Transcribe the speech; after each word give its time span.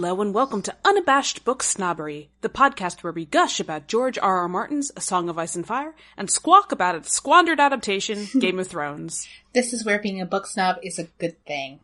Hello 0.00 0.22
and 0.22 0.32
welcome 0.32 0.62
to 0.62 0.74
Unabashed 0.82 1.44
Book 1.44 1.62
Snobbery, 1.62 2.30
the 2.40 2.48
podcast 2.48 3.02
where 3.02 3.12
we 3.12 3.26
gush 3.26 3.60
about 3.60 3.86
George 3.86 4.16
R. 4.16 4.38
R. 4.38 4.48
Martin's 4.48 4.90
A 4.96 5.00
Song 5.02 5.28
of 5.28 5.36
Ice 5.36 5.54
and 5.54 5.66
Fire 5.66 5.94
and 6.16 6.30
squawk 6.30 6.72
about 6.72 6.94
its 6.94 7.12
squandered 7.12 7.60
adaptation, 7.60 8.26
Game 8.40 8.58
of 8.58 8.66
Thrones. 8.66 9.28
This 9.52 9.74
is 9.74 9.84
where 9.84 9.98
being 9.98 10.18
a 10.18 10.24
book 10.24 10.46
snob 10.46 10.78
is 10.82 10.98
a 10.98 11.04
good 11.18 11.36
thing. 11.44 11.80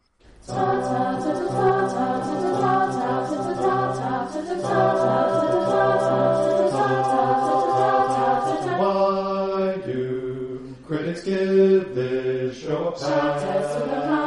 Why 8.78 9.76
do 9.84 10.74
critics 10.86 11.22
give 11.22 11.94
this 11.94 12.56
show 12.56 12.88
a 12.88 12.92
Context 12.98 13.78
pass? 13.84 14.25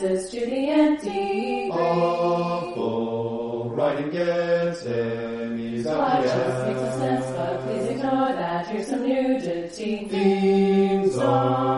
Context 0.00 0.04
and 0.04 0.12
it's 0.12 0.28
sexist 0.28 0.30
to 0.30 0.46
the 0.46 0.70
empty. 0.70 1.70
Awful 1.70 3.70
writing 3.70 4.10
gets 4.10 4.82
Emmys 4.82 5.84
Life 5.84 5.96
out 5.96 6.22
the 6.22 6.28
just 6.28 6.66
makes 6.66 6.80
a 6.80 6.98
sense, 6.98 7.26
but 7.26 7.60
please 7.62 7.88
ignore 7.90 8.32
that. 8.32 8.66
Here's 8.66 8.86
some 8.88 9.08
nudity. 9.08 10.08
Themes 10.08 11.16
are 11.18 11.77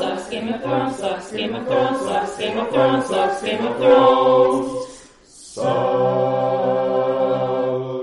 Thrones 0.71 0.97
sucks, 0.99 1.31
Game 1.33 1.53
of 1.53 1.67
Thrones 1.67 1.99
sucks, 1.99 2.37
Game 2.37 2.57
of 2.57 2.69
Thrones 2.69 3.05
sucks, 3.07 3.41
Game 3.41 3.65
of 3.65 3.75
Thrones. 3.77 4.87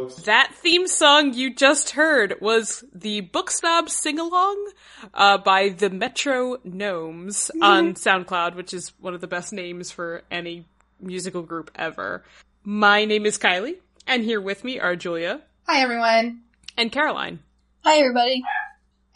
Sucks. 0.08 0.25
That 0.25 0.52
theme 0.55 0.86
song 0.86 1.33
you 1.33 1.55
just 1.55 1.91
heard 1.91 2.34
was 2.42 2.84
the 2.94 3.22
Book 3.22 3.50
Snob 3.50 3.88
Sing 3.88 4.19
Along 4.19 4.70
uh, 5.14 5.38
by 5.38 5.70
the 5.70 5.88
Metro 5.88 6.58
Gnomes 6.62 7.50
on 7.62 7.94
SoundCloud, 7.94 8.55
which 8.55 8.75
is 8.75 8.92
one 9.00 9.14
of 9.14 9.22
the 9.22 9.27
best 9.27 9.55
names 9.55 9.91
for 9.91 10.25
any 10.30 10.66
musical 11.00 11.41
group 11.41 11.70
ever. 11.75 12.22
My 12.64 13.06
name 13.06 13.25
is 13.25 13.38
Kylie, 13.38 13.77
and 14.06 14.22
here 14.22 14.42
with 14.42 14.62
me 14.62 14.78
are 14.78 14.94
Julia 14.94 15.41
Hi 15.66 15.80
everyone. 15.80 16.42
and 16.77 16.92
Caroline. 16.92 17.38
Hi, 17.84 17.97
everybody. 18.00 18.42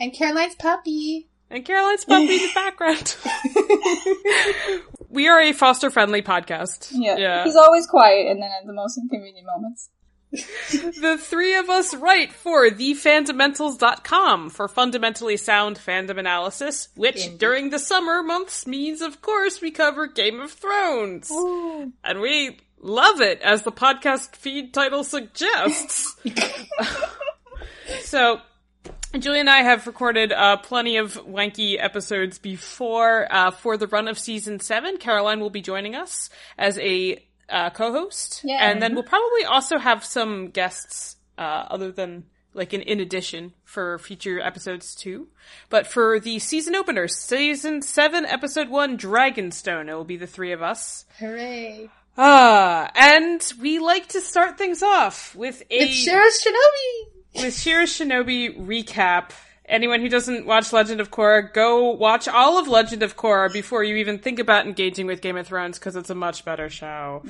And 0.00 0.14
Caroline's 0.14 0.54
puppy. 0.54 1.28
And 1.50 1.66
Caroline's 1.66 2.06
puppy 2.06 2.22
in 2.22 2.38
the 2.48 2.50
background. 2.54 3.14
we 5.08 5.28
are 5.28 5.40
a 5.40 5.52
foster 5.52 5.90
friendly 5.90 6.22
podcast. 6.22 6.90
Yeah. 6.92 7.44
He's 7.44 7.56
always 7.56 7.86
quiet 7.86 8.30
and 8.30 8.42
then 8.42 8.50
at 8.50 8.66
the 8.66 8.72
most 8.72 8.98
inconvenient 8.98 9.46
moments. 9.46 9.88
the 10.32 11.18
three 11.20 11.56
of 11.56 11.68
us 11.68 11.94
write 11.94 12.32
for 12.32 12.70
thefandomentals.com 12.70 14.48
for 14.48 14.66
fundamentally 14.66 15.36
sound 15.36 15.78
fandom 15.78 16.18
analysis, 16.18 16.88
which 16.94 17.36
during 17.36 17.68
the 17.68 17.78
summer 17.78 18.22
months 18.22 18.66
means, 18.66 19.02
of 19.02 19.20
course, 19.20 19.60
we 19.60 19.70
cover 19.70 20.06
Game 20.06 20.40
of 20.40 20.50
Thrones. 20.50 21.30
And 22.02 22.20
we 22.20 22.56
love 22.80 23.20
it, 23.20 23.42
as 23.42 23.62
the 23.62 23.72
podcast 23.72 24.34
feed 24.36 24.72
title 24.72 25.04
suggests. 25.04 26.16
so, 28.00 28.40
Julie 29.18 29.40
and 29.40 29.50
I 29.50 29.58
have 29.62 29.86
recorded 29.86 30.32
uh, 30.32 30.56
plenty 30.56 30.96
of 30.96 31.14
wanky 31.26 31.76
episodes 31.78 32.38
before. 32.38 33.26
Uh, 33.30 33.50
for 33.50 33.76
the 33.76 33.86
run 33.86 34.08
of 34.08 34.18
season 34.18 34.58
seven, 34.60 34.96
Caroline 34.96 35.40
will 35.40 35.50
be 35.50 35.60
joining 35.60 35.94
us 35.94 36.30
as 36.56 36.78
a 36.78 37.22
uh, 37.50 37.68
co-host, 37.70 38.40
Yeah. 38.44 38.58
and 38.70 38.80
then 38.80 38.94
we'll 38.94 39.02
probably 39.04 39.44
also 39.44 39.78
have 39.78 40.02
some 40.04 40.48
guests 40.48 41.16
uh, 41.36 41.66
other 41.70 41.92
than 41.92 42.24
like 42.54 42.72
in, 42.72 42.80
in 42.82 43.00
addition 43.00 43.52
for 43.64 43.98
future 43.98 44.40
episodes 44.40 44.94
too. 44.94 45.28
But 45.68 45.86
for 45.86 46.18
the 46.18 46.38
season 46.38 46.74
opener, 46.74 47.06
season 47.08 47.82
seven, 47.82 48.24
episode 48.24 48.70
one, 48.70 48.96
Dragonstone, 48.96 49.88
it 49.90 49.94
will 49.94 50.04
be 50.04 50.16
the 50.16 50.26
three 50.26 50.52
of 50.52 50.62
us. 50.62 51.04
Hooray. 51.18 51.90
Ah, 52.16 52.90
and 52.94 53.42
we 53.60 53.78
like 53.78 54.08
to 54.08 54.20
start 54.22 54.56
things 54.58 54.82
off 54.82 55.34
with 55.34 55.62
a 55.70 55.74
It's 55.84 55.92
Shiro 55.94 56.24
Shinobi! 56.24 57.11
With 57.34 57.58
Shiro 57.58 57.84
Shinobi 57.84 58.66
recap. 58.66 59.30
Anyone 59.64 60.00
who 60.00 60.08
doesn't 60.08 60.44
watch 60.44 60.72
Legend 60.72 61.00
of 61.00 61.10
Korra, 61.10 61.50
go 61.52 61.90
watch 61.92 62.28
all 62.28 62.58
of 62.58 62.68
Legend 62.68 63.02
of 63.02 63.16
Korra 63.16 63.50
before 63.50 63.82
you 63.84 63.96
even 63.96 64.18
think 64.18 64.38
about 64.38 64.66
engaging 64.66 65.06
with 65.06 65.22
Game 65.22 65.36
of 65.36 65.46
Thrones 65.46 65.78
because 65.78 65.96
it's 65.96 66.10
a 66.10 66.14
much 66.14 66.44
better 66.44 66.68
show. 66.68 67.22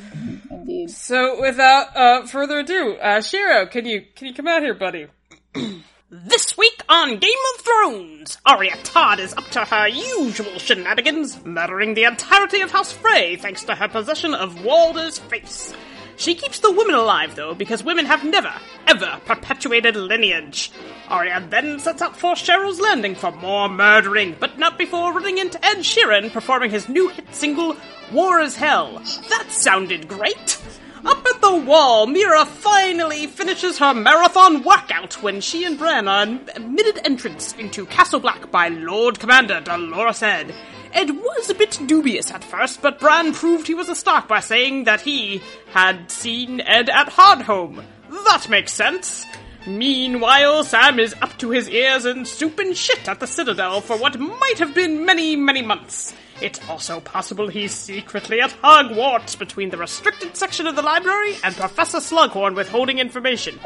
Indeed. 0.50 0.90
So, 0.90 1.40
without 1.40 1.96
uh, 1.96 2.26
further 2.26 2.60
ado, 2.60 2.96
uh, 2.96 3.20
Shiro, 3.20 3.66
can 3.66 3.86
you 3.86 4.04
can 4.16 4.26
you 4.28 4.34
come 4.34 4.48
out 4.48 4.62
here, 4.62 4.74
buddy? 4.74 5.06
This 6.14 6.58
week 6.58 6.84
on 6.90 7.16
Game 7.16 7.30
of 7.54 7.64
Thrones, 7.64 8.36
Arya 8.44 8.76
Todd 8.84 9.19
is 9.19 9.32
up 9.32 9.46
to 9.52 9.64
her 9.64 9.88
usual 9.88 10.58
shenanigans, 10.58 11.42
murdering 11.42 11.94
the 11.94 12.04
entirety 12.04 12.60
of 12.60 12.70
House 12.70 12.92
Frey 12.92 13.36
thanks 13.36 13.64
to 13.64 13.74
her 13.74 13.88
possession 13.88 14.34
of 14.34 14.62
Walder's 14.62 15.19
face. 15.19 15.72
She 16.22 16.36
keeps 16.36 16.60
the 16.60 16.70
women 16.70 16.94
alive, 16.94 17.34
though, 17.34 17.52
because 17.52 17.82
women 17.82 18.06
have 18.06 18.22
never, 18.22 18.54
ever 18.86 19.20
perpetuated 19.24 19.96
lineage. 19.96 20.70
Arya 21.08 21.44
then 21.50 21.80
sets 21.80 22.00
out 22.00 22.16
for 22.16 22.36
Cheryl's 22.36 22.78
Landing 22.78 23.16
for 23.16 23.32
more 23.32 23.68
murdering, 23.68 24.36
but 24.38 24.56
not 24.56 24.78
before 24.78 25.12
running 25.12 25.38
into 25.38 25.58
Ed 25.66 25.78
Sheeran 25.78 26.32
performing 26.32 26.70
his 26.70 26.88
new 26.88 27.08
hit 27.08 27.34
single, 27.34 27.76
War 28.12 28.38
is 28.38 28.54
Hell. 28.54 29.02
That 29.30 29.46
sounded 29.48 30.06
great! 30.06 30.62
Up 31.04 31.26
at 31.26 31.40
the 31.40 31.56
wall, 31.56 32.06
Meera 32.06 32.46
finally 32.46 33.26
finishes 33.26 33.78
her 33.78 33.92
marathon 33.92 34.62
workout 34.62 35.20
when 35.24 35.40
she 35.40 35.64
and 35.64 35.76
Bran 35.76 36.06
are 36.06 36.38
admitted 36.54 37.04
entrance 37.04 37.52
into 37.54 37.84
Castle 37.86 38.20
Black 38.20 38.48
by 38.52 38.68
Lord 38.68 39.18
Commander 39.18 39.60
Dolorous 39.60 40.22
Ed. 40.22 40.54
Ed 40.92 41.10
was 41.10 41.48
a 41.48 41.54
bit 41.54 41.80
dubious 41.86 42.30
at 42.30 42.44
first, 42.44 42.82
but 42.82 43.00
Bran 43.00 43.32
proved 43.32 43.66
he 43.66 43.75
was 43.75 43.88
a 43.88 43.94
Stark 43.94 44.28
by 44.28 44.41
saying 44.41 44.84
that 44.84 45.00
he 45.00 45.42
had 45.72 46.10
seen 46.10 46.60
Ed 46.60 46.91
at 46.91 47.08
Hardhome. 47.08 47.82
That 48.10 48.48
makes 48.48 48.72
sense. 48.72 49.25
Meanwhile, 49.66 50.64
Sam 50.64 50.98
is 50.98 51.14
up 51.22 51.38
to 51.38 51.50
his 51.50 51.69
ears 51.69 52.04
in 52.04 52.25
soup 52.25 52.58
and 52.58 52.76
shit 52.76 53.08
at 53.08 53.20
the 53.20 53.26
Citadel 53.26 53.81
for 53.81 53.97
what 53.97 54.19
might 54.19 54.58
have 54.58 54.75
been 54.75 55.06
many, 55.06 55.36
many 55.36 55.62
months. 55.62 56.12
It's 56.41 56.60
also 56.69 56.98
possible 56.98 57.47
he's 57.47 57.72
secretly 57.72 58.41
at 58.41 58.50
Hogwarts 58.50 59.38
between 59.38 59.70
the 59.70 59.76
restricted 59.76 60.36
section 60.36 60.66
of 60.66 60.75
the 60.75 60.82
library 60.82 61.37
and 61.44 61.55
Professor 61.55 61.99
Slughorn 61.99 62.56
withholding 62.56 62.99
information. 62.99 63.61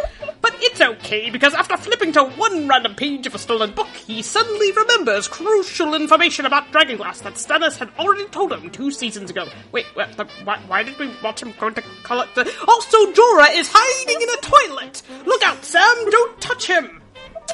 It's 0.59 0.81
okay 0.81 1.31
because 1.31 1.55
after 1.55 1.77
flipping 1.77 2.13
to 2.13 2.25
one 2.25 2.69
random 2.69 2.95
page 2.95 3.27
of 3.27 3.35
a 3.35 3.39
stolen 3.39 3.73
book, 3.73 3.89
he 3.89 4.23
suddenly 4.23 4.73
remembers 4.73 5.29
crucial 5.29 5.95
information 5.95 6.47
about 6.47 6.73
Dragonglass 6.73 7.23
that 7.23 7.35
Stannis 7.35 7.77
had 7.77 7.91
already 7.99 8.25
told 8.27 8.53
him 8.53 8.71
two 8.71 8.91
seasons 8.91 9.31
ago. 9.31 9.47
Wait, 9.73 9.87
the, 9.95 10.27
why, 10.45 10.59
why 10.67 10.83
did 10.83 10.99
we 10.99 11.11
watch 11.23 11.43
him 11.43 11.53
go 11.59 11.69
into 11.69 11.83
collect 12.03 12.35
the... 12.35 12.51
Also, 12.67 13.13
Jorah 13.13 13.55
is 13.55 13.71
hiding 13.73 14.23
in 14.23 14.29
a 14.31 14.37
toilet! 14.41 15.03
Look 15.27 15.43
out, 15.45 15.65
Sam! 15.65 16.11
Don't 16.11 16.41
touch 16.41 16.67
him! 16.67 17.03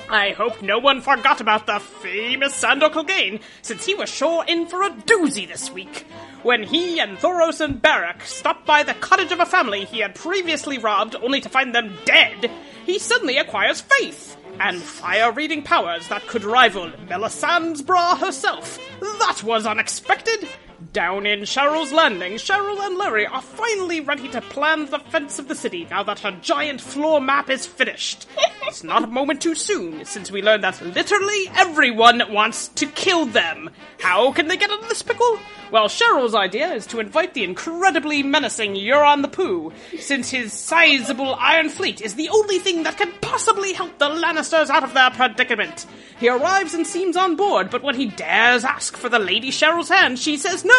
I 0.08 0.30
hope 0.30 0.62
no 0.62 0.78
one 0.78 1.00
forgot 1.00 1.40
about 1.40 1.66
the 1.66 1.80
famous 1.80 2.54
Sandor 2.54 2.90
Clegane, 2.90 3.40
since 3.62 3.86
he 3.86 3.94
was 3.94 4.10
sure 4.10 4.44
in 4.46 4.66
for 4.66 4.82
a 4.82 4.90
doozy 4.90 5.48
this 5.48 5.70
week. 5.70 6.06
When 6.42 6.62
he 6.64 6.98
and 6.98 7.18
Thoros 7.18 7.60
and 7.60 7.80
Beric 7.80 8.22
stopped 8.22 8.66
by 8.66 8.82
the 8.82 8.94
cottage 8.94 9.32
of 9.32 9.40
a 9.40 9.46
family 9.46 9.84
he 9.84 10.00
had 10.00 10.14
previously 10.14 10.78
robbed 10.78 11.14
only 11.16 11.40
to 11.40 11.48
find 11.48 11.74
them 11.74 11.96
dead, 12.04 12.50
he 12.84 12.98
suddenly 12.98 13.38
acquires 13.38 13.80
faith 13.80 14.36
and 14.60 14.80
fire-reading 14.80 15.62
powers 15.62 16.08
that 16.08 16.26
could 16.26 16.44
rival 16.44 16.90
Melisandre 17.06 17.84
Bra 17.86 18.16
herself. 18.16 18.78
That 19.00 19.42
was 19.42 19.66
unexpected. 19.66 20.48
Down 20.90 21.26
in 21.26 21.40
Cheryl's 21.40 21.92
Landing, 21.92 22.34
Cheryl 22.34 22.80
and 22.80 22.96
Larry 22.96 23.26
are 23.26 23.42
finally 23.42 24.00
ready 24.00 24.28
to 24.28 24.40
plan 24.40 24.86
the 24.86 24.98
fence 24.98 25.38
of 25.38 25.46
the 25.46 25.54
city 25.54 25.86
now 25.90 26.02
that 26.02 26.20
her 26.20 26.32
giant 26.40 26.80
floor 26.80 27.20
map 27.20 27.50
is 27.50 27.66
finished. 27.66 28.26
it's 28.66 28.82
not 28.82 29.04
a 29.04 29.06
moment 29.06 29.42
too 29.42 29.54
soon, 29.54 30.04
since 30.04 30.30
we 30.30 30.42
learned 30.42 30.64
that 30.64 30.80
literally 30.82 31.44
everyone 31.54 32.22
wants 32.30 32.68
to 32.68 32.86
kill 32.86 33.26
them. 33.26 33.70
How 34.00 34.32
can 34.32 34.48
they 34.48 34.56
get 34.56 34.70
out 34.70 34.82
of 34.82 34.88
this 34.88 35.02
pickle? 35.02 35.38
Well, 35.70 35.88
Cheryl's 35.88 36.34
idea 36.34 36.72
is 36.72 36.86
to 36.88 37.00
invite 37.00 37.32
the 37.32 37.44
incredibly 37.44 38.22
menacing 38.22 38.74
Euron 38.74 39.22
the 39.22 39.28
Pooh, 39.28 39.72
since 39.98 40.30
his 40.30 40.52
sizable 40.52 41.34
iron 41.34 41.68
fleet 41.68 42.00
is 42.00 42.14
the 42.14 42.28
only 42.28 42.58
thing 42.58 42.82
that 42.82 42.98
can 42.98 43.12
possibly 43.20 43.72
help 43.72 43.98
the 43.98 44.08
Lannisters 44.08 44.68
out 44.68 44.84
of 44.84 44.92
their 44.92 45.10
predicament. 45.10 45.86
He 46.18 46.28
arrives 46.28 46.74
and 46.74 46.86
seems 46.86 47.16
on 47.16 47.36
board, 47.36 47.70
but 47.70 47.82
when 47.82 47.94
he 47.94 48.06
dares 48.06 48.64
ask 48.64 48.96
for 48.96 49.08
the 49.08 49.18
Lady 49.18 49.50
Cheryl's 49.50 49.88
hand, 49.88 50.18
she 50.18 50.36
says 50.36 50.64
no, 50.64 50.71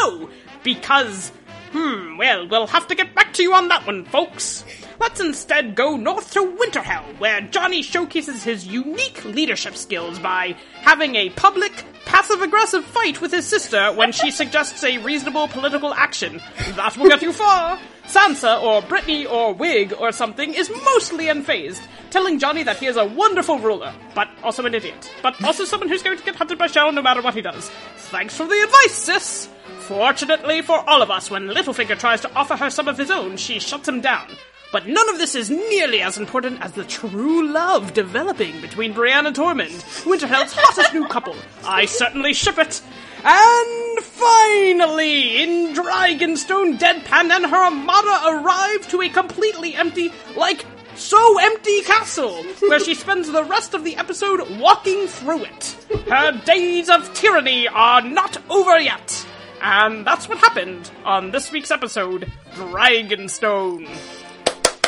because 0.64 1.32
Hmm, 1.74 2.18
well, 2.18 2.48
we'll 2.48 2.68
have 2.68 2.88
to 2.90 2.96
get 2.96 3.16
back 3.16 3.34
to 3.34 3.42
you 3.42 3.56
on 3.56 3.68
that 3.70 3.88
one, 3.88 4.06
folks. 4.06 4.64
Let's 5.00 5.20
instead 5.20 5.74
go 5.74 5.98
north 5.98 6.32
to 6.34 6.42
Winterhell, 6.42 7.20
where 7.20 7.42
Johnny 7.42 7.82
showcases 7.82 8.44
his 8.44 8.68
unique 8.68 9.26
leadership 9.26 9.76
skills 9.76 10.20
by 10.20 10.56
having 10.82 11.16
a 11.16 11.32
public, 11.32 11.84
passive 12.06 12.44
aggressive 12.44 12.86
fight 12.86 13.22
with 13.22 13.32
his 13.32 13.48
sister 13.48 13.92
when 13.94 14.12
she 14.12 14.30
suggests 14.40 14.84
a 14.84 15.00
reasonable 15.00 15.48
political 15.48 15.96
action. 15.96 16.40
That 16.76 16.96
will 16.96 17.10
get 17.10 17.24
you 17.24 17.34
far. 17.34 17.80
Sansa, 18.06 18.62
or 18.62 18.84
Brittany, 18.84 19.26
or 19.26 19.56
Wig, 19.56 19.94
or 19.98 20.12
something, 20.12 20.54
is 20.54 20.70
mostly 20.70 21.26
unfazed, 21.26 21.82
telling 22.12 22.38
Johnny 22.38 22.62
that 22.62 22.78
he 22.78 22.86
is 22.86 22.98
a 22.98 23.06
wonderful 23.06 23.58
ruler, 23.58 23.96
but 24.14 24.30
also 24.44 24.64
an 24.66 24.76
idiot. 24.76 25.12
But 25.24 25.44
also 25.44 25.66
someone 25.66 25.90
who's 25.90 26.04
going 26.04 26.20
to 26.20 26.24
get 26.24 26.36
hunted 26.36 26.60
by 26.60 26.68
Cheryl 26.68 26.94
no 26.94 27.02
matter 27.02 27.24
what 27.24 27.34
he 27.34 27.42
does. 27.42 27.72
Thanks 27.96 28.38
for 28.38 28.46
the 28.46 28.62
advice, 28.62 28.94
sis! 28.94 29.50
Fortunately 29.88 30.62
for 30.62 30.80
all 30.90 31.02
of 31.02 31.12
us, 31.12 31.30
when 31.30 31.50
Littlefinger 31.50 32.00
tries 32.00 32.22
to 32.22 32.34
offer 32.36 32.56
her 32.56 32.70
some 32.70 32.88
of 32.88 32.98
his 32.98 33.12
own, 33.12 33.36
she 33.36 33.60
shuts 33.60 33.88
him 33.88 34.00
down. 34.00 34.28
But 34.72 34.88
none 34.88 35.10
of 35.10 35.18
this 35.18 35.36
is 35.36 35.50
nearly 35.50 36.02
as 36.02 36.18
important 36.18 36.62
as 36.62 36.72
the 36.72 36.86
true 36.86 37.46
love 37.48 37.94
developing 37.94 38.60
between 38.62 38.94
Brienne 38.94 39.26
and 39.26 39.36
Tormund, 39.36 39.84
Winterhell's 40.06 40.54
hottest 40.58 40.94
new 40.94 41.06
couple. 41.08 41.36
I 41.66 41.86
certainly 41.86 42.34
ship 42.34 42.58
it. 42.58 42.82
And 43.26 44.00
finally, 44.00 45.44
in 45.44 45.74
Dragonstone, 45.76 46.80
Deadpan 46.80 47.30
and 47.30 47.46
her 47.46 47.66
armada 47.66 48.42
arrive 48.42 48.88
to 48.90 49.02
a 49.02 49.10
completely 49.10 49.76
empty, 49.76 50.12
like, 50.36 50.66
so 50.96 51.40
empty 51.40 51.82
castle, 51.82 52.44
where 52.68 52.80
she 52.80 52.96
spends 52.96 53.30
the 53.30 53.44
rest 53.44 53.74
of 53.74 53.84
the 53.84 53.98
episode 53.98 54.60
walking 54.60 55.08
through 55.08 55.44
it. 55.44 55.78
Her 56.10 56.32
days 56.46 56.90
of 56.90 57.14
tyranny 57.14 57.68
are 57.68 58.02
not 58.02 58.38
over 58.50 58.80
yet. 58.80 59.26
And 59.66 60.06
that's 60.06 60.28
what 60.28 60.38
happened 60.40 60.92
on 61.06 61.32
this 61.32 61.52
week's 61.52 61.72
episode, 61.72 62.30
Dragonstone. 62.54 63.88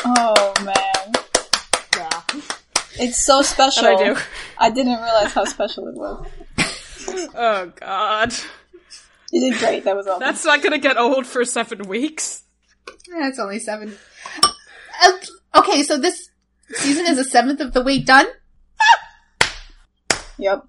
Oh 0.04 0.52
man, 0.62 1.12
Yeah. 1.96 2.20
it's 3.00 3.24
so 3.24 3.40
special. 3.42 3.86
I 3.86 3.96
do. 3.96 4.16
I 4.58 4.70
didn't 4.70 5.00
realize 5.02 5.32
how 5.32 5.44
special 5.44 5.88
it 5.88 5.94
was. 5.94 6.26
Oh 7.34 7.72
god. 7.78 8.34
You 9.30 9.50
did 9.50 9.58
great. 9.60 9.84
That 9.84 9.94
was 9.96 10.06
awesome. 10.08 10.20
That's 10.20 10.44
not 10.44 10.60
gonna 10.62 10.78
get 10.78 10.96
old 10.98 11.24
for 11.26 11.44
seven 11.44 11.86
weeks. 11.88 12.42
That's 13.18 13.38
only 13.38 13.58
seven. 13.60 13.96
Uh, 15.02 15.12
Okay, 15.54 15.82
so 15.84 15.96
this 15.96 16.28
season 16.74 17.06
is 17.06 17.16
a 17.18 17.24
seventh 17.24 17.60
of 17.60 17.72
the 17.72 17.82
way 17.82 17.98
done. 18.00 18.26
Yep. 20.38 20.66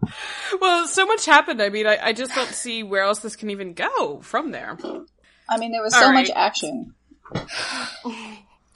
Well, 0.61 0.87
so 0.87 1.05
much 1.05 1.25
happened. 1.25 1.61
I 1.61 1.69
mean, 1.69 1.87
I, 1.87 1.97
I 2.01 2.13
just 2.13 2.33
don't 2.33 2.49
see 2.49 2.83
where 2.83 3.03
else 3.03 3.19
this 3.19 3.35
can 3.35 3.49
even 3.49 3.73
go 3.73 4.21
from 4.21 4.51
there. 4.51 4.77
I 5.49 5.57
mean, 5.57 5.71
there 5.71 5.81
was 5.81 5.93
All 5.93 6.01
so 6.01 6.07
right. 6.07 6.13
much 6.13 6.29
action. 6.35 6.93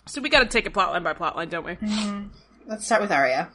So 0.07 0.21
we 0.21 0.29
gotta 0.29 0.45
take 0.47 0.65
it 0.65 0.73
plotline 0.73 1.03
by 1.03 1.13
plotline, 1.13 1.49
don't 1.49 1.65
we? 1.65 1.73
Mm-hmm. 1.75 2.27
Let's 2.67 2.85
start 2.85 3.01
with 3.01 3.11
Arya. 3.11 3.49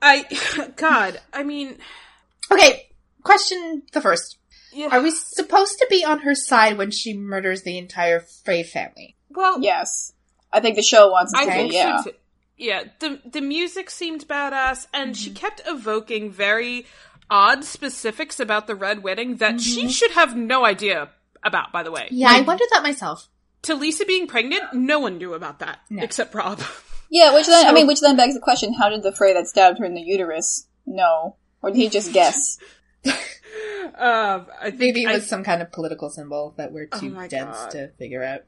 I, 0.00 0.72
God, 0.76 1.20
I 1.32 1.42
mean, 1.42 1.76
Okay, 2.50 2.88
question 3.22 3.82
the 3.92 4.00
first. 4.00 4.38
yeah. 4.72 4.88
Are 4.90 5.02
we 5.02 5.10
supposed 5.10 5.78
to 5.78 5.86
be 5.90 6.04
on 6.04 6.20
her 6.20 6.34
side 6.34 6.78
when 6.78 6.90
she 6.90 7.12
murders 7.14 7.62
the 7.62 7.76
entire 7.78 8.20
Frey 8.20 8.62
family? 8.62 9.16
well, 9.30 9.60
Yes, 9.60 10.14
I 10.52 10.60
think 10.60 10.76
the 10.76 10.82
show 10.82 11.10
wants 11.10 11.34
us 11.34 11.40
I 11.40 11.44
to. 11.44 11.50
think 11.50 11.72
yeah. 11.74 12.02
so 12.02 12.10
too. 12.10 12.16
Yeah, 12.58 12.84
the 12.98 13.20
the 13.24 13.40
music 13.40 13.88
seemed 13.88 14.26
badass, 14.28 14.86
and 14.92 15.16
she 15.16 15.30
kept 15.30 15.62
evoking 15.66 16.30
very 16.30 16.86
odd 17.30 17.64
specifics 17.64 18.40
about 18.40 18.66
the 18.66 18.74
Red 18.74 19.02
Wedding 19.02 19.36
that 19.36 19.60
she 19.60 19.88
should 19.88 20.10
have 20.12 20.36
no 20.36 20.64
idea 20.64 21.10
about. 21.44 21.72
By 21.72 21.82
the 21.84 21.92
way, 21.92 22.08
Yeah, 22.10 22.30
I 22.32 22.40
wondered 22.40 22.68
that 22.72 22.82
myself. 22.82 23.28
Talisa 23.62 24.06
being 24.06 24.26
pregnant, 24.26 24.62
no 24.74 24.98
one 24.98 25.18
knew 25.18 25.34
about 25.34 25.58
that 25.60 25.80
except 25.90 26.34
Rob. 26.34 26.60
Yeah, 27.10 27.32
which 27.34 27.46
then 27.46 27.66
I 27.66 27.72
mean, 27.72 27.86
which 27.86 28.00
then 28.02 28.16
begs 28.16 28.34
the 28.34 28.40
question: 28.40 28.74
How 28.74 28.90
did 28.90 29.02
the 29.02 29.12
Frey 29.12 29.32
that 29.32 29.46
stabbed 29.48 29.78
her 29.78 29.84
in 29.86 29.94
the 29.94 30.02
uterus 30.02 30.66
know, 30.84 31.36
or 31.62 31.70
did 31.70 31.78
he 31.78 31.88
just 31.88 32.12
guess? 32.12 32.58
Um, 33.98 34.46
I 34.60 34.66
think 34.70 34.78
Maybe 34.80 35.02
it 35.04 35.08
I- 35.08 35.14
was 35.14 35.26
some 35.26 35.42
kind 35.42 35.60
of 35.62 35.72
political 35.72 36.10
symbol 36.10 36.54
that 36.56 36.70
we're 36.72 36.86
too 36.86 37.10
my 37.10 37.26
dense 37.26 37.56
God. 37.56 37.70
to 37.70 37.88
figure 37.98 38.22
out. 38.22 38.42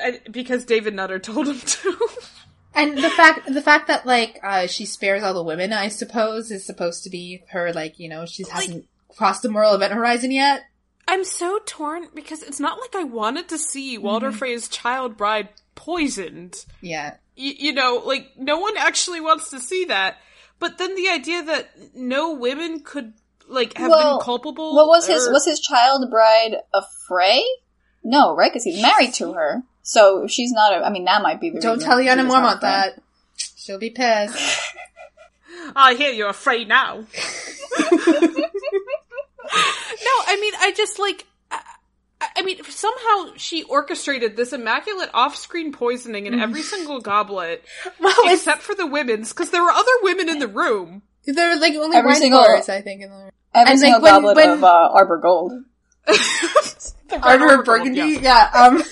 I- 0.00 0.20
because 0.30 0.64
David 0.64 0.94
Nutter 0.94 1.18
told 1.18 1.48
him 1.48 1.58
to. 1.60 1.98
And 2.74 2.98
the 2.98 3.10
fact, 3.10 3.52
the 3.52 3.62
fact 3.62 3.86
that 3.88 4.04
like 4.06 4.40
uh, 4.42 4.66
she 4.66 4.84
spares 4.84 5.22
all 5.22 5.34
the 5.34 5.42
women, 5.42 5.72
I 5.72 5.88
suppose, 5.88 6.50
is 6.50 6.66
supposed 6.66 7.04
to 7.04 7.10
be 7.10 7.42
her 7.50 7.72
like 7.72 7.98
you 7.98 8.08
know 8.08 8.26
she 8.26 8.44
hasn't 8.50 8.86
crossed 9.08 9.42
the 9.42 9.48
moral 9.48 9.74
event 9.74 9.92
horizon 9.92 10.30
yet. 10.30 10.62
I'm 11.06 11.24
so 11.24 11.60
torn 11.66 12.08
because 12.14 12.42
it's 12.42 12.60
not 12.60 12.80
like 12.80 12.94
I 12.96 13.04
wanted 13.04 13.48
to 13.50 13.58
see 13.58 13.98
Walder 13.98 14.32
Frey's 14.32 14.68
child 14.68 15.16
bride 15.16 15.50
poisoned. 15.74 16.64
Yeah, 16.80 17.16
Y- 17.36 17.56
you 17.58 17.72
know, 17.72 18.02
like 18.04 18.32
no 18.36 18.58
one 18.58 18.76
actually 18.76 19.20
wants 19.20 19.50
to 19.50 19.60
see 19.60 19.84
that. 19.86 20.16
But 20.58 20.78
then 20.78 20.94
the 20.94 21.08
idea 21.08 21.42
that 21.44 21.94
no 21.94 22.32
women 22.34 22.80
could 22.80 23.12
like 23.48 23.76
have 23.76 23.90
Well, 23.90 24.18
been 24.18 24.24
culpable. 24.24 24.74
What 24.74 24.88
was 24.88 25.06
his 25.06 25.28
was 25.28 25.44
his 25.44 25.60
child 25.60 26.10
bride 26.10 26.56
a 26.72 26.82
Frey? 27.06 27.44
No, 28.02 28.34
right? 28.34 28.50
Because 28.50 28.64
he's 28.64 28.82
married 28.82 29.14
to 29.14 29.32
her. 29.32 29.62
So 29.86 30.24
if 30.24 30.30
she's 30.30 30.50
not 30.50 30.72
a, 30.72 30.76
I 30.84 30.90
mean, 30.90 31.04
that 31.04 31.22
might 31.22 31.40
be 31.40 31.50
the. 31.50 31.60
don't 31.60 31.74
reason 31.76 31.88
tell 31.90 32.00
she 32.00 32.06
Yana 32.08 32.24
was 32.24 32.32
not 32.32 32.56
Mormont 32.56 32.60
that. 32.62 33.00
She'll 33.56 33.78
be 33.78 33.90
pissed. 33.90 34.58
I 35.76 35.94
hear 35.94 36.10
you're 36.10 36.28
afraid 36.30 36.66
now. 36.68 36.96
no, 36.98 37.04
I 40.26 40.38
mean, 40.40 40.52
I 40.60 40.72
just 40.76 40.98
like. 40.98 41.26
I, 41.50 41.60
I 42.36 42.42
mean, 42.42 42.62
somehow 42.64 43.34
she 43.36 43.62
orchestrated 43.64 44.36
this 44.36 44.52
immaculate 44.52 45.10
off-screen 45.14 45.72
poisoning 45.72 46.26
in 46.26 46.38
every 46.40 46.62
single 46.62 47.00
goblet, 47.00 47.64
well, 48.00 48.16
except 48.26 48.62
for 48.62 48.74
the 48.74 48.86
women's, 48.86 49.32
because 49.32 49.50
there 49.50 49.62
were 49.62 49.70
other 49.70 49.92
women 50.02 50.28
in 50.28 50.38
the 50.38 50.48
room. 50.48 51.02
there 51.26 51.50
were 51.54 51.60
like 51.60 51.74
only 51.74 51.96
Every 51.96 52.12
wine 52.12 52.20
single- 52.20 52.44
coolers, 52.44 52.68
I 52.68 52.80
think. 52.80 53.02
In 53.02 53.10
the 53.10 53.16
Every 53.16 53.30
And, 53.54 53.68
like, 53.68 53.78
single 53.78 54.00
when- 54.02 54.12
goblet 54.14 54.36
when- 54.36 54.50
of 54.50 54.64
uh, 54.64 54.88
Arbor 54.92 55.18
Gold. 55.18 55.52
Arbor 57.22 57.62
Burgundy, 57.62 58.18
yeah. 58.20 58.50
yeah. 58.54 58.66
um, 58.66 58.82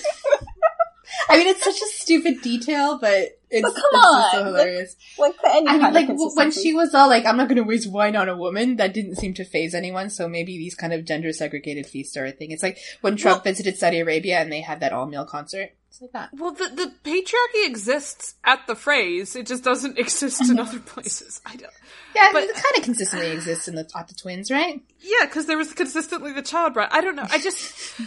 I 1.29 1.37
mean, 1.37 1.47
it's 1.47 1.63
such 1.63 1.81
a 1.81 1.85
stupid 1.85 2.41
detail, 2.41 2.97
but 2.99 3.39
it's, 3.49 3.61
But 3.61 3.75
come 3.75 3.83
it's 3.93 4.03
just 4.03 4.31
so 4.31 4.43
hilarious. 4.45 4.95
Like 5.17 5.35
for 5.35 5.47
any 5.49 5.67
I 5.67 5.77
mean, 5.77 5.93
like 5.93 6.07
when 6.35 6.51
she 6.51 6.73
was 6.73 6.93
all 6.93 7.07
like, 7.07 7.25
"I'm 7.25 7.37
not 7.37 7.47
going 7.47 7.57
to 7.57 7.63
waste 7.63 7.89
wine 7.91 8.15
on 8.15 8.29
a 8.29 8.35
woman," 8.37 8.77
that 8.77 8.93
didn't 8.93 9.15
seem 9.17 9.33
to 9.35 9.45
phase 9.45 9.73
anyone. 9.75 10.09
So 10.09 10.27
maybe 10.27 10.57
these 10.57 10.75
kind 10.75 10.93
of 10.93 11.05
gender 11.05 11.31
segregated 11.33 11.85
feasts 11.85 12.17
are 12.17 12.25
a 12.25 12.31
thing. 12.31 12.51
It's 12.51 12.63
like 12.63 12.77
when 13.01 13.15
Trump 13.15 13.43
visited 13.43 13.77
Saudi 13.77 13.99
Arabia 13.99 14.39
and 14.39 14.51
they 14.51 14.61
had 14.61 14.79
that 14.79 14.91
all 14.93 15.05
meal 15.05 15.25
concert. 15.25 15.71
It's 15.89 16.01
like 16.01 16.11
that. 16.13 16.29
Well, 16.33 16.51
the, 16.53 16.69
the 16.69 16.91
patriarchy 17.03 17.67
exists 17.67 18.33
at 18.43 18.65
the 18.65 18.73
Freys, 18.73 19.35
it 19.35 19.45
just 19.45 19.63
doesn't 19.63 19.99
exist 19.99 20.41
in 20.49 20.59
other 20.59 20.79
places. 20.79 21.39
I 21.45 21.55
don't. 21.55 21.71
Yeah, 22.15 22.31
But- 22.33 22.45
it 22.45 22.53
kind 22.55 22.77
of 22.77 22.83
consistently 22.83 23.29
exists 23.29 23.67
in 23.67 23.75
the 23.75 23.87
at 23.95 24.07
the 24.07 24.15
twins, 24.15 24.49
right? 24.49 24.81
Yeah, 25.01 25.25
because 25.25 25.45
there 25.45 25.57
was 25.57 25.71
consistently 25.73 26.33
the 26.33 26.41
child 26.41 26.73
bride. 26.73 26.89
I 26.91 27.01
don't 27.01 27.15
know. 27.15 27.27
I 27.29 27.37
just, 27.37 28.01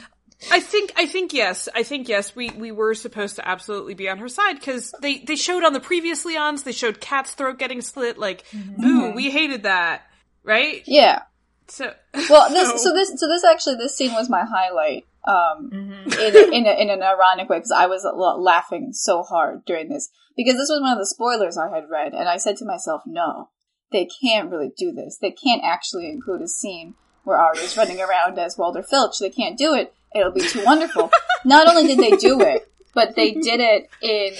I 0.52 0.60
think, 0.60 0.92
I 0.96 1.06
think 1.06 1.32
yes, 1.32 1.68
I 1.74 1.82
think 1.82 2.08
yes. 2.08 2.36
We 2.36 2.50
we 2.50 2.70
were 2.70 2.94
supposed 2.94 3.36
to 3.36 3.48
absolutely 3.48 3.94
be 3.94 4.08
on 4.08 4.18
her 4.18 4.28
side 4.28 4.54
because 4.54 4.92
they 5.00 5.18
they 5.18 5.36
showed 5.36 5.64
on 5.64 5.72
the 5.72 5.80
previous 5.80 6.24
Leons, 6.24 6.64
they 6.64 6.72
showed 6.72 7.00
Cat's 7.00 7.32
throat 7.32 7.58
getting 7.58 7.80
slit. 7.80 8.18
Like, 8.18 8.44
boo, 8.52 9.12
we 9.12 9.30
hated 9.30 9.62
that, 9.64 10.02
right? 10.44 10.82
yeah. 10.86 11.22
So, 11.68 11.92
Well, 12.30 12.48
this 12.50 12.82
so 12.82 12.92
this 12.92 13.12
so 13.18 13.26
this 13.28 13.44
actually 13.44 13.76
this 13.76 13.96
scene 13.96 14.12
was 14.12 14.28
my 14.28 14.44
highlight. 14.44 15.04
Um, 15.26 15.70
Mm-hmm. 15.72 16.12
in 16.12 16.52
in, 16.54 16.66
a, 16.66 16.82
in 16.82 16.90
an 16.90 17.02
ironic 17.02 17.48
way 17.48 17.58
because 17.58 17.72
I 17.72 17.86
was 17.86 18.04
la- 18.04 18.36
laughing 18.36 18.90
so 18.92 19.24
hard 19.24 19.64
during 19.64 19.88
this 19.88 20.08
because 20.36 20.54
this 20.54 20.68
was 20.68 20.80
one 20.80 20.92
of 20.92 20.98
the 20.98 21.06
spoilers 21.06 21.58
I 21.58 21.74
had 21.74 21.90
read, 21.90 22.12
and 22.14 22.28
I 22.28 22.36
said 22.36 22.56
to 22.58 22.64
myself, 22.64 23.02
"No, 23.06 23.48
they 23.90 24.06
can't 24.22 24.50
really 24.50 24.70
do 24.78 24.92
this. 24.92 25.18
They 25.20 25.32
can't 25.32 25.62
actually 25.64 26.08
include 26.10 26.42
a 26.42 26.46
scene 26.48 26.94
where 27.24 27.38
Arya's 27.38 27.76
running 27.76 28.00
around 28.00 28.38
as 28.38 28.56
Walter 28.56 28.84
Filch. 28.84 29.18
They 29.18 29.30
can't 29.30 29.58
do 29.58 29.74
it. 29.74 29.92
It'll 30.14 30.32
be 30.32 30.40
too 30.40 30.64
wonderful." 30.64 31.10
Not 31.44 31.68
only 31.68 31.86
did 31.86 31.98
they 31.98 32.16
do 32.16 32.40
it, 32.40 32.68
but 32.94 33.14
they 33.16 33.32
did 33.32 33.60
it 33.60 33.88
in 34.02 34.32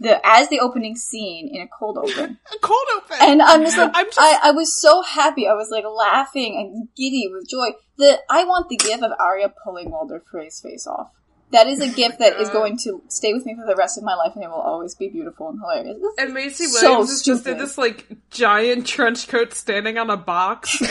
the 0.00 0.20
as 0.26 0.48
the 0.48 0.60
opening 0.60 0.96
scene 0.96 1.48
in 1.54 1.62
a 1.62 1.68
cold 1.68 1.96
open. 1.98 2.38
A 2.54 2.58
cold 2.58 2.80
open. 2.96 3.16
And 3.20 3.40
I'm 3.40 3.62
just 3.62 3.78
like, 3.78 3.90
I'm 3.94 4.06
just- 4.06 4.18
I, 4.18 4.48
I 4.48 4.50
was 4.50 4.80
so 4.80 5.02
happy. 5.02 5.46
I 5.46 5.54
was 5.54 5.70
like 5.70 5.84
laughing 5.86 6.56
and 6.56 6.88
giddy 6.96 7.28
with 7.32 7.48
joy. 7.48 7.68
The 7.98 8.20
I 8.28 8.44
want 8.44 8.68
the 8.68 8.76
gif 8.76 9.02
of 9.02 9.12
Arya 9.18 9.52
pulling 9.64 9.90
Walder 9.90 10.22
Frey's 10.30 10.60
face 10.60 10.86
off. 10.86 11.10
That 11.52 11.66
is 11.66 11.80
a 11.80 11.90
oh 11.90 11.92
gift 11.92 12.18
that 12.18 12.40
is 12.40 12.48
going 12.48 12.78
to 12.84 13.02
stay 13.08 13.34
with 13.34 13.44
me 13.44 13.54
for 13.54 13.66
the 13.66 13.76
rest 13.76 13.98
of 13.98 14.04
my 14.04 14.14
life, 14.14 14.32
and 14.34 14.42
it 14.42 14.48
will 14.48 14.54
always 14.54 14.94
be 14.94 15.08
beautiful 15.10 15.50
and 15.50 15.60
hilarious. 15.60 15.98
This- 16.00 16.14
And 16.24 16.32
Maisie 16.34 16.64
So 16.64 16.90
Williams 16.90 17.10
is 17.10 17.22
just 17.22 17.46
in 17.46 17.58
this 17.58 17.76
like 17.76 18.06
giant 18.30 18.86
trench 18.86 19.28
coat 19.28 19.52
standing 19.52 19.98
on 19.98 20.10
a 20.10 20.16
box. 20.16 20.80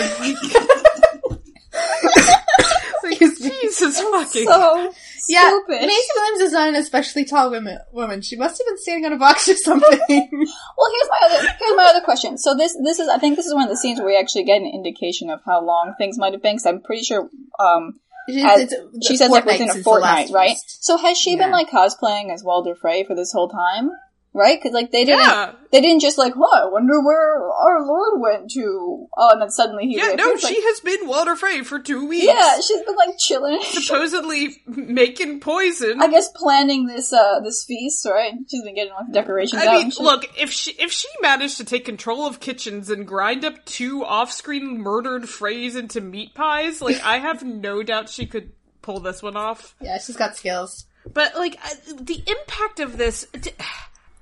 And, 1.73 3.19
like, 3.19 3.19
Jesus 3.19 3.90
fucking. 4.01 4.45
so 4.45 4.93
Yeah, 5.29 5.49
stupid. 5.49 5.85
Maisie 5.87 6.07
Williams 6.15 6.41
is 6.41 6.51
not 6.53 6.69
an 6.69 6.75
especially 6.75 7.25
tall 7.25 7.51
woman. 7.51 7.77
Woman, 7.91 8.21
she 8.21 8.35
must 8.35 8.57
have 8.57 8.67
been 8.67 8.77
standing 8.77 9.05
on 9.05 9.13
a 9.13 9.17
box 9.17 9.47
or 9.49 9.55
something. 9.55 9.89
Well, 10.77 10.91
here's 10.93 11.09
my 11.09 11.19
other 11.27 11.55
here's 11.59 11.75
my 11.75 11.85
other 11.85 12.01
question. 12.01 12.37
So 12.37 12.55
this 12.55 12.75
this 12.83 12.99
is 12.99 13.07
I 13.07 13.17
think 13.17 13.35
this 13.35 13.45
is 13.45 13.53
one 13.53 13.63
of 13.63 13.69
the 13.69 13.77
scenes 13.77 13.99
where 13.99 14.07
we 14.07 14.17
actually 14.17 14.43
get 14.43 14.61
an 14.61 14.67
indication 14.67 15.29
of 15.29 15.41
how 15.45 15.63
long 15.63 15.93
things 15.97 16.17
might 16.17 16.33
have 16.33 16.41
been. 16.41 16.55
Because 16.55 16.65
I'm 16.65 16.81
pretty 16.81 17.03
sure 17.03 17.29
um, 17.59 17.99
she 18.27 19.17
says 19.17 19.29
like 19.29 19.45
within 19.45 19.69
a 19.69 19.73
since 19.73 19.83
the 19.83 19.89
last 19.89 20.29
fortnight, 20.29 20.29
right? 20.31 20.57
So 20.67 20.97
has 20.97 21.17
she 21.17 21.35
been 21.35 21.51
like 21.51 21.69
cosplaying 21.69 22.33
as 22.33 22.43
Walder 22.43 22.75
Frey 22.75 23.03
for 23.03 23.15
this 23.15 23.31
whole 23.31 23.49
time? 23.49 23.91
Right? 24.33 24.57
Because 24.61 24.73
like 24.73 24.91
they 24.91 25.03
didn't 25.03 25.19
Yeah. 25.25 25.51
they 25.73 25.81
didn't 25.81 25.99
just 26.01 26.17
like, 26.17 26.33
huh, 26.37 26.61
I 26.63 26.65
wonder 26.69 27.01
where 27.01 27.51
our 27.51 27.85
Lord 27.85 28.21
went 28.21 28.49
to. 28.51 29.05
Oh, 29.17 29.29
and 29.33 29.41
then 29.41 29.49
suddenly 29.49 29.87
he 29.87 29.97
Yeah, 29.97 30.13
no, 30.15 30.23
reappears, 30.23 30.41
she 30.41 30.55
like, 30.55 30.63
has 30.63 30.79
been 30.79 31.05
Walder 31.07 31.35
Frey 31.35 31.63
for 31.63 31.79
two 31.79 32.07
weeks. 32.07 32.27
yeah, 32.27 32.55
she's 32.61 32.81
been 32.83 32.95
like 32.95 33.17
chilling. 33.19 33.59
supposedly 33.63 34.55
making 34.67 35.41
poison. 35.41 36.01
I 36.01 36.07
guess 36.09 36.29
planning 36.29 36.85
this 36.87 37.11
uh 37.11 37.41
this 37.41 37.65
feast, 37.67 38.05
right? 38.05 38.31
She's 38.49 38.63
been 38.63 38.73
getting 38.75 38.93
like 38.93 39.11
decorations 39.11 39.61
I 39.63 39.67
out. 39.67 39.73
mean, 39.73 39.83
and 39.87 39.99
look, 39.99 40.25
if 40.39 40.49
she 40.51 40.71
if 40.79 40.93
she 40.93 41.09
managed 41.21 41.57
to 41.57 41.65
take 41.65 41.83
control 41.83 42.25
of 42.25 42.39
kitchens 42.39 42.89
and 42.89 43.05
grind 43.05 43.43
up 43.43 43.65
two 43.65 44.05
off-screen 44.05 44.77
murdered 44.79 45.23
Freys 45.23 45.75
into 45.75 45.99
meat 45.99 46.33
pies, 46.35 46.81
like 46.81 47.01
I 47.03 47.17
have 47.17 47.43
no 47.43 47.83
doubt 47.83 48.07
she 48.07 48.25
could 48.27 48.53
pull 48.81 49.01
this 49.01 49.21
one 49.21 49.35
off. 49.35 49.75
Yeah, 49.81 49.99
she's 49.99 50.15
got 50.15 50.37
skills. 50.37 50.85
But 51.13 51.35
like 51.35 51.57
the 51.99 52.23
impact 52.27 52.79
of 52.79 52.97
this, 52.97 53.25
did, 53.33 53.53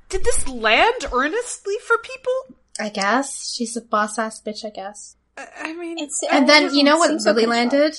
did 0.09 0.23
this 0.23 0.47
land 0.47 1.05
earnestly 1.13 1.75
for 1.85 1.97
people? 1.99 2.57
I 2.79 2.89
guess 2.89 3.53
she's 3.53 3.75
a 3.77 3.81
boss 3.81 4.17
ass 4.17 4.41
bitch. 4.41 4.65
I 4.65 4.69
guess. 4.69 5.15
I, 5.37 5.47
I 5.61 5.73
mean, 5.73 5.97
It's- 5.97 6.21
I- 6.29 6.37
And 6.37 6.49
then 6.49 6.73
you 6.73 6.83
know 6.83 6.97
what 6.97 7.09
seems 7.09 7.23
so 7.23 7.31
really 7.33 7.45
landed? 7.45 7.97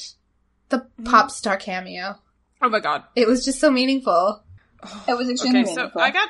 The 0.68 0.78
hmm? 0.96 1.04
pop 1.04 1.30
star 1.30 1.56
cameo. 1.56 2.16
oh 2.62 2.68
my 2.68 2.80
god. 2.80 3.04
It 3.16 3.26
was 3.26 3.44
just 3.44 3.60
so 3.60 3.70
meaningful. 3.70 4.42
it 5.08 5.16
was 5.16 5.28
extremely 5.28 5.60
oh, 5.60 5.62
Okay, 5.62 5.70
so 5.74 5.76
meaningful. 5.80 6.00
I 6.00 6.10
got 6.10 6.28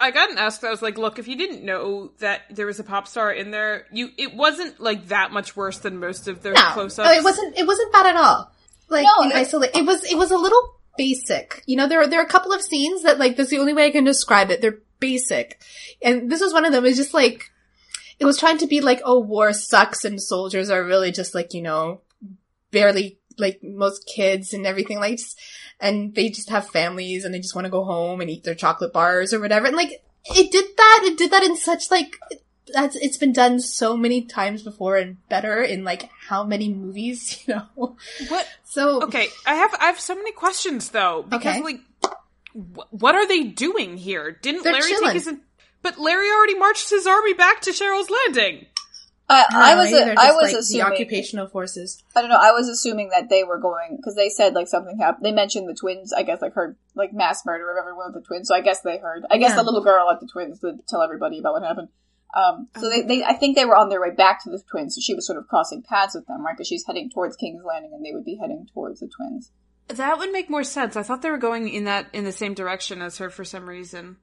I 0.00 0.10
got 0.10 0.36
asked. 0.36 0.64
I 0.64 0.70
was 0.70 0.82
like, 0.82 0.98
"Look, 0.98 1.20
if 1.20 1.28
you 1.28 1.36
didn't 1.36 1.62
know 1.64 2.10
that 2.18 2.42
there 2.50 2.66
was 2.66 2.80
a 2.80 2.84
pop 2.84 3.06
star 3.06 3.30
in 3.32 3.52
there, 3.52 3.86
you 3.92 4.08
it 4.18 4.34
wasn't 4.34 4.80
like 4.80 5.08
that 5.08 5.30
much 5.30 5.54
worse 5.56 5.78
than 5.78 5.98
most 6.00 6.26
of 6.26 6.42
their 6.42 6.54
No, 6.54 6.70
close-ups." 6.72 7.06
no, 7.06 7.12
it 7.12 7.22
wasn't. 7.22 7.56
It 7.56 7.66
wasn't 7.68 7.92
bad 7.92 8.06
at 8.06 8.16
all. 8.16 8.50
Like 8.88 9.04
No, 9.06 9.24
in 9.24 9.30
it- 9.30 9.36
isolate, 9.36 9.70
it 9.76 9.86
was. 9.86 10.02
It 10.04 10.16
was 10.16 10.32
a 10.32 10.36
little 10.36 10.60
basic. 10.98 11.62
You 11.66 11.76
know, 11.76 11.86
there 11.86 12.00
are 12.00 12.08
there 12.08 12.18
are 12.20 12.24
a 12.24 12.28
couple 12.28 12.52
of 12.52 12.62
scenes 12.62 13.04
that 13.04 13.20
like 13.20 13.36
that's 13.36 13.50
the 13.50 13.58
only 13.58 13.74
way 13.74 13.86
I 13.86 13.90
can 13.92 14.02
describe 14.04 14.50
it. 14.50 14.60
They're 14.60 14.80
basic, 15.02 15.60
and 16.00 16.30
this 16.30 16.40
was 16.40 16.54
one 16.54 16.64
of 16.64 16.72
them. 16.72 16.86
It's 16.86 16.96
just 16.96 17.12
like 17.12 17.50
it 18.18 18.24
was 18.24 18.38
trying 18.38 18.58
to 18.58 18.66
be 18.66 18.80
like, 18.80 19.02
oh, 19.04 19.18
war 19.18 19.52
sucks, 19.52 20.04
and 20.04 20.22
soldiers 20.22 20.70
are 20.70 20.84
really 20.84 21.12
just 21.12 21.34
like 21.34 21.52
you 21.52 21.62
know, 21.62 22.00
barely 22.70 23.18
like 23.38 23.60
most 23.62 24.06
kids 24.06 24.52
and 24.54 24.66
everything 24.66 24.98
like, 24.98 25.18
just, 25.18 25.38
and 25.80 26.14
they 26.14 26.28
just 26.28 26.50
have 26.50 26.68
families 26.68 27.24
and 27.24 27.34
they 27.34 27.40
just 27.40 27.54
want 27.54 27.64
to 27.64 27.70
go 27.78 27.84
home 27.84 28.20
and 28.20 28.30
eat 28.30 28.44
their 28.44 28.54
chocolate 28.54 28.92
bars 28.92 29.32
or 29.34 29.40
whatever. 29.40 29.66
And 29.66 29.76
like 29.76 30.02
it 30.26 30.50
did 30.52 30.64
that. 30.76 31.00
It 31.04 31.18
did 31.18 31.30
that 31.32 31.42
in 31.42 31.56
such 31.56 31.90
like 31.90 32.16
that's 32.72 32.96
it's 32.96 33.18
been 33.18 33.32
done 33.32 33.58
so 33.60 33.96
many 33.96 34.22
times 34.22 34.62
before 34.62 34.96
and 34.96 35.16
better 35.28 35.62
in 35.62 35.84
like 35.84 36.08
how 36.28 36.44
many 36.44 36.72
movies, 36.72 37.42
you 37.46 37.54
know. 37.54 37.96
What? 38.28 38.48
So 38.64 39.02
Okay, 39.02 39.28
I 39.46 39.54
have 39.56 39.74
I 39.80 39.86
have 39.86 40.00
so 40.00 40.14
many 40.14 40.32
questions 40.32 40.90
though 40.90 41.24
because 41.28 41.56
Okay. 41.56 41.62
like, 41.62 41.80
what 42.54 43.14
are 43.14 43.26
they 43.26 43.44
doing 43.44 43.96
here? 43.96 44.30
Didn't 44.42 44.62
They're 44.64 44.72
Larry 44.74 44.88
chilling. 44.90 45.12
take 45.14 45.24
his? 45.24 45.34
But 45.82 45.98
Larry 45.98 46.28
already 46.30 46.54
marched 46.58 46.90
his 46.90 47.06
army 47.06 47.32
back 47.34 47.60
to 47.62 47.70
Cheryl's 47.70 48.10
Landing. 48.10 48.66
I, 49.28 49.46
I 49.52 49.74
was 49.76 49.90
they're 49.90 50.14
I 50.18 50.32
was 50.32 50.42
like, 50.52 50.54
assuming 50.56 50.84
the 50.84 50.92
occupational 50.92 51.46
forces. 51.46 52.02
I 52.14 52.20
don't 52.20 52.28
know. 52.28 52.38
I 52.40 52.50
was 52.50 52.68
assuming 52.68 53.08
that 53.10 53.30
they 53.30 53.44
were 53.44 53.58
going 53.58 53.96
because 53.96 54.14
they 54.14 54.28
said 54.28 54.52
like 54.52 54.68
something 54.68 54.98
happened. 54.98 55.24
They 55.24 55.32
mentioned 55.32 55.68
the 55.68 55.74
twins. 55.74 56.12
I 56.12 56.22
guess 56.22 56.42
like 56.42 56.52
heard 56.52 56.76
like 56.94 57.14
mass 57.14 57.42
murder 57.46 57.70
of 57.70 57.78
everyone 57.80 58.12
with 58.12 58.22
the 58.22 58.26
twins. 58.26 58.48
So 58.48 58.54
I 58.54 58.60
guess 58.60 58.80
they 58.82 58.98
heard. 58.98 59.24
I 59.30 59.38
guess 59.38 59.50
Yeah. 59.50 59.56
the 59.56 59.62
little 59.62 59.82
girl 59.82 60.10
at 60.10 60.20
the 60.20 60.26
twins 60.30 60.60
would 60.62 60.86
tell 60.86 61.02
everybody 61.02 61.38
about 61.38 61.54
what 61.54 61.62
happened. 61.62 61.88
Um, 62.34 62.68
so 62.78 62.88
they, 62.88 63.02
they, 63.02 63.22
I 63.24 63.34
think 63.34 63.56
they 63.56 63.64
were 63.64 63.76
on 63.76 63.88
their 63.90 64.00
way 64.00 64.10
back 64.10 64.42
to 64.44 64.50
the 64.50 64.62
twins. 64.70 64.94
So 64.96 65.00
she 65.02 65.14
was 65.14 65.26
sort 65.26 65.38
of 65.38 65.46
crossing 65.48 65.82
paths 65.82 66.14
with 66.14 66.26
them, 66.26 66.44
right? 66.44 66.54
Because 66.56 66.66
she's 66.66 66.84
heading 66.86 67.10
towards 67.10 67.36
King's 67.36 67.62
Landing, 67.64 67.92
and 67.94 68.04
they 68.04 68.12
would 68.12 68.24
be 68.24 68.36
heading 68.40 68.66
towards 68.72 69.00
the 69.00 69.08
twins. 69.08 69.50
That 69.96 70.18
would 70.18 70.32
make 70.32 70.50
more 70.50 70.64
sense. 70.64 70.96
I 70.96 71.02
thought 71.02 71.22
they 71.22 71.30
were 71.30 71.38
going 71.38 71.68
in 71.68 71.84
that 71.84 72.06
in 72.12 72.24
the 72.24 72.32
same 72.32 72.54
direction 72.54 73.02
as 73.02 73.18
her 73.18 73.30
for 73.30 73.44
some 73.44 73.68
reason. 73.68 74.16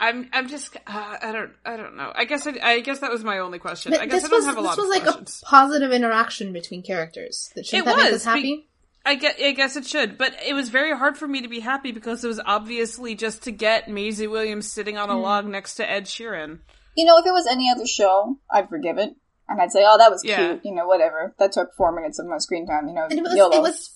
I'm 0.00 0.28
I'm 0.32 0.48
just 0.48 0.76
uh, 0.76 1.16
I 1.22 1.30
don't 1.32 1.52
I 1.64 1.76
don't 1.76 1.96
know. 1.96 2.12
I 2.14 2.24
guess 2.24 2.46
I, 2.46 2.54
I 2.62 2.80
guess 2.80 2.98
that 2.98 3.10
was 3.12 3.22
my 3.22 3.38
only 3.38 3.58
question. 3.60 3.92
Th- 3.92 4.02
I 4.02 4.06
guess 4.06 4.22
this 4.22 4.24
I 4.24 4.28
don't 4.28 4.38
was 4.38 4.46
have 4.46 4.56
a 4.58 4.60
lot. 4.60 4.76
this 4.76 4.84
was 4.84 4.86
of 4.86 4.90
like 4.90 5.02
questions. 5.04 5.42
a 5.42 5.46
positive 5.46 5.92
interaction 5.92 6.52
between 6.52 6.82
characters. 6.82 7.50
That 7.54 7.64
shouldn't 7.66 7.86
It 7.86 7.90
that 7.90 7.96
make 8.02 8.12
was, 8.12 8.22
us 8.22 8.24
happy? 8.24 8.68
I 9.06 9.14
guess, 9.16 9.34
I 9.38 9.52
guess 9.52 9.76
it 9.76 9.86
should, 9.86 10.16
but 10.16 10.34
it 10.44 10.54
was 10.54 10.70
very 10.70 10.96
hard 10.96 11.18
for 11.18 11.28
me 11.28 11.42
to 11.42 11.48
be 11.48 11.60
happy 11.60 11.92
because 11.92 12.24
it 12.24 12.28
was 12.28 12.40
obviously 12.44 13.14
just 13.14 13.42
to 13.42 13.52
get 13.52 13.86
Maisie 13.88 14.26
Williams 14.26 14.72
sitting 14.72 14.96
on 14.96 15.10
a 15.10 15.18
log 15.20 15.46
next 15.46 15.74
to 15.74 15.88
Ed 15.88 16.06
Sheeran. 16.06 16.60
You 16.96 17.04
know, 17.04 17.18
if 17.18 17.26
it 17.26 17.32
was 17.32 17.46
any 17.46 17.70
other 17.70 17.86
show, 17.86 18.38
I'd 18.50 18.68
forgive 18.70 18.96
it, 18.98 19.10
and 19.46 19.60
I'd 19.60 19.70
say, 19.72 19.84
"Oh, 19.86 19.98
that 19.98 20.10
was 20.10 20.24
Yeah. 20.24 20.36
cute." 20.54 20.62
You 20.64 20.74
know, 20.74 20.86
whatever. 20.86 21.34
That 21.38 21.52
took 21.52 21.74
four 21.76 21.92
minutes 21.94 22.18
of 22.18 22.26
my 22.26 22.38
screen 22.38 22.66
time. 22.66 22.88
You 22.88 22.94
know, 22.94 23.04
and 23.04 23.12
it 23.18 23.22
was 23.22 23.34
YOLO. 23.36 23.54
it 23.56 23.60
was 23.62 23.93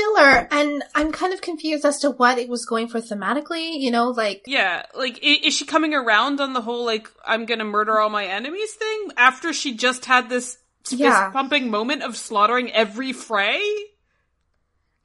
filler, 0.00 0.48
and 0.50 0.82
I'm 0.94 1.12
kind 1.12 1.32
of 1.32 1.40
confused 1.40 1.84
as 1.84 1.98
to 2.00 2.10
what 2.10 2.38
it 2.38 2.48
was 2.48 2.64
going 2.64 2.88
for 2.88 3.00
thematically. 3.00 3.78
You 3.80 3.90
know, 3.90 4.08
like 4.10 4.42
Yeah, 4.46 4.82
like 4.94 5.18
i- 5.22 5.40
is 5.44 5.54
she 5.54 5.64
coming 5.66 5.94
around 5.94 6.40
on 6.40 6.52
the 6.52 6.60
whole 6.62 6.84
like 6.84 7.08
I'm 7.24 7.44
gonna 7.46 7.64
murder 7.64 7.98
all 8.00 8.10
my 8.10 8.24
enemies 8.26 8.72
thing 8.74 9.08
after 9.16 9.52
she 9.52 9.74
just 9.74 10.04
had 10.06 10.28
this 10.28 10.56
fist 10.84 11.00
Yeah. 11.00 11.30
pumping 11.30 11.70
moment 11.70 12.02
of 12.02 12.16
slaughtering 12.16 12.72
every 12.72 13.12
Frey? 13.12 13.62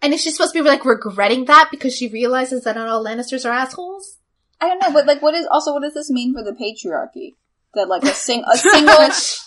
and 0.02 0.14
is 0.14 0.22
she 0.22 0.30
supposed 0.30 0.54
to 0.54 0.62
be 0.64 0.68
like 0.70 0.86
regretting 0.86 1.46
that 1.46 1.70
because 1.72 1.96
she 1.96 2.08
realizes 2.08 2.64
that 2.64 2.76
not 2.76 2.88
all 2.88 3.04
Lannisters 3.04 3.46
are 3.46 3.54
assholes? 3.54 4.18
I 4.62 4.68
don't 4.68 4.80
know, 4.80 4.92
but 4.94 5.06
like, 5.08 5.22
what 5.22 5.34
is 5.34 5.48
also 5.50 5.74
what 5.74 5.82
does 5.82 5.94
this 5.96 6.10
mean 6.10 6.34
for 6.34 6.44
the 6.44 6.52
patriarchy? 6.52 7.36
That 7.74 7.90
like 7.90 8.04
a 8.04 8.08
sing 8.14 8.44
a 8.52 8.58
single 8.58 8.96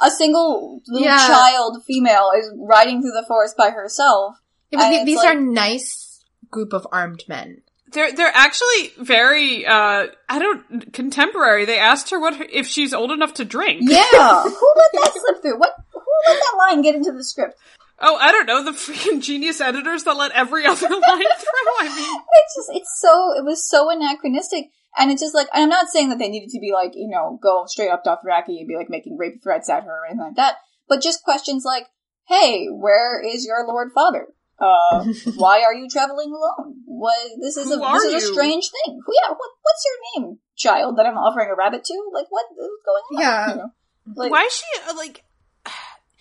a 0.02 0.10
single 0.10 0.80
little 0.88 1.06
Yeah. 1.06 1.16
child 1.26 1.82
female 1.86 2.30
is 2.36 2.50
riding 2.58 3.00
through 3.00 3.12
the 3.12 3.24
forest 3.26 3.56
by 3.56 3.70
herself. 3.70 4.36
Yeah, 4.70 4.78
but 4.78 4.94
And 4.94 5.08
these 5.08 5.16
like- 5.18 5.28
are 5.36 5.40
nice 5.40 6.24
group 6.50 6.72
of 6.72 6.86
armed 6.92 7.24
men. 7.28 7.62
They're 7.90 8.12
they're 8.12 8.30
actually 8.34 8.92
very 8.98 9.64
uh 9.66 10.08
I 10.28 10.38
don't 10.38 10.92
contemporary. 10.92 11.64
They 11.64 11.78
asked 11.78 12.10
her 12.10 12.20
what 12.20 12.36
her, 12.36 12.44
if 12.52 12.66
she's 12.66 12.92
old 12.92 13.10
enough 13.10 13.32
to 13.34 13.46
drink. 13.46 13.80
Yeah, 13.82 14.02
who 14.42 14.72
let 14.76 14.92
that 14.92 15.12
slip 15.14 15.40
through? 15.42 15.58
What 15.58 15.72
who 15.94 16.00
let 16.26 16.38
that 16.38 16.56
line 16.58 16.82
get 16.82 16.94
into 16.96 17.12
the 17.12 17.24
script? 17.24 17.54
Oh, 18.00 18.16
I 18.16 18.30
don't 18.30 18.44
know 18.46 18.62
the 18.62 18.72
freaking 18.72 19.22
genius 19.22 19.60
editors 19.62 20.04
that 20.04 20.16
let 20.18 20.32
every 20.32 20.66
other 20.66 20.86
line 20.88 21.00
through. 21.00 21.72
I 21.80 21.84
mean, 21.96 22.20
It's 22.44 22.56
just 22.56 22.70
it's 22.74 23.00
so 23.00 23.32
it 23.38 23.44
was 23.44 23.66
so 23.66 23.90
anachronistic. 23.90 24.66
And 24.98 25.10
it's 25.10 25.22
just 25.22 25.34
like 25.34 25.48
I'm 25.54 25.70
not 25.70 25.88
saying 25.88 26.10
that 26.10 26.18
they 26.18 26.28
needed 26.28 26.50
to 26.50 26.60
be 26.60 26.72
like, 26.74 26.92
you 26.94 27.08
know, 27.08 27.38
go 27.42 27.64
straight 27.66 27.90
up 27.90 28.04
Dothraki 28.04 28.58
and 28.58 28.68
be 28.68 28.76
like 28.76 28.90
making 28.90 29.16
rape 29.16 29.42
threats 29.42 29.70
at 29.70 29.84
her 29.84 29.90
or 30.02 30.06
anything 30.06 30.20
like 30.26 30.36
that. 30.36 30.56
But 30.88 31.00
just 31.00 31.22
questions 31.24 31.64
like, 31.64 31.86
Hey, 32.28 32.66
where 32.66 33.18
is 33.26 33.46
your 33.46 33.66
Lord 33.66 33.92
Father? 33.94 34.26
Uh 34.60 35.04
why 35.36 35.62
are 35.62 35.74
you 35.74 35.88
traveling 35.88 36.32
alone? 36.32 36.76
What 36.84 37.16
this 37.40 37.56
is 37.56 37.68
Who 37.68 37.82
a 37.82 37.92
this 37.92 38.04
is 38.04 38.24
a 38.24 38.32
strange 38.32 38.70
thing. 38.70 39.00
Who 39.04 39.12
yeah, 39.22 39.30
what 39.30 39.50
what's 39.62 39.84
your 39.86 40.24
name, 40.24 40.38
child, 40.56 40.98
that 40.98 41.06
I'm 41.06 41.16
offering 41.16 41.48
a 41.50 41.54
rabbit 41.54 41.84
to? 41.84 42.10
Like 42.12 42.26
what 42.30 42.46
is 42.50 42.70
going 42.84 43.02
on? 43.12 43.20
Yeah. 43.20 43.50
You 43.50 43.56
know? 43.56 43.70
Like 44.16 44.30
why 44.30 44.42
is 44.44 44.52
she 44.52 44.90
uh, 44.90 44.96
like? 44.96 45.24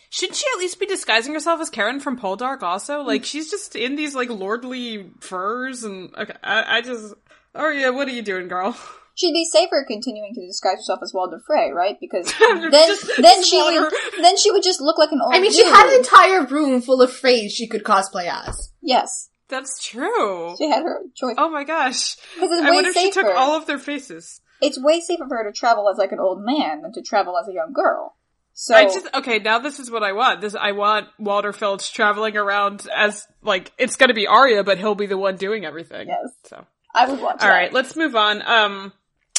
Shouldn't 0.10 0.38
she 0.38 0.46
at 0.56 0.60
least 0.60 0.80
be 0.80 0.86
disguising 0.86 1.34
herself 1.34 1.60
as 1.62 1.70
Karen 1.70 2.00
from 2.00 2.18
Poldark? 2.18 2.64
Also, 2.64 3.02
like 3.02 3.26
she's 3.26 3.50
just 3.52 3.76
in 3.76 3.96
these 3.96 4.16
like 4.16 4.30
lordly 4.30 5.12
furs 5.20 5.84
and 5.84 6.16
okay, 6.16 6.34
I, 6.44 6.78
I 6.78 6.82
just. 6.82 7.14
Oh 7.54 7.70
yeah, 7.70 7.90
what 7.90 8.08
are 8.08 8.12
you 8.12 8.22
doing, 8.22 8.48
girl? 8.48 8.78
she'd 9.18 9.34
be 9.34 9.44
safer 9.46 9.84
continuing 9.88 10.34
to 10.36 10.46
disguise 10.46 10.78
herself 10.78 11.00
as 11.04 11.14
Walder 11.14 11.40
Frey, 11.46 11.72
right? 11.72 11.98
Because 12.00 12.32
then 12.40 12.72
Just 12.72 13.12
then 13.18 13.44
she 13.44 13.60
slaughter. 13.60 13.82
would 13.82 13.94
then 14.22 14.38
she 14.38 14.52
would 14.52 14.64
just 14.64 14.80
look 14.80 14.98
like 14.98 15.12
an 15.12 15.20
old 15.22 15.32
man. 15.32 15.40
I 15.40 15.42
mean, 15.42 15.52
she 15.52 15.66
had 15.66 15.88
an 15.88 15.98
entire 15.98 16.46
room 16.46 16.82
full 16.82 17.02
of 17.02 17.12
Freys 17.12 17.52
she 17.52 17.68
could 17.68 17.84
cosplay 17.84 18.32
as. 18.32 18.72
Yes. 18.82 19.30
That's 19.50 19.86
true. 19.86 20.56
She 20.58 20.70
had 20.70 20.84
her 20.84 21.00
choice. 21.16 21.36
Oh 21.38 21.50
my 21.50 21.64
gosh! 21.64 22.18
Because 22.36 22.52
it's 22.52 22.62
I 22.62 22.70
way 22.70 22.76
wonder 22.76 22.90
if 22.90 22.98
she 22.98 23.12
took 23.12 23.28
all 23.28 23.56
of 23.56 23.66
their 23.66 23.78
faces. 23.78 24.42
It's 24.62 24.82
way 24.82 25.00
safer 25.00 25.26
for 25.28 25.38
her 25.38 25.50
to 25.50 25.58
travel 25.58 25.90
as 25.90 25.98
like 25.98 26.12
an 26.12 26.20
old 26.20 26.44
man 26.44 26.82
than 26.82 26.92
to 26.94 27.02
travel 27.02 27.38
as 27.38 27.48
a 27.48 27.54
young 27.54 27.72
girl. 27.74 28.16
So 28.52 28.76
I 28.76 28.86
just 28.86 29.08
okay. 29.14 29.40
Now 29.40 29.60
this 29.60 29.80
is 29.80 29.90
what 29.90 30.04
I 30.04 30.12
want. 30.14 30.42
This 30.42 30.54
I 30.54 30.74
want 30.74 31.08
Walter 31.18 31.54
Filch 31.54 31.94
traveling 31.94 32.36
around 32.36 32.88
as 32.94 33.26
like 33.42 33.72
it's 33.78 33.96
going 33.96 34.10
to 34.10 34.14
be 34.14 34.28
Arya, 34.28 34.64
but 34.66 34.80
he'll 34.80 34.96
be 34.96 35.06
the 35.06 35.18
one 35.18 35.38
doing 35.38 35.64
everything. 35.64 36.08
Yes. 36.08 36.32
So 36.46 36.66
I 36.94 37.08
would 37.08 37.22
watch. 37.22 37.42
all 37.42 37.48
that. 37.48 37.50
right, 37.50 37.72
let's 37.72 37.96
move 37.96 38.16
on. 38.16 38.42
Um, 38.42 38.94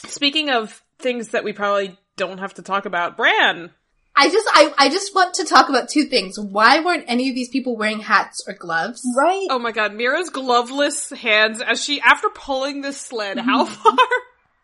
Speaking 0.06 0.50
of 0.50 0.82
things 0.98 1.28
that 1.28 1.44
we 1.44 1.52
probably 1.52 1.96
don't 2.16 2.38
have 2.38 2.54
to 2.54 2.62
talk 2.62 2.86
about, 2.86 3.16
Bran. 3.16 3.70
I 4.14 4.28
just, 4.30 4.48
I, 4.52 4.74
I 4.76 4.88
just 4.88 5.14
want 5.14 5.34
to 5.34 5.44
talk 5.44 5.68
about 5.68 5.88
two 5.88 6.04
things. 6.04 6.38
Why 6.40 6.80
weren't 6.80 7.04
any 7.06 7.28
of 7.28 7.36
these 7.36 7.50
people 7.50 7.76
wearing 7.76 8.00
hats 8.00 8.42
or 8.48 8.54
gloves? 8.54 9.00
Right? 9.16 9.46
Oh 9.48 9.60
my 9.60 9.70
god, 9.70 9.92
Meera's 9.92 10.30
gloveless 10.30 11.10
hands 11.10 11.60
as 11.60 11.84
she, 11.84 12.00
after 12.00 12.28
pulling 12.34 12.80
this 12.80 13.00
sled, 13.00 13.38
how 13.38 13.64
mm-hmm. 13.64 13.74
far? 13.74 13.96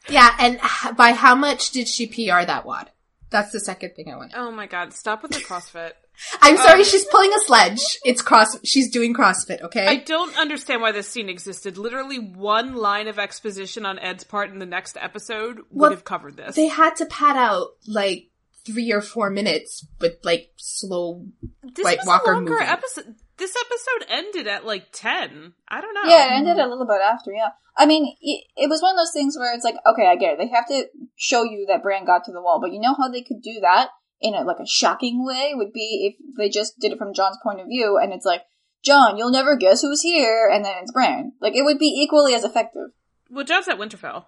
Yeah, 0.08 0.34
and 0.38 0.60
by 0.96 1.12
how 1.12 1.34
much 1.34 1.70
did 1.70 1.88
she 1.88 2.06
PR 2.06 2.44
that 2.44 2.66
wad? 2.66 2.90
That's 3.30 3.52
the 3.52 3.60
second 3.60 3.94
thing 3.94 4.12
I 4.12 4.16
want. 4.16 4.32
Oh 4.34 4.50
my 4.50 4.66
god, 4.66 4.92
stop 4.92 5.22
with 5.22 5.32
the 5.32 5.38
CrossFit. 5.38 5.92
I'm 6.40 6.56
sorry, 6.56 6.80
Um, 6.80 6.84
she's 6.84 7.04
pulling 7.06 7.32
a 7.32 7.40
sledge. 7.40 7.80
It's 8.04 8.22
cross. 8.22 8.56
She's 8.64 8.90
doing 8.90 9.14
CrossFit. 9.14 9.62
Okay. 9.62 9.86
I 9.86 9.96
don't 9.96 10.36
understand 10.38 10.80
why 10.82 10.92
this 10.92 11.08
scene 11.08 11.28
existed. 11.28 11.76
Literally 11.76 12.18
one 12.18 12.74
line 12.74 13.08
of 13.08 13.18
exposition 13.18 13.84
on 13.84 13.98
Ed's 13.98 14.24
part 14.24 14.50
in 14.50 14.58
the 14.58 14.66
next 14.66 14.96
episode 15.00 15.56
would 15.56 15.64
Well, 15.70 15.90
have 15.90 16.04
covered 16.04 16.36
this. 16.36 16.54
they 16.56 16.68
had 16.68 16.96
to 16.96 17.06
pad 17.06 17.36
out 17.36 17.68
like 17.86 18.30
three 18.64 18.92
or 18.92 19.00
four 19.00 19.28
minutes 19.30 19.86
with 20.00 20.14
like 20.22 20.50
slow. 20.56 21.26
this 21.74 21.84
White 21.84 21.98
was 21.98 22.06
Walker 22.06 22.32
a 22.32 22.34
longer 22.36 22.52
movie. 22.52 22.64
episode. 22.64 23.14
This 23.36 23.54
episode 23.56 24.12
ended 24.12 24.46
at 24.46 24.64
like 24.64 24.86
10. 24.92 25.52
I 25.68 25.80
don't 25.80 25.92
know. 25.94 26.04
Yeah, 26.04 26.26
it 26.26 26.36
ended 26.38 26.56
a 26.58 26.68
little 26.68 26.86
bit 26.86 27.00
after, 27.02 27.32
yeah. 27.32 27.48
I 27.76 27.86
mean, 27.86 28.14
it, 28.20 28.44
it 28.56 28.70
was 28.70 28.80
one 28.80 28.92
of 28.94 28.98
those 28.98 29.12
things 29.12 29.36
where 29.36 29.52
it's 29.52 29.64
like, 29.64 29.74
okay, 29.84 30.06
I 30.06 30.14
get 30.14 30.34
it. 30.34 30.38
They 30.38 30.46
have 30.54 30.68
to 30.68 30.84
show 31.16 31.42
you 31.42 31.66
that 31.68 31.82
Bran 31.82 32.04
got 32.06 32.22
to 32.26 32.32
the 32.32 32.40
wall, 32.40 32.60
but 32.60 32.72
you 32.72 32.80
know 32.80 32.94
how 32.96 33.08
they 33.10 33.22
could 33.22 33.42
do 33.42 33.58
that 33.62 33.88
in 34.24 34.34
a, 34.34 34.42
like 34.42 34.58
a 34.58 34.66
shocking 34.66 35.24
way 35.24 35.52
would 35.54 35.72
be 35.72 36.16
if 36.18 36.36
they 36.36 36.48
just 36.48 36.78
did 36.80 36.90
it 36.92 36.98
from 36.98 37.14
John's 37.14 37.38
point 37.42 37.60
of 37.60 37.66
view 37.68 37.98
and 38.02 38.12
it's 38.12 38.24
like, 38.26 38.42
John, 38.82 39.16
you'll 39.16 39.30
never 39.30 39.56
guess 39.56 39.80
who's 39.80 40.02
here, 40.02 40.46
and 40.52 40.62
then 40.64 40.74
it's 40.82 40.92
Bran. 40.92 41.32
Like, 41.40 41.54
it 41.56 41.62
would 41.62 41.78
be 41.78 41.86
equally 42.02 42.34
as 42.34 42.44
effective. 42.44 42.88
Well, 43.30 43.44
John's 43.44 43.66
at 43.68 43.78
Winterfell. 43.78 44.24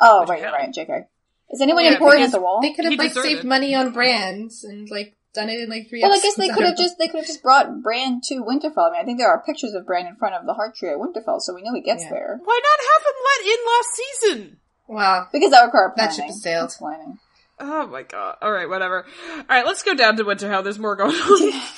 Oh, 0.00 0.20
Which 0.22 0.30
right, 0.30 0.42
hell? 0.42 0.52
right, 0.52 0.72
JK. 0.74 1.04
Is 1.50 1.60
anyone 1.60 1.84
Yeah, 1.84 1.92
important 1.92 2.22
at 2.24 2.32
the 2.32 2.40
wall? 2.40 2.60
They 2.60 2.72
could 2.72 2.86
have 2.86 2.94
like 2.98 3.10
deserted 3.10 3.28
saved 3.30 3.44
it. 3.44 3.46
money 3.46 3.72
on 3.74 3.92
brands 3.92 4.64
and 4.64 4.88
like 4.90 5.14
done 5.32 5.48
it 5.48 5.60
in 5.60 5.68
like 5.70 5.88
three. 5.88 6.02
Well, 6.02 6.12
I 6.12 6.18
guess 6.18 6.34
they 6.34 6.48
could 6.48 6.64
have 6.64 6.76
just 6.76 6.98
they 6.98 7.06
could 7.06 7.18
have 7.18 7.26
just 7.26 7.42
brought 7.42 7.82
Bran 7.82 8.20
to 8.24 8.36
Winterfell. 8.42 8.88
I 8.88 8.92
mean, 8.92 9.00
I 9.00 9.04
think 9.04 9.18
there 9.18 9.30
are 9.30 9.42
pictures 9.46 9.74
of 9.74 9.86
Bran 9.86 10.06
in 10.06 10.16
front 10.16 10.34
of 10.34 10.46
the 10.46 10.54
Heart 10.54 10.74
Tree 10.74 10.88
at 10.90 10.96
Winterfell, 10.96 11.40
so 11.40 11.54
we 11.54 11.62
know 11.62 11.72
he 11.74 11.80
gets 11.82 12.02
Yeah. 12.02 12.10
there. 12.10 12.40
Why 12.42 12.60
not 12.64 12.80
have 12.90 13.06
him 13.06 13.18
let 13.30 13.46
in 13.54 13.66
last 13.70 13.94
season? 14.42 14.56
Wow. 14.88 15.26
Because 15.32 15.50
that 15.52 15.64
required 15.64 15.92
That 15.96 16.10
planning. 16.10 16.16
ship 16.16 16.24
has 16.26 16.42
sailed. 16.42 16.64
That's 16.64 16.76
planning. 16.78 17.18
Oh 17.58 17.86
my 17.86 18.02
god. 18.02 18.36
Alright, 18.42 18.68
whatever. 18.68 19.06
Alright, 19.38 19.66
let's 19.66 19.82
go 19.82 19.94
down 19.94 20.16
to 20.16 20.24
Winterfell. 20.24 20.64
There's 20.64 20.78
more 20.78 20.96
going 20.96 21.14
on. 21.14 21.60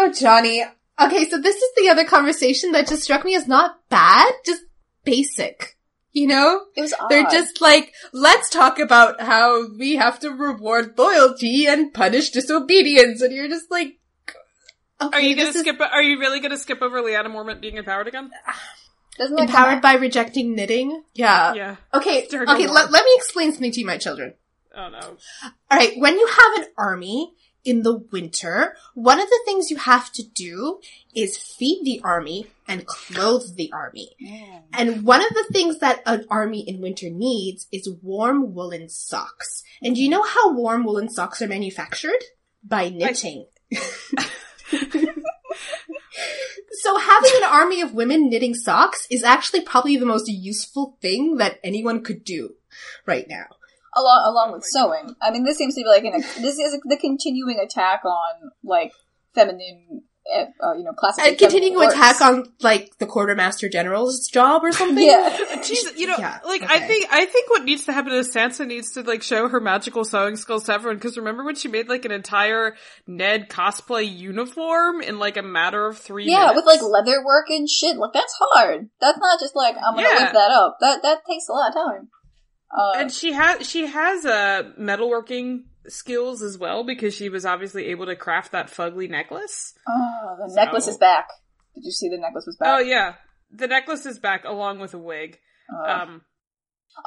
Oh, 0.00 0.12
Johnny. 0.12 0.64
Okay, 1.00 1.28
so 1.28 1.38
this 1.38 1.56
is 1.56 1.70
the 1.76 1.88
other 1.88 2.04
conversation 2.04 2.70
that 2.70 2.86
just 2.86 3.02
struck 3.02 3.24
me 3.24 3.34
as 3.34 3.48
not 3.48 3.80
bad, 3.88 4.32
just 4.46 4.62
basic. 5.04 5.76
You 6.12 6.28
know? 6.28 6.62
It 6.76 6.82
was 6.82 6.94
odd. 6.94 7.08
They're 7.10 7.24
just 7.24 7.60
like, 7.60 7.92
let's 8.12 8.48
talk 8.48 8.78
about 8.78 9.20
how 9.20 9.66
we 9.76 9.96
have 9.96 10.20
to 10.20 10.30
reward 10.30 10.96
loyalty 10.96 11.66
and 11.66 11.92
punish 11.92 12.30
disobedience. 12.30 13.22
And 13.22 13.34
you're 13.34 13.48
just 13.48 13.72
like, 13.72 13.98
okay, 15.00 15.16
Are 15.16 15.20
you 15.20 15.34
gonna 15.34 15.48
this 15.48 15.56
is 15.56 15.62
skip, 15.62 15.80
are 15.80 16.02
you 16.02 16.20
really 16.20 16.38
gonna 16.38 16.56
skip 16.56 16.80
over 16.80 17.02
Lyanna 17.02 17.26
Mormont 17.26 17.60
being 17.60 17.76
empowered 17.76 18.06
again? 18.06 18.30
Doesn't 19.18 19.38
empowered 19.38 19.82
by 19.82 19.94
rejecting 19.94 20.54
knitting? 20.54 21.02
Yeah. 21.14 21.54
Yeah. 21.54 21.76
Okay, 21.92 22.24
okay, 22.24 22.38
them 22.38 22.74
let, 22.74 22.92
let 22.92 23.04
me 23.04 23.10
explain 23.16 23.50
something 23.50 23.72
to 23.72 23.80
you, 23.80 23.86
my 23.86 23.98
children. 23.98 24.34
Oh 24.78 24.88
no. 24.90 25.16
Alright, 25.70 25.98
when 25.98 26.16
you 26.16 26.28
have 26.28 26.62
an 26.62 26.72
army 26.78 27.34
in 27.64 27.82
the 27.82 27.98
winter, 28.12 28.76
one 28.94 29.18
of 29.18 29.28
the 29.28 29.40
things 29.44 29.72
you 29.72 29.76
have 29.76 30.12
to 30.12 30.22
do 30.22 30.78
is 31.14 31.36
feed 31.36 31.84
the 31.84 32.00
army 32.04 32.46
and 32.68 32.86
clothe 32.86 33.56
the 33.56 33.72
army. 33.72 34.10
Mm. 34.24 34.62
And 34.72 35.02
one 35.02 35.20
of 35.20 35.30
the 35.30 35.48
things 35.52 35.80
that 35.80 36.00
an 36.06 36.26
army 36.30 36.60
in 36.60 36.80
winter 36.80 37.10
needs 37.10 37.66
is 37.72 37.90
warm 38.02 38.54
woolen 38.54 38.88
socks. 38.88 39.64
And 39.82 39.96
do 39.96 40.02
you 40.02 40.08
know 40.08 40.22
how 40.22 40.52
warm 40.52 40.84
woolen 40.84 41.08
socks 41.08 41.42
are 41.42 41.48
manufactured? 41.48 42.22
By 42.62 42.88
knitting. 42.88 43.46
so 46.70 46.98
having 46.98 47.32
an 47.36 47.44
army 47.44 47.80
of 47.80 47.94
women 47.94 48.30
knitting 48.30 48.54
socks 48.54 49.08
is 49.10 49.24
actually 49.24 49.62
probably 49.62 49.96
the 49.96 50.06
most 50.06 50.28
useful 50.28 50.96
thing 51.02 51.38
that 51.38 51.58
anyone 51.64 52.04
could 52.04 52.22
do 52.22 52.54
right 53.06 53.26
now. 53.28 53.46
Along 53.98 54.22
along 54.26 54.48
Oh 54.50 54.52
with 54.54 54.62
my 54.62 54.68
sewing. 55.02 55.16
I 55.22 55.30
mean, 55.30 55.44
this 55.44 55.58
seems 55.58 55.74
to 55.74 55.82
be 55.82 55.86
like 55.88 56.04
an 56.04 56.20
this 56.42 56.58
is 56.58 56.78
the 56.84 56.96
continuing 57.00 57.58
attack 57.58 58.04
on 58.04 58.50
like 58.64 58.92
feminine, 59.34 60.02
uh, 60.34 60.44
uh, 60.64 60.74
you 60.74 60.84
know, 60.84 60.92
classic. 60.92 61.24
And 61.24 61.38
continuing 61.38 61.74
to 61.80 61.88
attack 61.94 62.20
on 62.20 62.46
like 62.60 62.96
the 62.98 63.06
quartermaster 63.06 63.68
general's 63.68 64.26
job 64.28 64.62
or 64.64 64.72
something. 64.72 65.04
Yeah. 65.06 65.28
Jeez, 65.58 65.96
you 65.96 66.06
know, 66.06 66.16
Yeah, 66.18 66.38
like 66.44 66.62
I 66.62 66.80
think 66.80 67.06
I 67.10 67.24
think 67.26 67.50
what 67.50 67.64
needs 67.64 67.84
to 67.86 67.92
happen 67.92 68.12
is 68.12 68.32
Sansa 68.32 68.66
needs 68.66 68.92
to 68.92 69.02
like 69.02 69.22
show 69.22 69.48
her 69.48 69.60
magical 69.60 70.04
sewing 70.04 70.36
skills 70.36 70.64
to 70.64 70.72
everyone. 70.74 70.96
Because 70.96 71.16
remember 71.16 71.44
when 71.44 71.54
she 71.54 71.68
made 71.68 71.88
like 71.88 72.04
an 72.04 72.10
entire 72.12 72.74
Ned 73.06 73.48
cosplay 73.48 74.10
uniform 74.10 75.00
in 75.02 75.18
like 75.18 75.36
a 75.36 75.42
matter 75.42 75.86
of 75.86 75.98
three 75.98 76.26
Yeah, 76.26 76.48
minutes? 76.48 76.56
with 76.56 76.66
like 76.66 76.82
leather 76.82 77.24
work 77.24 77.46
and 77.50 77.68
shit. 77.68 77.96
Like 77.96 78.12
that's 78.12 78.34
hard. 78.40 78.88
That's 79.00 79.18
not 79.18 79.40
just 79.40 79.54
like 79.56 79.76
I'm 79.76 79.94
gonna 79.94 80.08
Yeah. 80.08 80.24
whip 80.24 80.32
that 80.32 80.50
up. 80.50 80.76
That 80.80 81.02
that 81.02 81.18
takes 81.28 81.48
a 81.48 81.52
lot 81.52 81.68
of 81.68 81.74
time. 81.74 82.08
Uh, 82.76 82.92
and 82.98 83.10
she 83.12 83.32
has 83.32 83.66
she 83.68 83.86
has 83.86 84.24
uh 84.26 84.62
metalworking 84.78 85.64
skills 85.86 86.42
as 86.42 86.58
well 86.58 86.84
because 86.84 87.14
she 87.14 87.28
was 87.28 87.46
obviously 87.46 87.86
able 87.86 88.04
to 88.06 88.14
craft 88.16 88.52
that 88.52 88.66
fugly 88.68 89.08
necklace. 89.08 89.74
oh, 89.88 90.36
the 90.38 90.50
So- 90.50 90.54
necklace 90.54 90.86
is 90.88 90.98
back. 90.98 91.28
Did 91.74 91.84
you 91.84 91.92
see 91.92 92.08
the 92.08 92.18
necklace 92.18 92.44
was 92.46 92.56
back? 92.56 92.68
Oh 92.68 92.78
yeah, 92.80 93.14
the 93.50 93.66
necklace 93.68 94.04
is 94.04 94.18
back 94.18 94.44
along 94.44 94.80
with 94.80 94.92
a 94.94 94.98
wig. 94.98 95.38
Uh, 95.74 95.88
Um, 96.02 96.22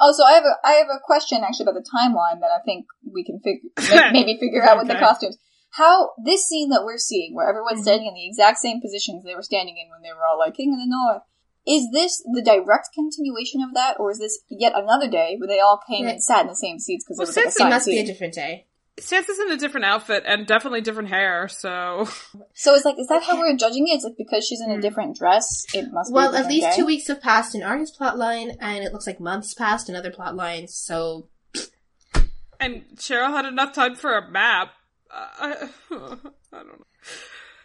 Oh, 0.00 0.10
so 0.12 0.24
I 0.24 0.32
have 0.32 0.44
a 0.44 0.54
I 0.66 0.72
have 0.80 0.86
a 0.88 0.98
question 1.04 1.42
actually 1.44 1.64
about 1.64 1.74
the 1.74 1.84
timeline 1.94 2.40
that 2.40 2.50
I 2.50 2.60
think 2.64 2.86
we 3.12 3.24
can 3.24 3.40
figure 3.40 3.68
maybe 4.12 4.38
figure 4.40 4.62
out 4.62 4.78
with 4.78 4.88
the 4.88 4.94
costumes. 4.94 5.36
How 5.72 6.10
this 6.24 6.46
scene 6.48 6.70
that 6.70 6.82
we're 6.84 6.96
seeing, 6.98 7.34
where 7.34 7.48
everyone's 7.48 7.80
Mhm. 7.80 7.82
standing 7.82 8.06
in 8.08 8.14
the 8.14 8.26
exact 8.26 8.58
same 8.58 8.80
positions 8.80 9.22
they 9.22 9.34
were 9.34 9.42
standing 9.42 9.76
in 9.76 9.90
when 9.90 10.00
they 10.02 10.08
were 10.12 10.24
all 10.24 10.38
like 10.38 10.54
King 10.54 10.72
of 10.72 10.78
the 10.80 10.88
North, 10.88 11.22
is 11.66 11.88
this 11.92 12.22
the 12.34 12.42
direct 12.42 12.88
continuation 12.94 13.60
of 13.62 13.74
that, 13.74 13.98
or 14.00 14.10
is 14.10 14.18
this 14.18 14.40
yet 14.50 14.72
another 14.74 15.08
day 15.08 15.36
where 15.38 15.48
they 15.48 15.60
all 15.60 15.80
came 15.88 16.04
Right. 16.06 16.12
and 16.14 16.22
sat 16.22 16.42
in 16.42 16.46
the 16.48 16.56
same 16.56 16.78
seats 16.78 17.04
because 17.04 17.18
Well, 17.18 17.26
it 17.26 17.28
was 17.28 17.36
like 17.36 17.46
a 17.46 17.50
since 17.50 17.56
It 17.56 17.58
signed 17.60 17.70
must 17.70 17.86
be 17.86 17.98
a 17.98 18.06
different 18.06 18.34
day. 18.34 18.66
Sansa's 19.00 19.38
in 19.40 19.50
a 19.50 19.56
different 19.56 19.86
outfit 19.86 20.22
and 20.26 20.46
definitely 20.46 20.82
different 20.82 21.08
hair, 21.08 21.48
so 21.48 22.06
So 22.54 22.74
it's 22.74 22.84
like, 22.84 22.98
is 22.98 23.06
that 23.08 23.22
how 23.22 23.38
we're 23.38 23.56
judging 23.56 23.88
it? 23.88 23.92
It's 23.92 24.04
like 24.04 24.16
because 24.18 24.46
she's 24.46 24.60
in 24.60 24.70
a 24.70 24.74
Hmm. 24.74 24.80
different 24.80 25.16
dress, 25.16 25.64
it 25.72 25.86
must. 25.92 26.10
be 26.10 26.14
Well, 26.14 26.34
at 26.34 26.46
least 26.46 26.70
day? 26.70 26.76
two 26.76 26.86
weeks 26.86 27.06
have 27.08 27.20
passed 27.22 27.54
in 27.54 27.62
Arya's 27.62 27.96
plotline, 27.98 28.54
and 28.60 28.84
it 28.84 28.92
looks 28.92 29.06
like 29.06 29.18
months 29.20 29.54
passed 29.54 29.88
in 29.88 29.96
other 29.96 30.10
plot 30.10 30.36
lines, 30.36 30.74
so 30.74 31.28
and 32.60 32.84
Cheryl 32.96 33.30
had 33.30 33.44
enough 33.46 33.72
time 33.72 33.96
for 33.96 34.16
a 34.16 34.30
map. 34.30 34.72
Uh, 35.10 35.26
I, 35.40 35.48
I 35.90 36.58
don't 36.58 36.66
know. 36.78 36.84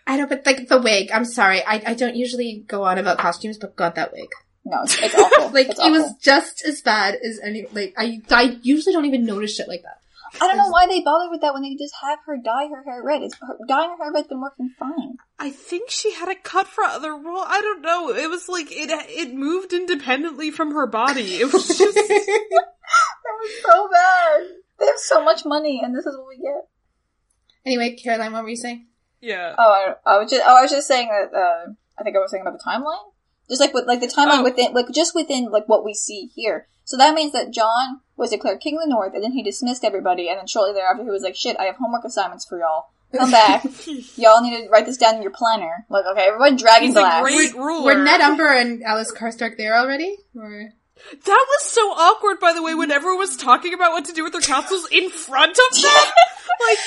I 0.08 0.16
know, 0.16 0.26
but 0.26 0.46
like 0.46 0.70
the 0.70 0.80
wig, 0.82 1.12
I'm 1.14 1.26
sorry, 1.26 1.62
I, 1.64 1.84
I 1.86 1.94
don't 1.94 2.16
usually 2.16 2.64
go 2.66 2.86
on 2.86 2.98
about 2.98 3.18
costumes, 3.18 3.58
but 3.58 3.76
God, 3.76 3.96
that 3.96 4.14
wig. 4.14 4.30
No, 4.64 4.82
it's, 4.84 4.98
it's 5.02 5.14
awful. 5.14 5.50
Like, 5.54 5.70
it's 5.70 5.80
it 5.80 5.92
was 5.92 6.14
just 6.22 6.66
as 6.66 6.82
bad 6.82 7.16
as 7.16 7.40
any, 7.44 7.68
like, 7.74 7.94
I, 7.98 8.22
I 8.32 8.58
usually 8.62 8.94
don't 8.94 9.06
even 9.06 9.26
notice 9.26 9.56
shit 9.56 9.68
like 9.68 9.84
that. 9.84 10.00
I 10.42 10.48
don't 10.48 10.58
know 10.58 10.70
why 10.70 10.88
they 10.88 11.02
bother 11.02 11.30
with 11.30 11.42
that 11.42 11.54
when 11.54 11.64
they 11.64 11.76
just 11.76 11.94
have 12.02 12.20
her 12.26 12.38
dye 12.38 12.68
her 12.68 12.84
hair 12.84 13.02
red. 13.04 13.24
It's 13.24 13.36
her, 13.38 13.58
dyeing 13.68 13.90
her 13.92 13.98
hair 13.98 14.12
red's 14.14 14.28
been 14.28 14.42
working 14.42 14.70
fine. 14.78 15.18
I 15.40 15.50
think 15.52 15.90
she 15.90 16.14
had 16.14 16.28
it 16.28 16.44
cut 16.44 16.68
for 16.68 16.84
other 16.84 17.14
role. 17.14 17.44
I 17.46 17.62
don't 17.62 17.82
know. 17.82 18.10
It 18.10 18.30
was 18.30 18.50
like 18.50 18.68
it 18.70 18.90
it 18.92 19.34
moved 19.34 19.72
independently 19.72 20.52
from 20.52 20.74
her 20.74 20.86
body. 20.86 21.38
It 21.38 21.52
was 21.52 21.68
just 21.78 21.96
That 21.96 23.36
was 23.42 23.52
so 23.64 23.90
bad. 23.90 24.42
They 24.80 24.86
have 24.86 24.98
so 24.98 25.24
much 25.24 25.46
money, 25.46 25.82
and 25.84 25.96
this 25.96 26.06
is 26.06 26.18
what 26.18 26.28
we 26.28 26.38
get. 26.38 26.68
Anyway, 27.66 27.96
Caroline, 27.96 28.34
what 28.34 28.44
were 28.44 28.50
you 28.50 28.58
saying? 28.58 28.86
Yeah. 29.22 29.56
Oh, 29.58 29.96
I, 30.06 30.14
I 30.14 30.18
was 30.18 30.30
just, 30.30 30.44
oh, 30.46 30.58
I 30.58 30.62
was 30.62 30.72
just 30.72 30.88
saying 30.88 31.10
that. 31.10 31.36
Uh, 31.38 31.72
I 32.00 32.04
think 32.04 32.16
I 32.16 32.20
was 32.20 32.32
saying 32.32 32.42
about 32.42 32.58
the 32.58 32.64
timeline, 32.64 33.12
just 33.50 33.60
like 33.62 33.74
with 33.74 33.86
like 33.88 34.00
the 34.00 34.08
timeline 34.08 34.40
Oh. 34.40 34.44
within, 34.44 34.74
like 34.74 34.86
just 34.94 35.16
within 35.16 35.50
like 35.50 35.68
what 35.68 35.84
we 35.84 35.94
see 35.94 36.30
here. 36.36 36.68
So 36.84 36.96
that 36.98 37.16
means 37.16 37.34
that 37.34 37.52
John 37.52 38.02
was 38.16 38.30
declared 38.30 38.62
king 38.62 38.76
of 38.76 38.82
the 38.84 38.90
North, 38.90 39.14
and 39.14 39.24
then 39.24 39.32
he 39.34 39.44
dismissed 39.44 39.84
everybody, 39.84 40.30
and 40.30 40.38
then 40.40 40.48
shortly 40.48 40.74
thereafter 40.74 41.04
he 41.04 41.10
was 41.10 41.24
like, 41.24 41.36
"Shit, 41.36 41.58
I 41.60 41.64
have 41.64 41.76
homework 41.78 42.06
assignments 42.06 42.46
for 42.46 42.60
y'all. 42.60 42.86
Come 43.16 43.32
back. 43.32 43.64
y'all 44.18 44.42
need 44.42 44.64
to 44.64 44.70
write 44.70 44.86
this 44.86 44.98
down 44.98 45.16
in 45.16 45.22
your 45.22 45.32
planner." 45.32 45.86
Like, 45.90 46.06
okay, 46.06 46.28
everyone 46.28 46.56
dragging 46.56 46.90
He's 46.90 46.96
a 46.96 47.00
glass. 47.00 47.22
great 47.24 47.54
ruler. 47.56 47.84
Were 47.96 48.04
Ned 48.04 48.22
Umber 48.22 48.54
and 48.54 48.84
Alys 48.84 49.12
Karstark 49.12 49.58
there 49.58 49.76
already? 49.76 50.16
Or... 50.36 50.70
That 51.26 51.46
was 51.50 51.64
so 51.66 51.82
awkward, 51.92 52.40
by 52.40 52.54
the 52.54 52.62
way, 52.64 52.76
when 52.76 52.92
everyone 52.92 53.20
was 53.20 53.38
talking 53.38 53.74
about 53.74 53.92
what 53.92 54.06
to 54.06 54.14
do 54.14 54.24
with 54.24 54.34
their 54.34 54.42
castles 54.42 54.88
in 54.92 55.10
front 55.10 55.52
of 55.52 55.82
them. 55.82 55.92
like, 56.68 56.78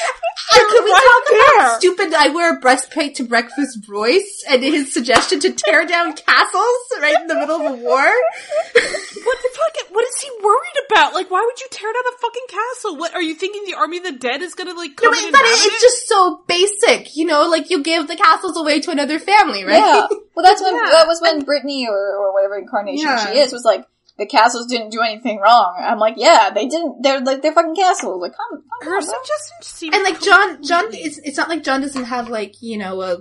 can 0.53 0.67
we 0.85 0.91
right 0.91 1.23
talk 1.29 1.59
about 1.59 1.79
stupid 1.79 2.13
I 2.15 2.29
wear 2.29 2.57
a 2.57 2.61
breastplate 2.61 3.15
to 3.17 3.25
breakfast 3.25 3.79
Royce 3.89 4.45
and 4.49 4.63
his 4.63 4.93
suggestion 4.93 5.41
to 5.41 5.53
tear 5.53 5.87
down 5.87 6.13
castles 6.15 6.77
right 7.01 7.21
in 7.21 7.27
the 7.29 7.35
middle 7.35 7.57
of 7.57 7.73
a 7.73 7.77
war? 7.77 8.03
what 8.75 9.39
the 9.43 9.49
fuck? 9.55 9.91
What 9.93 10.05
is 10.09 10.21
he 10.21 10.31
worried 10.43 10.87
about? 10.91 11.15
Like, 11.15 11.31
why 11.31 11.43
would 11.45 11.61
you 11.61 11.67
tear 11.71 11.93
down 11.93 12.03
a 12.15 12.19
fucking 12.21 12.47
castle? 12.49 12.97
What 12.97 13.15
are 13.15 13.23
you 13.23 13.35
thinking? 13.35 13.63
The 13.67 13.75
army 13.75 13.99
of 13.99 14.05
the 14.05 14.13
dead 14.13 14.43
is 14.43 14.55
gonna 14.55 14.75
like 14.75 14.91
No, 15.03 15.11
come 15.11 15.15
and 15.25 15.33
but 15.33 15.41
have 15.41 15.47
it- 15.59 15.67
it? 15.67 15.73
it's 15.73 15.83
just 15.83 16.09
so 16.09 16.43
basic, 16.47 17.17
you 17.17 17.27
know, 17.27 17.49
like 17.49 17.71
you 17.71 17.83
give 17.83 18.07
the 18.09 18.17
castles 18.17 18.57
away 18.57 18.81
to 18.81 18.91
another 18.91 19.19
family, 19.19 19.65
right? 19.65 19.79
Yeah. 19.79 20.07
Well, 20.33 20.45
that's 20.49 20.63
when 20.63 20.75
Yeah. 20.75 20.91
that 20.93 21.07
was 21.07 21.21
when 21.21 21.43
Brittany 21.43 21.87
or 21.91 22.17
or 22.17 22.33
whatever 22.33 22.57
incarnation 22.57 23.05
Yeah. 23.07 23.31
she 23.31 23.39
is 23.41 23.53
was 23.53 23.63
like 23.65 23.85
the 24.21 24.27
castles 24.27 24.67
didn't 24.67 24.91
do 24.91 25.01
anything 25.01 25.39
wrong. 25.41 25.75
I'm 25.83 25.99
like, 25.99 26.15
yeah, 26.19 26.51
they 26.55 26.69
didn't. 26.69 27.03
They're 27.03 27.21
like 27.21 27.41
they're 27.43 27.55
fucking 27.55 27.75
castles. 27.75 28.21
Like, 28.23 28.33
come, 28.37 28.63
come 28.63 28.89
Her 28.89 28.99
on, 28.99 29.03
bro. 29.03 29.13
suggestion 29.13 29.57
seems 29.63 29.95
And 29.97 30.05
like 30.05 30.21
John, 30.21 30.63
John, 30.63 30.85
it's, 30.93 31.19
it's 31.25 31.37
not 31.39 31.49
like 31.49 31.65
John 31.65 31.81
doesn't 31.81 32.05
have 32.05 32.29
like, 32.29 32.61
you 32.63 32.79
know, 32.79 33.01
a 33.01 33.17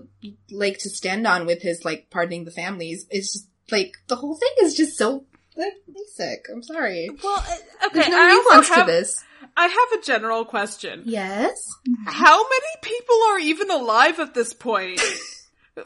leg 0.51 0.77
to 0.79 0.89
stand 0.89 1.25
on 1.25 1.45
with 1.47 1.61
his 1.61 1.83
like 1.85 2.09
pardoning 2.11 2.43
the 2.45 2.51
families. 2.51 3.07
It's 3.09 3.31
just 3.33 3.47
like, 3.71 3.93
the 4.07 4.17
whole 4.17 4.35
thing 4.37 4.49
is 4.61 4.75
just 4.75 4.97
so 4.97 5.23
like, 5.55 5.73
basic. 5.87 6.45
I'm 6.53 6.61
sorry. 6.61 7.09
well. 7.23 7.37
uh, 7.47 7.55
Okay, 7.87 7.99
There's 8.01 8.09
no 8.09 8.17
I 8.21 8.29
also 8.31 8.49
nuance 8.51 8.69
have, 8.69 8.85
to 8.85 8.91
this. 8.91 9.23
I 9.55 9.67
have 9.67 9.99
a 9.99 10.03
general 10.05 10.43
question. 10.45 11.03
Yes? 11.05 11.65
How 12.07 12.43
many 12.43 12.73
people 12.81 13.15
are 13.29 13.39
even 13.39 13.71
alive 13.71 14.19
at 14.19 14.33
this 14.33 14.53
point? 14.53 14.99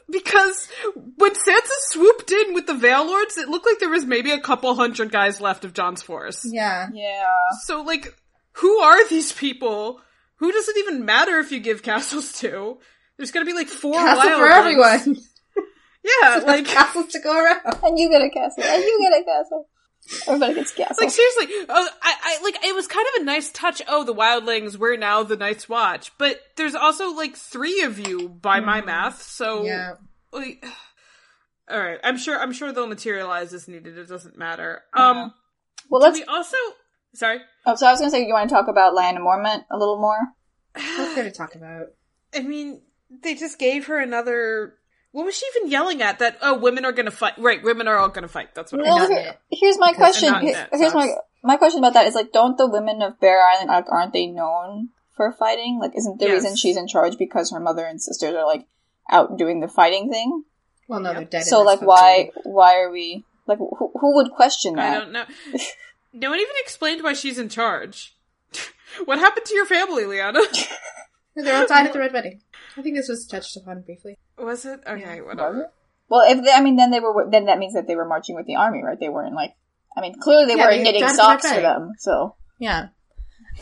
because 0.10 0.67
when 1.17 1.34
Sansa 1.34 1.78
swooped 1.89 2.32
in 2.32 2.54
with 2.54 2.67
the 2.67 2.74
Veil 2.74 3.06
Lords, 3.06 3.38
it 3.38 3.50
looked 3.50 3.65
like 3.65 3.80
there 3.80 3.89
was 3.89 4.06
maybe 4.06 4.32
a 4.32 4.39
couple 4.39 4.74
hundred 4.76 5.12
guys 5.12 5.39
left 5.41 5.65
of 5.65 5.74
John's 5.74 6.02
force. 6.02 6.41
Yeah. 6.46 6.89
Yeah. 6.93 7.32
So, 7.65 7.82
like, 7.82 8.17
who 8.54 8.80
are 8.80 9.08
these 9.08 9.32
people? 9.32 10.02
Who 10.38 10.52
does 10.52 10.67
it 10.67 10.78
even 10.78 11.06
matter 11.06 11.39
if 11.39 11.52
you 11.52 11.60
give 11.60 11.84
castles 11.84 12.34
to? 12.39 12.80
There's 13.17 13.32
gonna 13.32 13.46
be 13.46 13.54
like 13.54 13.67
four 13.67 13.93
Castle 13.93 14.30
wild 14.30 14.39
for 14.39 14.50
everyone. 14.50 15.17
Yeah, 16.04 16.38
like, 16.46 16.65
Castles 16.65 17.08
to 17.13 17.19
go 17.19 17.34
around. 17.34 17.62
And 17.84 17.98
you 18.00 18.10
get 18.10 18.22
a 18.22 18.30
castle. 18.30 18.63
And 18.63 18.84
you 18.84 19.00
get 19.02 19.22
a 19.22 19.24
castle. 19.24 19.67
Everybody 20.28 20.54
gets 20.56 20.72
a 20.74 20.76
castle. 20.76 20.98
like 21.00 21.10
seriously. 21.12 21.48
Oh, 21.70 21.89
I, 22.02 22.16
I 22.22 22.44
like 22.44 22.63
it 22.63 22.76
was 22.76 22.88
kind 22.88 23.06
of 23.16 23.22
a 23.22 23.26
nice 23.26 23.52
touch. 23.52 23.82
Oh, 23.88 24.04
the 24.04 24.13
wildlings, 24.13 24.78
we're 24.78 24.98
now 24.98 25.24
the 25.24 25.38
Night's 25.38 25.68
Watch. 25.70 26.12
But 26.18 26.39
there's 26.56 26.76
also 26.76 27.13
like 27.13 27.36
three 27.36 27.82
of 27.82 28.00
you 28.00 28.30
by 28.30 28.60
my 28.60 28.82
math. 28.82 29.22
So 29.22 29.63
Yeah. 29.63 29.94
like, 30.32 30.66
all 31.70 31.80
right. 31.80 32.00
I'm 32.04 32.18
sure. 32.18 32.39
I'm 32.39 32.52
sure 32.54 32.72
they'll 32.72 32.88
materialize 32.88 33.54
as 33.54 33.68
needed. 33.68 33.98
It 33.98 34.08
doesn't 34.10 34.38
matter. 34.38 34.82
Um. 34.94 35.34
well, 35.89 36.02
let's. 36.02 36.18
we 36.20 36.26
also. 36.26 36.58
Sorry. 37.16 37.39
Oh, 37.66 37.76
so 37.76 37.88
I 37.88 37.92
was 37.92 38.00
gonna 38.00 38.12
say, 38.12 38.26
you 38.26 38.34
want 38.34 38.50
to 38.50 38.56
talk 38.56 38.68
about 38.68 38.94
Lyanna 38.96 39.20
Mormont 39.20 39.63
a 39.72 39.78
little 39.78 40.00
more? 40.00 40.20
What's 40.76 41.16
there 41.16 41.24
to 41.24 41.32
talk 41.32 41.56
about? 41.56 41.88
I 42.34 42.42
mean, 42.42 42.82
they 43.22 43.36
just 43.36 43.58
gave 43.60 43.86
her 43.88 44.00
another. 44.00 44.76
What 45.13 45.26
was 45.26 45.38
she 45.38 45.45
even 45.56 45.69
yelling 45.71 46.02
at? 46.02 46.19
That 46.19 46.38
oh, 46.41 46.58
women 46.58 46.84
are 46.86 46.91
gonna 46.91 47.12
fight. 47.12 47.34
Right, 47.38 47.63
women 47.63 47.88
are 47.88 47.97
all 47.97 48.10
gonna 48.10 48.28
fight. 48.28 48.54
That's 48.56 48.71
what. 48.73 48.82
I 48.82 48.84
Well, 48.89 48.97
not 48.99 49.10
here- 49.10 49.21
knit. 49.23 49.39
here's 49.52 49.78
my 49.78 49.93
question. 49.93 50.34
Here- 50.41 50.54
knit 50.54 50.69
here's 50.73 50.93
my 50.93 51.08
my 51.43 51.56
question 51.58 51.80
about 51.80 51.93
that 51.93 52.08
is 52.08 52.15
like, 52.15 52.32
don't 52.32 52.58
the 52.58 52.67
women 52.69 53.02
of 53.02 53.19
Bear 53.19 53.41
Island 53.47 53.69
like, 53.69 53.86
aren't 53.91 54.12
they 54.13 54.26
known 54.28 54.89
for 55.15 55.32
fighting? 55.32 55.78
Like, 55.80 55.91
isn't 55.95 56.19
the 56.19 56.26
Yes. 56.26 56.43
reason 56.43 56.56
she's 56.58 56.78
in 56.78 56.88
charge 56.88 57.17
because 57.17 57.52
her 57.52 57.60
mother 57.60 57.86
and 57.86 58.02
sisters 58.02 58.34
are 58.34 58.45
like 58.45 58.65
out 59.10 59.38
doing 59.38 59.60
the 59.60 59.67
fighting 59.67 60.10
thing? 60.10 60.43
Well, 60.88 60.99
no, 60.99 61.12
Yep. 61.12 61.15
they're 61.32 61.39
dead. 61.41 61.45
so 61.45 61.60
in 61.62 61.65
like, 61.67 61.82
why 61.82 62.32
country. 62.34 62.52
why 62.52 62.76
are 62.80 62.91
we 62.91 63.23
like 63.45 63.58
who, 63.60 63.91
who 63.99 64.15
would 64.15 64.32
question 64.32 64.80
I 64.80 64.89
that? 64.89 64.99
don't 64.99 65.12
know. 65.12 65.26
No 66.13 66.30
one 66.30 66.39
even 66.39 66.56
explained 66.60 67.04
why 67.04 67.13
she's 67.13 67.38
in 67.39 67.49
charge. 67.49 68.15
what 69.06 69.19
happened 69.19 69.45
to 69.47 69.56
your 69.56 69.65
family, 69.65 70.04
Lyanna? 70.04 70.41
They're 71.36 71.56
outside 71.56 71.88
at 71.88 71.93
the 71.93 71.99
Red 71.99 72.13
Wedding. 72.13 72.41
I 72.78 72.82
think 72.84 72.95
this 72.95 73.10
was 73.10 73.26
touched 73.28 73.58
upon 73.58 73.82
briefly. 73.82 74.17
Was 74.38 74.65
it? 74.65 74.82
Okay, 74.86 75.04
Was 75.04 75.17
it? 75.19 75.26
whatever. 75.26 75.72
Well, 76.10 76.22
if 76.30 76.43
they, 76.43 76.52
I 76.52 76.62
mean, 76.62 76.76
then 76.76 76.91
they 76.91 77.00
were 77.00 77.28
then 77.30 77.46
that 77.46 77.60
means 77.60 77.74
that 77.74 77.88
they 77.88 77.96
were 77.96 78.06
marching 78.06 78.36
with 78.36 78.46
the 78.46 78.56
army, 78.56 78.84
right? 78.84 79.00
They 79.00 79.10
weren't 79.10 79.36
like. 79.36 79.56
I 79.96 80.02
mean, 80.02 80.15
clearly 80.19 80.46
they 80.46 80.56
Yeah, 80.58 80.65
weren't 80.65 80.84
they 80.84 80.91
knitting 80.91 81.08
socks 81.10 81.48
for 81.52 81.62
them. 81.62 81.91
So 82.00 82.36
Yeah. 82.60 82.88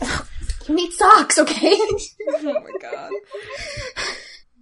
you 0.68 0.74
need 0.74 0.92
socks, 0.92 1.38
okay? 1.38 1.76
Oh 2.28 2.42
my 2.42 2.70
god. 2.80 3.10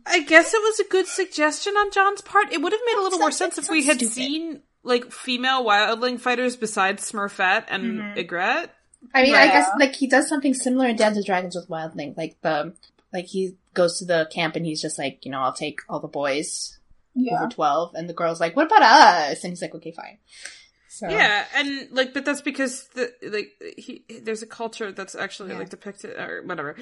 I 0.06 0.22
guess 0.22 0.52
it 0.52 0.60
was 0.60 0.80
a 0.80 0.88
good 0.88 1.06
suggestion 1.06 1.74
on 1.74 1.92
John's 1.92 2.20
part. 2.20 2.52
It 2.52 2.60
would 2.60 2.72
have 2.72 2.80
made 2.84 2.94
a 2.94 3.02
little 3.02 3.18
It's 3.18 3.20
more 3.20 3.30
sense 3.30 3.58
if 3.58 3.70
we 3.70 3.84
had 3.84 3.96
stupid. 3.98 4.12
seen 4.12 4.62
like 4.82 5.12
female 5.12 5.64
wildling 5.64 6.18
fighters 6.18 6.56
besides 6.56 7.10
Smurfette 7.10 7.64
and 7.68 7.98
mm-hmm. 7.98 8.18
Ygritte. 8.18 8.70
I 9.14 9.22
mean, 9.22 9.34
I 9.34 9.46
guess 9.46 9.68
like 9.78 9.94
he 9.94 10.08
does 10.08 10.28
something 10.28 10.54
similar 10.54 10.86
in 10.88 10.96
Dance 10.96 11.18
of 11.18 11.24
Dragons 11.24 11.54
with 11.56 11.68
Wildling. 11.68 12.16
Like 12.16 12.36
the 12.42 12.74
like 13.12 13.26
he 13.26 13.56
goes 13.74 13.98
to 13.98 14.04
the 14.04 14.28
camp 14.32 14.56
and 14.56 14.64
he's 14.66 14.80
just 14.82 14.98
like, 14.98 15.24
you 15.24 15.30
know, 15.30 15.40
I'll 15.40 15.52
take 15.52 15.80
all 15.88 16.00
the 16.00 16.08
boys 16.08 16.78
yeah, 17.14 17.34
over 17.36 17.48
twelve, 17.48 17.94
and 17.94 18.08
the 18.08 18.14
girl's 18.14 18.40
like, 18.40 18.54
what 18.56 18.66
about 18.66 18.82
us? 18.82 19.42
And 19.44 19.50
he's 19.52 19.62
like, 19.62 19.74
okay, 19.74 19.92
fine. 19.92 20.18
So 20.88 21.08
Yeah, 21.08 21.44
and 21.54 21.88
like, 21.92 22.14
but 22.14 22.24
that's 22.24 22.40
because 22.42 22.88
the 22.94 23.12
like 23.22 23.50
he 23.78 24.04
there's 24.22 24.42
a 24.42 24.46
culture 24.46 24.92
that's 24.92 25.14
actually 25.14 25.50
Yeah. 25.52 25.58
like 25.58 25.70
depicted 25.70 26.18
or 26.18 26.42
whatever. 26.44 26.76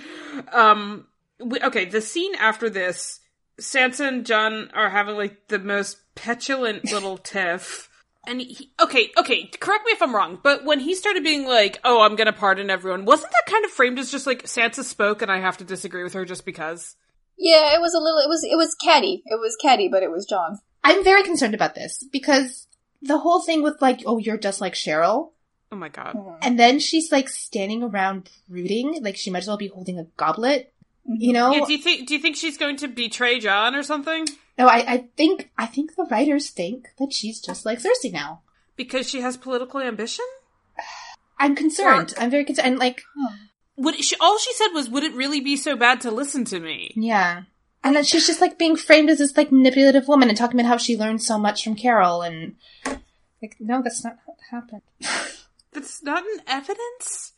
Um, 0.52 1.06
we, 1.38 1.60
okay, 1.60 1.84
the 1.84 2.00
scene 2.00 2.34
after 2.36 2.68
this, 2.70 3.20
Sansa 3.60 4.08
and 4.08 4.26
John 4.26 4.70
are 4.74 4.90
having 4.90 5.16
like 5.16 5.48
the 5.48 5.58
most 5.58 5.98
petulant 6.14 6.84
little 6.92 7.18
tiff. 7.32 7.88
And 8.28 8.40
he, 8.42 8.70
okay, 8.80 9.10
okay, 9.18 9.50
correct 9.58 9.86
me 9.86 9.92
if 9.92 10.02
I'm 10.02 10.14
wrong, 10.14 10.38
but 10.42 10.64
when 10.64 10.80
he 10.80 10.94
started 10.94 11.24
being 11.24 11.46
like, 11.46 11.80
"Oh, 11.82 12.02
I'm 12.02 12.14
gonna 12.14 12.32
pardon 12.32 12.68
everyone," 12.70 13.04
wasn't 13.06 13.32
that 13.32 13.50
kind 13.50 13.64
of 13.64 13.70
framed 13.70 13.98
as 13.98 14.10
just 14.10 14.26
like 14.26 14.44
Sansa 14.44 14.84
spoke 14.84 15.22
and 15.22 15.32
I 15.32 15.40
have 15.40 15.56
to 15.58 15.64
disagree 15.64 16.02
with 16.02 16.12
her 16.12 16.24
just 16.24 16.44
because? 16.44 16.94
yeah. 17.38 17.74
It 17.74 17.80
was 17.80 17.94
a 17.94 17.98
little. 17.98 18.18
It 18.18 18.28
was 18.28 18.44
it 18.44 18.56
was 18.56 18.74
catty. 18.74 19.22
It 19.26 19.40
was 19.40 19.56
catty, 19.56 19.88
but 19.88 20.02
it 20.02 20.10
was 20.10 20.26
John. 20.26 20.58
I'm 20.84 21.02
very 21.02 21.22
concerned 21.22 21.54
about 21.54 21.74
this 21.74 22.04
because 22.12 22.66
the 23.02 23.18
whole 23.18 23.40
thing 23.40 23.62
with 23.62 23.80
like, 23.80 24.02
oh, 24.06 24.18
you're 24.18 24.38
just 24.38 24.60
like 24.60 24.74
Cheryl, 24.74 25.30
Oh 25.70 25.76
my 25.76 25.88
god! 25.88 26.14
Mm-hmm. 26.14 26.38
and 26.42 26.58
then 26.58 26.78
she's 26.78 27.12
like 27.12 27.28
standing 27.28 27.82
around 27.82 28.30
brooding, 28.48 29.02
like 29.02 29.16
she 29.16 29.30
might 29.30 29.40
as 29.40 29.48
well 29.48 29.58
be 29.58 29.68
holding 29.68 29.98
a 29.98 30.04
goblet. 30.16 30.72
Mm-hmm. 31.08 31.20
You 31.20 31.32
know? 31.32 31.52
Yeah, 31.52 31.64
do 31.66 31.72
you 31.72 31.78
think 31.78 32.08
do 32.08 32.14
you 32.14 32.20
think 32.20 32.36
she's 32.36 32.56
going 32.56 32.76
to 32.78 32.88
betray 32.88 33.38
John 33.38 33.74
or 33.74 33.82
something 33.82 34.26
no, 34.58 34.66
I, 34.66 34.84
I 34.86 35.04
think 35.16 35.50
I 35.56 35.66
think 35.66 35.94
the 35.96 36.04
writers 36.10 36.50
think 36.50 36.88
that 36.98 37.12
she's 37.12 37.40
just 37.40 37.64
like 37.64 37.78
Cersei 37.78 38.12
now. 38.12 38.42
because 38.76 39.08
she 39.08 39.20
has 39.20 39.36
political 39.36 39.80
ambition? 39.80 40.24
I'm 41.38 41.54
concerned. 41.54 42.14
I'm 42.18 42.30
very 42.30 42.44
concerned. 42.44 42.66
And 42.68 42.78
like, 42.78 43.02
Would 43.76 44.02
she, 44.02 44.16
all 44.20 44.38
she 44.38 44.52
said 44.54 44.68
was, 44.74 44.88
"Would 44.90 45.04
it 45.04 45.14
really 45.14 45.40
be 45.40 45.56
so 45.56 45.76
bad 45.76 46.00
to 46.02 46.10
listen 46.10 46.44
to 46.46 46.58
me?" 46.60 46.92
Yeah. 46.96 47.42
And 47.84 47.94
then 47.94 48.02
she's 48.04 48.26
just 48.26 48.40
like 48.40 48.58
being 48.58 48.74
framed 48.76 49.08
as 49.08 49.18
this 49.18 49.36
like 49.36 49.52
manipulative 49.52 50.08
woman 50.08 50.28
and 50.28 50.36
talking 50.36 50.58
about 50.58 50.68
how 50.68 50.76
she 50.78 50.96
learned 50.98 51.22
so 51.22 51.38
much 51.38 51.62
from 51.62 51.76
Carol 51.76 52.22
and 52.22 52.56
like 53.40 53.56
no, 53.60 53.80
that's 53.82 54.02
not 54.04 54.16
what 54.26 54.38
happened. 54.50 54.82
That's 55.72 56.02
not 56.02 56.22
an 56.24 56.40
evidence. 56.46 57.34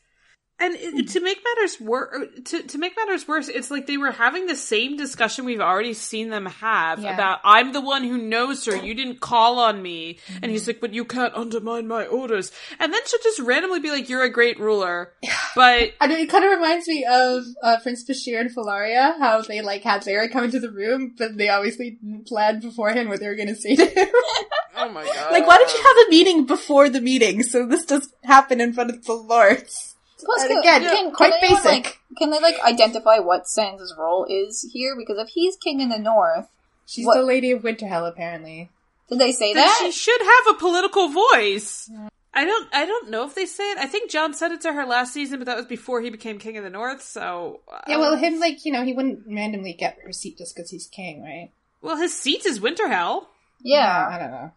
And 0.60 1.08
to 1.08 1.20
make 1.20 1.38
matters 1.42 1.80
worse, 1.80 2.28
to 2.44 2.62
to 2.62 2.78
make 2.78 2.94
matters 2.94 3.26
worse, 3.26 3.48
it's 3.48 3.70
like 3.70 3.86
they 3.86 3.96
were 3.96 4.10
having 4.10 4.46
the 4.46 4.56
same 4.56 4.98
discussion 4.98 5.46
we've 5.46 5.60
already 5.60 5.94
seen 5.94 6.28
them 6.28 6.44
have 6.44 7.00
Yeah. 7.00 7.14
about 7.14 7.40
I'm 7.44 7.72
the 7.72 7.80
one 7.80 8.04
who 8.04 8.18
knows 8.18 8.66
her. 8.66 8.76
You 8.76 8.92
didn't 8.94 9.20
call 9.20 9.58
on 9.58 9.80
me, 9.80 10.18
and 10.42 10.50
he's 10.50 10.66
like, 10.66 10.80
"But 10.80 10.92
you 10.92 11.06
can't 11.06 11.34
undermine 11.34 11.88
my 11.88 12.04
orders." 12.04 12.52
And 12.78 12.92
then 12.92 13.00
she'll 13.06 13.22
just 13.22 13.38
randomly 13.40 13.80
be 13.80 13.90
like, 13.90 14.10
"You're 14.10 14.22
a 14.22 14.28
great 14.28 14.60
ruler," 14.60 15.14
but 15.54 15.92
I 16.00 16.06
know 16.06 16.16
it 16.16 16.28
kind 16.28 16.44
of 16.44 16.50
reminds 16.50 16.86
me 16.86 17.06
of 17.10 17.44
uh, 17.62 17.78
Prince 17.82 18.04
Bashir 18.04 18.38
and 18.38 18.54
Falaria, 18.54 19.18
how 19.18 19.40
they 19.40 19.62
like 19.62 19.82
had 19.82 20.04
Larry 20.04 20.28
come 20.28 20.44
into 20.44 20.60
the 20.60 20.70
room, 20.70 21.14
but 21.16 21.38
they 21.38 21.48
obviously 21.48 21.98
didn't 22.02 22.60
beforehand 22.60 23.08
what 23.08 23.20
they 23.20 23.28
were 23.28 23.34
going 23.34 23.48
to 23.48 23.56
say 23.56 23.76
to 23.76 23.86
him. 23.86 24.08
oh 24.76 24.90
my 24.90 25.04
god! 25.04 25.32
like, 25.32 25.46
why 25.46 25.56
did 25.56 25.72
you 25.72 25.82
have 25.82 25.96
a 26.06 26.10
meeting 26.10 26.44
before 26.44 26.90
the 26.90 27.00
meeting 27.00 27.42
so 27.42 27.66
this 27.66 27.86
doesn't 27.86 28.12
happen 28.24 28.60
in 28.60 28.74
front 28.74 28.90
of 28.90 29.04
the 29.06 29.14
lords? 29.14 29.89
Plus, 30.24 30.42
And 30.42 30.50
can, 30.50 30.58
again, 30.58 30.82
can, 30.82 31.12
quite 31.12 31.32
can 31.34 31.44
anyone, 31.44 31.62
basic. 31.62 31.84
Like, 31.84 31.98
can 32.18 32.30
they 32.30 32.40
like 32.40 32.58
identify 32.64 33.18
what 33.18 33.44
Sansa's 33.44 33.94
role 33.98 34.26
is 34.28 34.68
here? 34.72 34.94
Because 34.96 35.18
if 35.18 35.28
he's 35.28 35.56
king 35.56 35.80
in 35.80 35.88
the 35.88 35.98
north, 35.98 36.48
She's 36.86 37.06
What- 37.06 37.14
the 37.18 37.22
Lady 37.22 37.52
of 37.52 37.62
Winterhell, 37.62 38.08
apparently. 38.08 38.68
did 39.08 39.20
they 39.20 39.30
say 39.30 39.54
Then 39.54 39.66
that? 39.66 39.78
she 39.80 39.92
should 39.92 40.20
have 40.20 40.54
a 40.56 40.58
political 40.58 41.08
voice. 41.08 41.88
I 42.34 42.44
don't. 42.44 42.68
I 42.72 42.84
don't 42.86 43.10
know 43.10 43.24
if 43.24 43.34
they 43.34 43.46
say 43.46 43.62
it. 43.72 43.78
I 43.78 43.86
think 43.86 44.10
John 44.10 44.34
said 44.34 44.50
it 44.52 44.60
to 44.62 44.72
her 44.72 44.84
last 44.86 45.12
season, 45.12 45.38
but 45.38 45.46
that 45.46 45.56
was 45.56 45.66
before 45.66 46.00
he 46.00 46.10
became 46.10 46.38
king 46.38 46.56
of 46.56 46.64
the 46.64 46.70
North. 46.70 47.02
So 47.02 47.60
Yeah, 47.88 47.96
well, 47.98 48.14
uh, 48.14 48.16
him, 48.16 48.38
like, 48.40 48.64
you 48.64 48.72
know, 48.72 48.84
he 48.84 48.92
wouldn't 48.92 49.20
randomly 49.26 49.72
get 49.72 49.98
her 50.04 50.12
seat 50.12 50.38
just 50.38 50.54
because 50.54 50.70
he's 50.70 50.86
king, 50.86 51.22
right? 51.22 51.50
well, 51.82 51.96
his 51.96 52.12
seat 52.16 52.44
is 52.46 52.60
Winterhell. 52.60 53.26
yeah, 53.62 54.08
I 54.10 54.18
don't 54.18 54.30
know. 54.32 54.52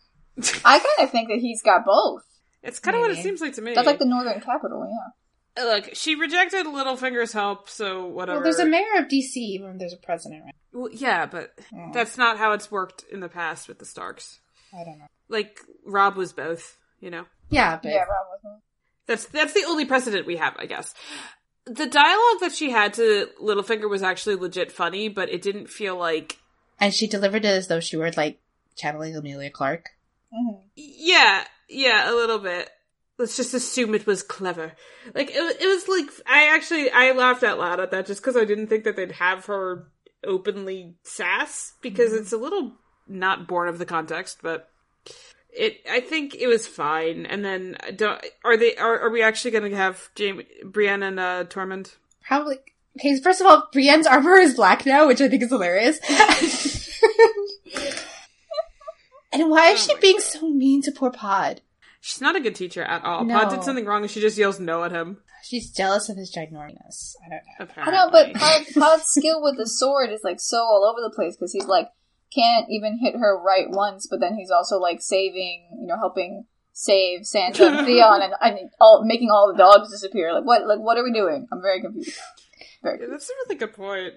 I 0.65 0.79
kind 0.79 0.99
of 1.07 1.11
think 1.11 1.29
that 1.29 1.39
he's 1.39 1.61
got 1.61 1.85
both. 1.85 2.23
It's 2.63 2.79
kind 2.79 2.95
of 2.95 3.01
what 3.01 3.11
it 3.11 3.21
seems 3.21 3.41
like 3.41 3.53
to 3.53 3.61
me. 3.61 3.73
That's 3.73 3.85
like 3.85 3.99
the 3.99 4.05
northern 4.05 4.39
capital. 4.41 4.87
Yeah. 4.89 5.11
Look, 5.57 5.89
she 5.93 6.15
rejected 6.15 6.65
Littlefinger's 6.65 7.31
help, 7.33 7.69
so 7.69 8.05
whatever. 8.07 8.37
Well, 8.39 8.43
there's 8.43 8.59
a 8.59 8.65
mayor 8.65 8.97
of 8.97 9.05
DC, 9.07 9.35
even 9.37 9.71
if 9.71 9.79
there's 9.79 9.93
a 9.93 9.97
president, 9.97 10.45
right? 10.45 10.55
Well, 10.71 10.89
yeah, 10.91 11.25
but 11.27 11.55
Mm. 11.71 11.93
that's 11.93 12.17
not 12.17 12.37
how 12.37 12.53
it's 12.53 12.71
worked 12.71 13.03
in 13.11 13.19
the 13.19 13.29
past 13.29 13.67
with 13.67 13.77
the 13.77 13.85
Starks. 13.85 14.39
I 14.73 14.83
don't 14.83 14.97
know. 14.97 15.07
Like 15.29 15.59
Rob 15.85 16.15
was 16.15 16.33
both, 16.33 16.77
you 16.99 17.11
know. 17.11 17.25
Yeah, 17.49 17.77
but 17.81 17.91
Yeah, 17.91 17.99
Rob 17.99 18.27
was 18.43 18.61
That's 19.05 19.25
that's 19.25 19.53
the 19.53 19.65
only 19.67 19.85
precedent 19.85 20.25
we 20.25 20.37
have, 20.37 20.55
I 20.57 20.65
guess. 20.65 20.95
The 21.65 21.85
dialogue 21.85 22.39
that 22.41 22.53
she 22.53 22.71
had 22.71 22.93
to 22.95 23.29
Littlefinger 23.39 23.87
was 23.89 24.01
actually 24.01 24.35
legit 24.35 24.71
funny, 24.71 25.07
but 25.07 25.29
it 25.29 25.41
didn't 25.43 25.67
feel 25.69 25.95
like 25.95 26.39
and 26.79 26.91
she 26.93 27.05
delivered 27.07 27.45
it 27.45 27.49
as 27.49 27.67
though 27.67 27.79
she 27.79 27.95
were 27.97 28.11
like 28.17 28.39
channeling 28.75 29.15
Emilia 29.15 29.51
Clarke. 29.51 29.91
Mhm. 30.33 30.63
Yeah, 30.75 31.45
yeah, 31.69 32.11
a 32.11 32.13
little 32.15 32.39
bit. 32.39 32.71
Let's 33.19 33.37
just 33.37 33.53
assume 33.53 33.93
it 33.93 34.07
was 34.07 34.23
clever. 34.23 34.73
Like 35.13 35.29
it, 35.29 35.61
it 35.61 35.67
was 35.67 35.87
like 35.87 36.09
I 36.27 36.55
actually 36.55 36.89
I 36.89 37.11
laughed 37.11 37.43
out 37.43 37.59
loud 37.59 37.79
at 37.79 37.91
that 37.91 38.07
just 38.07 38.21
because 38.21 38.35
I 38.35 38.45
didn't 38.45 38.67
think 38.67 38.83
that 38.85 38.95
they'd 38.95 39.11
have 39.13 39.45
her 39.45 39.87
openly 40.25 40.95
sass 41.03 41.73
because 41.81 42.13
it's 42.13 42.31
a 42.33 42.37
little 42.37 42.73
not 43.07 43.47
born 43.47 43.67
of 43.67 43.77
the 43.77 43.85
context, 43.85 44.39
but 44.41 44.69
It. 45.51 45.77
I 45.89 45.99
think 45.99 46.33
it 46.33 46.47
was 46.47 46.65
fine. 46.65 47.25
And 47.27 47.45
then 47.45 47.77
don't. 47.95 48.19
Are 48.43 48.57
they? 48.57 48.75
Are, 48.77 48.99
are 49.01 49.09
we 49.11 49.21
actually 49.21 49.51
going 49.51 49.69
to 49.69 49.77
have 49.77 50.09
Jamie, 50.15 50.47
Brienne, 50.65 51.03
and 51.03 51.19
uh, 51.19 51.43
Tormund? 51.45 51.95
Probably. 52.25 52.57
Okay, 52.99 53.19
first 53.21 53.41
of 53.41 53.47
all, 53.47 53.69
Brienne's 53.73 54.07
armor 54.07 54.37
is 54.37 54.55
black 54.55 54.85
now, 54.85 55.07
which 55.07 55.19
I 55.21 55.27
think 55.27 55.43
is 55.43 55.49
hilarious. 55.49 55.99
and 59.31 59.49
why 59.49 59.69
is 59.69 59.87
Oh 59.89 59.93
she 59.93 59.99
being 59.99 60.17
God. 60.17 60.23
so 60.23 60.49
mean 60.49 60.81
to 60.83 60.91
poor 60.91 61.11
Pod? 61.11 61.61
She's 62.05 62.19
not 62.19 62.35
a 62.35 62.41
good 62.41 62.53
teacher 62.53 62.83
at 62.83 63.05
all. 63.05 63.23
No. 63.23 63.39
Pod 63.39 63.49
did 63.49 63.63
something 63.63 63.85
wrong, 63.85 64.01
and 64.01 64.11
she 64.11 64.19
just 64.19 64.37
yells 64.37 64.59
no 64.59 64.83
at 64.83 64.91
him. 64.91 65.19
She's 65.41 65.71
jealous 65.71 66.09
of 66.09 66.17
his 66.17 66.35
ginormous. 66.35 67.15
I 67.25 67.29
don't 67.59 67.77
know. 67.77 67.83
I 67.83 67.91
know, 67.91 68.09
but 68.11 68.33
Pod, 68.33 68.65
Pod's 68.73 69.05
skill 69.05 69.41
with 69.41 69.55
the 69.55 69.65
sword 69.65 70.09
is 70.09 70.19
like 70.21 70.41
so 70.41 70.57
all 70.57 70.83
over 70.83 70.99
the 71.01 71.15
place 71.15 71.37
because 71.37 71.53
he's 71.53 71.65
like 71.65 71.87
can't 72.35 72.65
even 72.69 72.99
hit 73.01 73.15
her 73.15 73.41
right 73.41 73.69
once, 73.69 74.05
but 74.11 74.19
then 74.19 74.35
he's 74.35 74.51
also 74.51 74.79
like 74.79 75.01
saving, 75.01 75.69
you 75.79 75.87
know, 75.87 75.95
helping 75.95 76.45
save 76.73 77.21
Sansa 77.21 77.71
and 77.71 77.85
Theon 77.87 78.21
and, 78.21 78.33
and 78.41 78.69
all 78.81 79.05
making 79.05 79.29
all 79.31 79.53
the 79.53 79.57
dogs 79.57 79.89
disappear. 79.89 80.33
Like 80.33 80.43
what? 80.43 80.67
Like 80.67 80.79
what 80.79 80.97
are 80.97 81.05
we 81.05 81.13
doing? 81.13 81.47
I'm 81.53 81.61
very 81.61 81.79
confused. 81.79 82.19
Very 82.81 82.99
Yeah, 82.99 83.07
that's 83.11 83.29
a 83.29 83.33
really 83.45 83.55
good 83.55 83.73
point. 83.73 84.13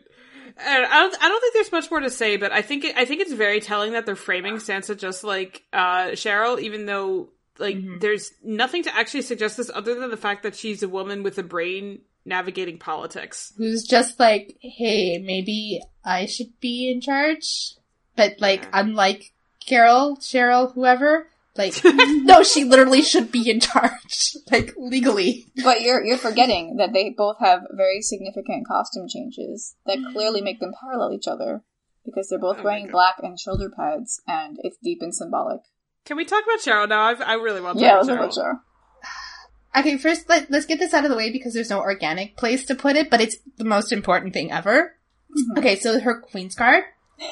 And 0.59 0.87
I 0.87 1.03
don't. 1.03 1.23
I 1.23 1.29
don't 1.29 1.41
think 1.41 1.55
there's 1.55 1.71
much 1.71 1.89
more 1.89 2.01
to 2.01 2.11
say, 2.11 2.37
but 2.37 2.51
I 2.51 2.63
think. 2.63 2.83
It, 2.83 2.97
I 2.97 3.05
think 3.05 3.21
it's 3.21 3.33
very 3.33 3.61
telling 3.61 3.93
that 3.93 4.07
they're 4.07 4.17
framing 4.17 4.57
Sansa 4.57 4.99
just 4.99 5.23
like 5.23 5.63
uh, 5.73 6.09
Cheryl, 6.15 6.61
even 6.61 6.87
though 6.87 7.31
like 7.59 7.77
Mhm. 7.77 8.01
there's 8.01 8.33
nothing 8.43 8.83
to 8.85 8.95
actually 8.97 9.23
suggest 9.23 9.57
this 9.57 9.71
other 9.75 9.95
than 9.99 10.11
the 10.11 10.17
fact 10.17 10.43
that 10.43 10.57
she's 10.57 10.83
a 10.83 10.89
woman 10.89 11.23
with 11.23 11.39
a 11.39 11.43
brain 11.43 12.01
navigating 12.25 12.79
politics. 12.79 13.53
Who's 13.57 13.85
just 13.85 14.19
like, 14.19 14.57
hey, 14.61 15.19
maybe 15.19 15.81
I 16.05 16.27
should 16.27 16.59
be 16.61 16.91
in 16.91 17.01
charge? 17.01 17.75
But 18.17 18.41
like, 18.41 18.63
Yeah. 18.65 18.81
unlike 18.81 19.33
Carol, 19.65 20.17
Cheryl, 20.17 20.73
whoever, 20.75 21.29
like, 21.57 21.75
no, 21.85 22.43
she 22.43 22.65
literally 22.65 23.03
should 23.03 23.31
be 23.33 23.49
in 23.51 23.61
charge. 23.61 24.37
like, 24.51 24.75
legally. 24.77 25.47
But 25.65 25.83
you're 25.83 26.05
you're 26.05 26.19
forgetting 26.19 26.77
that 26.77 26.93
they 26.93 27.11
both 27.11 27.39
have 27.41 27.63
very 27.73 28.03
significant 28.03 28.67
costume 28.67 29.09
changes 29.09 29.75
that 29.87 29.99
clearly 30.13 30.41
make 30.41 30.61
them 30.61 30.73
parallel 30.81 31.13
each 31.13 31.27
other 31.29 31.63
because 32.05 32.29
they're 32.29 32.39
both 32.39 32.59
Oh 32.61 32.63
wearing 32.63 32.89
black 32.89 33.17
and 33.23 33.39
shoulder 33.41 33.71
pads, 33.71 34.21
and 34.29 34.59
it's 34.63 34.77
deep 34.83 35.01
and 35.03 35.15
symbolic. 35.15 35.61
Can 36.07 36.17
we 36.17 36.25
talk 36.25 36.43
about 36.45 36.61
Cheryl 36.61 36.89
now? 36.89 37.03
I've, 37.03 37.21
I 37.21 37.35
really 37.35 37.61
want 37.61 37.79
to 37.79 37.85
Yeah, 37.85 37.95
talk 37.97 38.05
about 38.09 38.31
Cheryl. 38.31 38.39
Cheryl. 38.39 38.61
Okay, 39.77 39.99
first, 39.99 40.27
let, 40.27 40.51
let's 40.51 40.65
get 40.65 40.79
this 40.79 40.95
out 40.95 41.05
of 41.05 41.11
the 41.11 41.17
way 41.19 41.31
because 41.31 41.53
there's 41.53 41.69
no 41.69 41.81
organic 41.81 42.35
place 42.39 42.65
to 42.67 42.75
put 42.75 42.97
it, 42.97 43.11
but 43.11 43.21
it's 43.21 43.37
the 43.59 43.65
most 43.65 43.93
important 43.93 44.33
thing 44.33 44.51
ever. 44.51 44.95
Mhm. 45.31 45.59
Okay, 45.59 45.77
so 45.77 46.01
her 46.01 46.19
Queen's 46.19 46.55
Guard. 46.55 46.85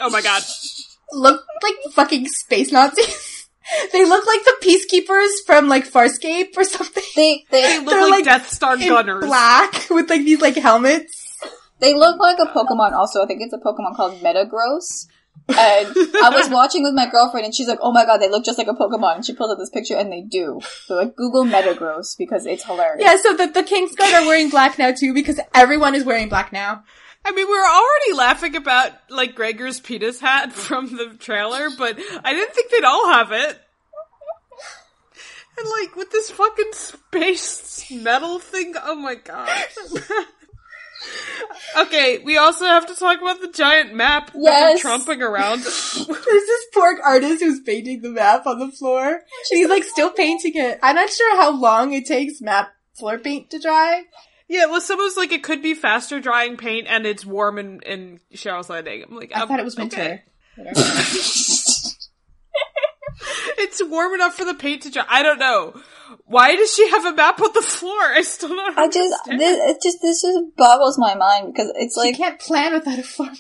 Oh 0.03 0.11
my 0.11 0.21
god. 0.21 0.43
look 1.13 1.43
like 1.63 1.75
fucking 1.93 2.29
space 2.29 2.71
Nazis. 2.71 3.49
they 3.93 4.05
look 4.05 4.27
like 4.27 4.45
the 4.45 4.57
peacekeepers 4.63 5.31
from 5.47 5.69
like 5.71 5.89
Farscape 5.91 6.55
or 6.59 6.65
something. 6.65 7.03
They 7.17 7.47
They 7.51 7.63
they 7.63 7.79
look 7.79 7.89
They're 7.95 8.01
like, 8.03 8.11
like 8.11 8.25
Death 8.27 8.51
Star 8.51 8.75
In 8.75 8.89
gunners. 8.89 9.25
black 9.25 9.89
with 9.89 10.11
like 10.11 10.25
these 10.25 10.43
like 10.43 10.57
helmets. 10.57 11.39
they 11.81 11.95
look 11.95 12.21
like 12.21 12.39
a 12.39 12.47
Pokemon. 12.53 12.93
Also, 12.93 13.23
I 13.23 13.27
think 13.27 13.41
it's 13.41 13.55
a 13.55 13.59
Pokemon 13.59 13.97
called 13.97 14.21
Metagross. 14.21 15.07
And 15.49 15.89
I 16.23 16.31
was 16.35 16.49
watching 16.51 16.83
with 16.83 16.95
my 16.95 17.11
girlfriend, 17.11 17.45
and 17.45 17.55
she's 17.55 17.69
like, 17.69 17.79
"Oh 17.83 17.93
my 17.93 18.07
god, 18.07 18.19
they 18.19 18.31
look 18.31 18.45
just 18.45 18.57
like 18.57 18.67
a 18.67 18.73
Pokemon." 18.73 19.17
And 19.17 19.27
she 19.27 19.35
pulled 19.35 19.51
up 19.51 19.59
this 19.59 19.71
picture, 19.71 19.97
and 19.97 20.11
they 20.11 20.23
do. 20.23 20.61
So 20.87 20.97
like, 20.97 21.15
Google 21.17 21.45
Metagross 21.45 22.17
because 22.17 22.47
it's 22.47 22.65
hilarious. 22.65 23.05
Yeah, 23.05 23.17
so 23.23 23.37
the, 23.37 23.53
the 23.53 23.63
King's 23.63 23.95
Guard 23.95 24.15
are 24.15 24.27
wearing 24.27 24.49
black 24.49 24.79
now 24.79 24.93
too 24.93 25.13
because 25.13 25.39
everyone 25.53 25.95
is 25.95 26.05
wearing 26.05 26.29
black 26.29 26.53
now. 26.53 26.85
I 27.27 27.31
mean, 27.31 27.47
we 27.47 27.55
were 27.55 27.67
already 27.67 28.13
laughing 28.15 28.57
about 28.57 28.93
like 29.09 29.35
Gregor's 29.35 29.81
penis 29.81 30.21
hat 30.21 30.53
from 30.55 30.97
the 30.97 31.17
trailer, 31.19 31.69
but 31.77 31.99
I 32.25 32.33
didn't 32.33 32.55
think 32.55 32.71
they'd 32.71 32.85
all 32.85 33.13
have 33.13 33.33
it. 33.33 33.61
And 35.57 35.69
like 35.69 35.95
with 35.95 36.11
this 36.11 36.31
fucking 36.31 36.73
space 36.73 37.91
metal 37.91 38.41
thing, 38.41 38.75
oh 38.83 38.97
my 38.97 39.15
god. 39.15 39.49
okay, 41.77 42.19
we 42.19 42.37
also 42.37 42.65
have 42.65 42.87
to 42.87 42.95
talk 42.95 43.21
about 43.21 43.41
the 43.41 43.49
giant 43.49 43.95
map 43.95 44.33
that 44.33 44.41
Yes. 44.41 44.83
they're 44.83 44.91
trumping 44.91 45.23
around. 45.23 45.59
There's 45.63 46.07
this 46.07 46.65
poor 46.73 46.99
artist 47.03 47.43
who's 47.43 47.61
painting 47.61 48.03
the 48.03 48.11
map 48.11 48.47
on 48.47 48.59
the 48.59 48.71
floor. 48.71 49.07
And 49.07 49.21
he's 49.51 49.69
like 49.69 49.85
still 49.85 50.11
painting 50.11 50.53
it. 50.55 50.79
I'm 50.83 50.97
not 50.97 51.11
sure 51.11 51.37
how 51.37 51.51
long 51.51 51.93
it 51.93 52.07
takes 52.07 52.41
map 52.41 52.73
floor 52.95 53.19
paint 53.19 53.51
to 53.51 53.59
dry. 53.59 54.05
yeah, 54.49 54.67
well, 54.67 54.81
someone's 54.81 55.17
like, 55.17 55.33
it 55.33 55.43
could 55.43 55.63
be 55.63 55.75
faster 55.75 56.21
drying 56.21 56.57
paint, 56.57 56.87
and 56.89 57.07
it's 57.07 57.25
warm 57.25 57.59
in, 57.59 57.81
in 57.81 58.21
Cheryl's 58.35 58.71
Landing. 58.71 59.05
I'm 59.09 59.17
like, 59.17 59.33
I 59.35 59.41
um, 59.41 59.49
thought 59.49 59.61
it 59.61 59.65
was 59.65 59.79
okay. 59.79 60.23
winter. 60.57 60.73
It's 63.57 63.83
warm 63.83 64.15
enough 64.15 64.35
for 64.35 64.45
the 64.45 64.55
paint 64.55 64.83
to 64.83 64.91
dry. 64.91 65.05
I 65.09 65.23
don't 65.23 65.39
know. 65.39 65.75
Why 66.27 66.57
does 66.57 66.75
she 66.75 66.89
have 66.91 67.05
a 67.05 67.15
map 67.15 67.41
on 67.41 67.53
the 67.53 67.63
floor? 67.63 68.01
I 68.01 68.23
still 68.23 68.49
don't 68.51 68.79
I 68.79 68.89
just 68.89 69.15
this 69.27 69.59
it 69.61 69.79
just 69.83 69.99
this 70.03 70.23
just 70.23 70.57
boggles 70.57 70.99
my 70.99 71.15
mind 71.15 71.53
because 71.53 71.71
it's 71.77 71.97
like 71.97 72.13
you 72.13 72.17
can't 72.17 72.41
plan 72.41 72.73
without 72.73 72.99
a 72.99 73.03
floor 73.03 73.31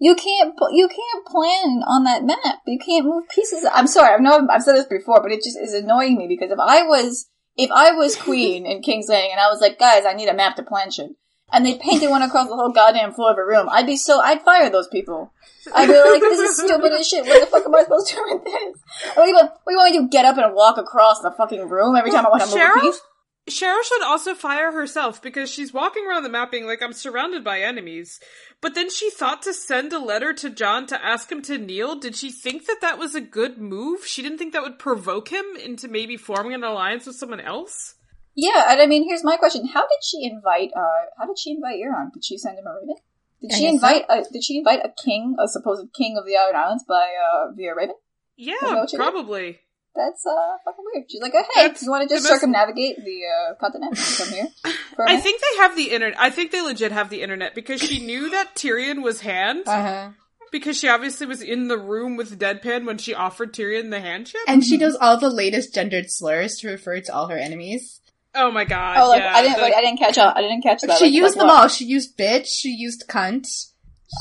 you 0.00 0.14
can't 0.14 0.54
you 0.72 0.88
can't 0.88 1.26
plan 1.26 1.82
on 1.86 2.04
that 2.04 2.24
map. 2.24 2.60
You 2.66 2.78
can't 2.78 3.04
move 3.04 3.28
pieces. 3.28 3.66
I'm 3.72 3.88
sorry. 3.88 4.14
I 4.14 4.18
know 4.18 4.46
I've 4.50 4.62
said 4.62 4.76
this 4.76 4.86
before, 4.86 5.20
but 5.22 5.32
it 5.32 5.42
just 5.42 5.58
is 5.58 5.74
annoying 5.74 6.16
me 6.16 6.28
because 6.28 6.52
if 6.52 6.58
I 6.58 6.84
was 6.84 7.28
if 7.56 7.70
I 7.72 7.92
was 7.92 8.14
queen 8.14 8.64
in 8.64 8.82
King's 8.82 9.08
Landing 9.08 9.32
and 9.32 9.40
I 9.40 9.48
was 9.48 9.60
like, 9.60 9.78
guys, 9.78 10.04
I 10.06 10.14
need 10.14 10.28
a 10.28 10.34
map 10.34 10.54
to 10.56 10.62
plan 10.62 10.92
shit, 10.92 11.10
and 11.52 11.64
they 11.64 11.76
painted 11.78 12.10
one 12.10 12.22
across 12.22 12.48
the 12.48 12.56
whole 12.56 12.72
goddamn 12.72 13.14
floor 13.14 13.32
of 13.32 13.38
a 13.38 13.44
room, 13.44 13.68
I'd 13.70 13.86
be 13.86 13.96
so 13.96 14.20
I'd 14.20 14.42
fire 14.42 14.70
those 14.70 14.88
people. 14.88 15.32
I'd 15.74 15.86
be 15.86 15.92
like, 15.92 16.20
this 16.20 16.40
is 16.40 16.56
stupid 16.64 16.92
as 16.92 17.08
shit. 17.08 17.26
What 17.26 17.40
the 17.40 17.46
fuck 17.46 17.66
am 17.66 17.74
I 17.74 17.82
supposed 17.82 18.08
to 18.08 18.14
do 18.14 18.24
with 18.28 18.44
this? 18.44 18.82
What 19.14 19.24
do 19.24 19.30
you 19.30 19.34
want, 19.34 19.50
what 19.64 19.70
do 19.70 19.72
you 19.72 19.78
want 19.78 19.92
me 19.92 19.98
to? 19.98 20.08
Get 20.08 20.24
up 20.24 20.38
and 20.38 20.54
walk 20.54 20.78
across 20.78 21.20
the 21.20 21.30
fucking 21.30 21.68
room 21.68 21.96
every 21.96 22.10
time 22.10 22.26
I 22.26 22.30
want 22.30 22.42
to 22.42 22.48
move 22.48 22.56
a 22.56 22.60
Cheryl? 22.60 22.80
piece? 22.80 23.00
Cheryl 23.48 23.82
should 23.82 24.02
also 24.02 24.34
fire 24.34 24.72
herself 24.72 25.22
because 25.22 25.50
she's 25.50 25.72
walking 25.72 26.06
around 26.06 26.22
the 26.22 26.28
map 26.28 26.50
being 26.50 26.66
like, 26.66 26.82
I'm 26.82 26.92
surrounded 26.92 27.42
by 27.42 27.60
enemies. 27.60 28.20
But 28.60 28.74
then 28.74 28.90
she 28.90 29.10
thought 29.10 29.42
to 29.42 29.54
send 29.54 29.92
a 29.92 29.98
letter 29.98 30.32
to 30.34 30.50
John 30.50 30.86
to 30.88 31.02
ask 31.04 31.32
him 31.32 31.40
to 31.42 31.56
kneel. 31.56 31.96
Did 31.96 32.14
she 32.14 32.30
think 32.30 32.66
that 32.66 32.80
that 32.82 32.98
was 32.98 33.14
a 33.14 33.20
good 33.20 33.58
move? 33.58 34.04
She 34.04 34.22
didn't 34.22 34.38
think 34.38 34.52
that 34.52 34.62
would 34.62 34.78
provoke 34.78 35.28
him 35.28 35.44
into 35.62 35.88
maybe 35.88 36.16
forming 36.16 36.52
an 36.52 36.64
alliance 36.64 37.06
with 37.06 37.16
someone 37.16 37.40
else? 37.40 37.94
Yeah, 38.40 38.70
and 38.70 38.80
I 38.80 38.86
mean, 38.86 39.02
here's 39.08 39.24
my 39.24 39.36
question: 39.36 39.66
How 39.66 39.82
did 39.82 40.02
she 40.08 40.18
invite? 40.22 40.70
uh 40.76 41.00
How 41.18 41.26
did 41.26 41.38
she 41.38 41.50
invite 41.50 41.80
Euron? 41.82 42.12
Did 42.14 42.24
she 42.24 42.38
send 42.38 42.56
him 42.58 42.66
a 42.66 42.74
raven? 42.80 42.94
Did 43.42 43.52
I 43.52 43.54
she 43.56 43.62
guess 43.64 43.74
invite? 43.74 44.04
A, 44.08 44.24
did 44.32 44.44
she 44.44 44.58
invite 44.58 44.80
a 44.84 44.92
king, 45.04 45.34
a 45.40 45.48
supposed 45.48 45.86
king 45.92 46.16
of 46.16 46.24
the 46.24 46.36
Iron 46.36 46.54
Islands, 46.54 46.84
by 46.88 47.06
uh 47.26 47.50
via 47.56 47.74
raven? 47.74 47.96
Yeah, 48.36 48.54
that 48.60 48.76
what 48.76 48.92
you 48.92 48.98
did? 48.98 49.04
probably. 49.04 49.58
That's 49.96 50.24
uh 50.24 50.56
fucking 50.64 50.84
weird. 50.94 51.06
She's 51.10 51.20
like, 51.20 51.32
oh, 51.34 51.44
hey, 51.54 51.66
That's 51.66 51.82
you 51.82 51.90
want 51.90 52.08
to 52.08 52.14
just 52.14 52.22
the 52.24 52.30
most- 52.30 52.40
circumnavigate 52.40 52.96
the 53.04 53.20
uh, 53.26 53.54
continent 53.56 53.98
from 53.98 54.28
here? 54.28 54.46
For 54.94 55.04
a 55.04 55.10
I 55.10 55.16
think 55.16 55.40
they 55.40 55.56
have 55.62 55.74
the 55.76 55.90
internet. 55.90 56.20
I 56.20 56.30
think 56.30 56.52
they 56.52 56.60
legit 56.62 56.92
have 56.92 57.10
the 57.10 57.22
internet 57.22 57.56
because 57.56 57.80
she 57.80 57.98
knew 58.06 58.30
that 58.30 58.54
Tyrion 58.54 59.02
was 59.02 59.22
hand 59.22 59.64
Uh-huh. 59.66 60.10
because 60.52 60.78
she 60.78 60.88
obviously 60.88 61.26
was 61.26 61.42
in 61.42 61.66
the 61.66 61.78
room 61.78 62.16
with 62.16 62.38
Deadpan 62.38 62.86
when 62.86 62.98
she 62.98 63.14
offered 63.14 63.52
Tyrion 63.52 63.90
the 63.90 64.00
handshake. 64.00 64.42
And 64.46 64.64
she 64.64 64.76
knows 64.76 64.94
all 65.00 65.16
the 65.18 65.30
latest 65.30 65.74
gendered 65.74 66.08
slurs 66.12 66.56
to 66.58 66.68
refer 66.68 67.00
to 67.00 67.12
all 67.12 67.26
her 67.28 67.36
enemies. 67.38 68.00
Oh 68.34 68.50
my 68.50 68.64
god! 68.64 68.98
Oh, 68.98 69.08
like 69.08 69.20
yeah, 69.22 69.32
I 69.34 69.42
didn't, 69.42 69.56
the- 69.56 69.62
like 69.62 69.74
I 69.74 69.80
didn't 69.80 69.98
catch 69.98 70.18
up. 70.18 70.36
I 70.36 70.42
didn't 70.42 70.62
catch 70.62 70.82
that. 70.82 70.98
she 70.98 71.04
Like, 71.06 71.12
used 71.14 71.34
like 71.36 71.38
them 71.40 71.46
what? 71.48 71.62
all. 71.62 71.68
She 71.68 71.84
used 71.86 72.16
bitch. 72.16 72.46
She 72.46 72.68
used 72.70 73.04
cunt. 73.08 73.46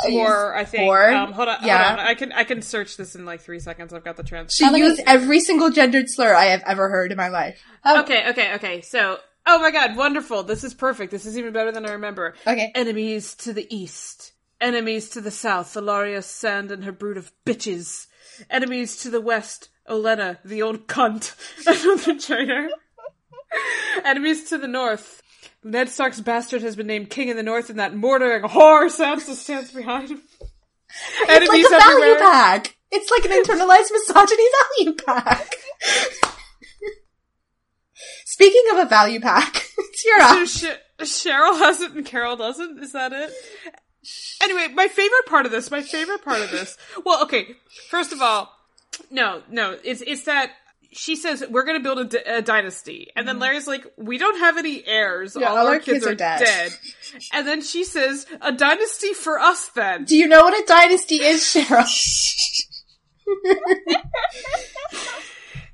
She 0.06 0.18
Or 0.18 0.54
I 0.56 0.66
think. 0.66 0.84
or- 0.90 1.10
um, 1.12 1.32
hold 1.34 1.48
on. 1.48 1.58
yeah. 1.64 1.88
Hold 1.90 2.00
on. 2.00 2.06
I 2.08 2.14
can 2.14 2.32
I 2.34 2.44
can 2.44 2.62
search 2.62 2.98
this 2.98 3.16
in 3.16 3.26
like 3.26 3.42
three 3.42 3.60
seconds. 3.60 3.94
I've 3.94 4.04
got 4.04 4.18
the 4.18 4.24
transcript. 4.24 4.54
She 4.54 4.66
How 4.66 4.72
many- 4.72 4.84
used 4.84 5.02
every 5.06 5.40
single 5.40 5.70
gendered 5.70 6.10
slur 6.10 6.34
I 6.34 6.46
have 6.46 6.64
ever 6.66 6.90
heard 6.90 7.12
in 7.12 7.18
my 7.18 7.30
life. 7.30 7.60
How- 7.84 8.02
Okay, 8.02 8.30
okay, 8.30 8.54
okay. 8.56 8.82
So, 8.82 9.18
oh 9.46 9.60
my 9.60 9.72
god, 9.72 9.96
wonderful. 9.96 10.44
This 10.44 10.64
is 10.64 10.74
perfect. 10.74 11.12
This 11.12 11.26
is 11.26 11.38
even 11.38 11.54
better 11.54 11.72
than 11.72 11.86
I 11.86 11.92
remember. 11.92 12.34
Okay. 12.46 12.72
Enemies 12.76 13.34
to 13.36 13.54
the 13.54 13.68
east. 13.74 14.34
Enemies 14.60 15.10
to 15.12 15.22
the 15.22 15.32
south. 15.32 15.74
Ellaria 15.76 16.24
Sand 16.24 16.72
and 16.72 16.84
her 16.84 16.92
brood 16.92 17.16
of 17.18 17.32
bitches. 17.46 18.08
Enemies 18.50 18.98
to 18.98 19.10
the 19.10 19.22
west. 19.22 19.70
Olenna, 19.90 20.38
the 20.44 20.62
old 20.64 20.88
cunt. 20.88 21.34
Another 21.68 22.20
traitor. 22.20 22.68
Enemies 24.06 24.50
to 24.50 24.58
the 24.58 24.68
north. 24.68 25.22
Ned 25.64 25.90
Stark's 25.90 26.22
bastard 26.22 26.62
has 26.62 26.76
been 26.76 26.88
named 26.88 27.10
king 27.10 27.30
in 27.30 27.36
the 27.38 27.44
north, 27.44 27.70
and 27.70 27.80
that 27.80 27.96
murdering 27.96 28.44
whore 28.44 28.86
Sansa 28.88 29.34
stands 29.36 29.72
behind 29.72 30.10
him. 30.10 30.22
It's 31.22 31.30
Enemies 31.30 31.66
like 31.70 31.82
a 31.82 31.84
value 31.84 32.04
everywhere. 32.06 32.20
pack. 32.20 32.78
It's 32.92 33.12
like 33.12 33.26
an 33.26 33.32
internalized 33.32 33.92
misogyny 33.92 34.44
value 34.78 34.94
pack. 34.96 35.54
Speaking 38.26 38.64
of 38.72 38.78
a 38.80 38.86
value 38.86 39.20
pack, 39.20 39.56
it's 39.78 40.06
your 40.06 40.20
So. 40.22 40.46
Sh- 40.46 40.78
Cheryl 41.00 41.58
has 41.58 41.82
it 41.82 41.92
and 41.92 42.06
Carol 42.06 42.36
doesn't. 42.38 42.80
Is 42.84 42.94
that 42.94 43.12
it? 43.14 43.32
Anyway, 44.42 44.68
my 44.74 44.88
favorite 44.88 45.26
part 45.26 45.46
of 45.46 45.52
this. 45.52 45.70
My 45.72 45.82
favorite 45.82 46.24
part 46.24 46.42
of 46.42 46.52
this. 46.52 46.78
Well, 47.06 47.24
okay. 47.24 47.56
First 47.90 48.14
of 48.14 48.22
all, 48.22 48.52
no, 49.12 49.42
no. 49.50 49.78
It's 49.84 50.02
it's 50.02 50.24
that 50.24 50.52
she 50.92 51.16
says 51.16 51.44
we're 51.50 51.64
going 51.64 51.78
to 51.78 51.84
build 51.84 52.00
a, 52.00 52.06
d- 52.06 52.18
a 52.26 52.42
dynasty, 52.42 53.12
and 53.16 53.28
then 53.28 53.40
Larry's 53.40 53.68
like, 53.68 53.86
we 53.98 54.18
don't 54.18 54.40
have 54.40 54.58
any 54.58 54.86
heirs. 54.86 55.32
Mm-hmm. 55.32 55.42
Yeah, 55.42 55.50
all, 55.50 55.68
our 55.68 55.80
kids, 55.80 56.06
are, 56.06 56.16
dead. 56.16 56.40
dead. 56.40 56.72
And 57.34 57.48
then 57.48 57.62
she 57.62 57.84
says, 57.84 58.26
a 58.42 58.52
dynasty 58.52 59.14
for 59.14 59.40
us. 59.40 59.70
Then 59.70 60.06
Do 60.06 60.18
you 60.18 60.28
know 60.28 60.42
what 60.42 60.54
a 60.54 60.66
dynasty 60.66 61.18
is, 61.18 61.42
Cheryl? 61.42 61.88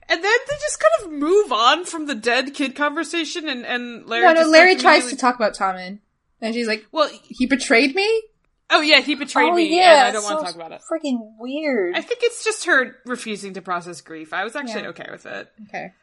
And 0.09 0.23
then 0.23 0.31
they 0.47 0.55
just 0.61 0.79
kind 0.79 1.05
of 1.05 1.19
move 1.19 1.51
on 1.51 1.85
from 1.85 2.05
the 2.05 2.13
dead 2.13 2.53
kid 2.53 2.75
conversation, 2.75 3.47
and 3.47 3.65
and 3.65 4.05
Larry. 4.05 4.33
No, 4.33 4.43
no, 4.43 4.47
Larry 4.47 4.77
starts 4.77 5.01
tries 5.05 5.11
to 5.11 5.17
talk 5.17 5.35
about 5.35 5.55
Tommen. 5.55 5.99
And 6.41 6.53
she's 6.53 6.67
like, 6.67 6.85
Well, 6.91 7.09
he 7.23 7.45
betrayed 7.47 7.95
me? 7.95 8.21
Oh 8.73 8.81
yeah, 8.81 8.99
he 9.01 9.15
betrayed 9.15 9.51
oh, 9.51 9.55
me, 9.55 9.75
yeah, 9.77 10.07
and 10.07 10.07
I 10.07 10.11
don't 10.11 10.23
want 10.23 10.39
to 10.39 10.45
talk 10.45 10.55
about 10.55 10.71
it. 10.71 10.81
Freaking 10.81 11.19
weird. 11.39 11.95
I 11.95 12.01
think 12.01 12.19
it's 12.23 12.43
just 12.43 12.65
her 12.65 12.97
refusing 13.05 13.53
to 13.53 13.61
process 13.61 14.01
grief. 14.01 14.33
I 14.33 14.43
was 14.43 14.55
actually 14.55 14.81
Yeah. 14.83 14.89
okay 14.89 15.07
with 15.11 15.25
it. 15.25 15.49
Okay. 15.69 15.93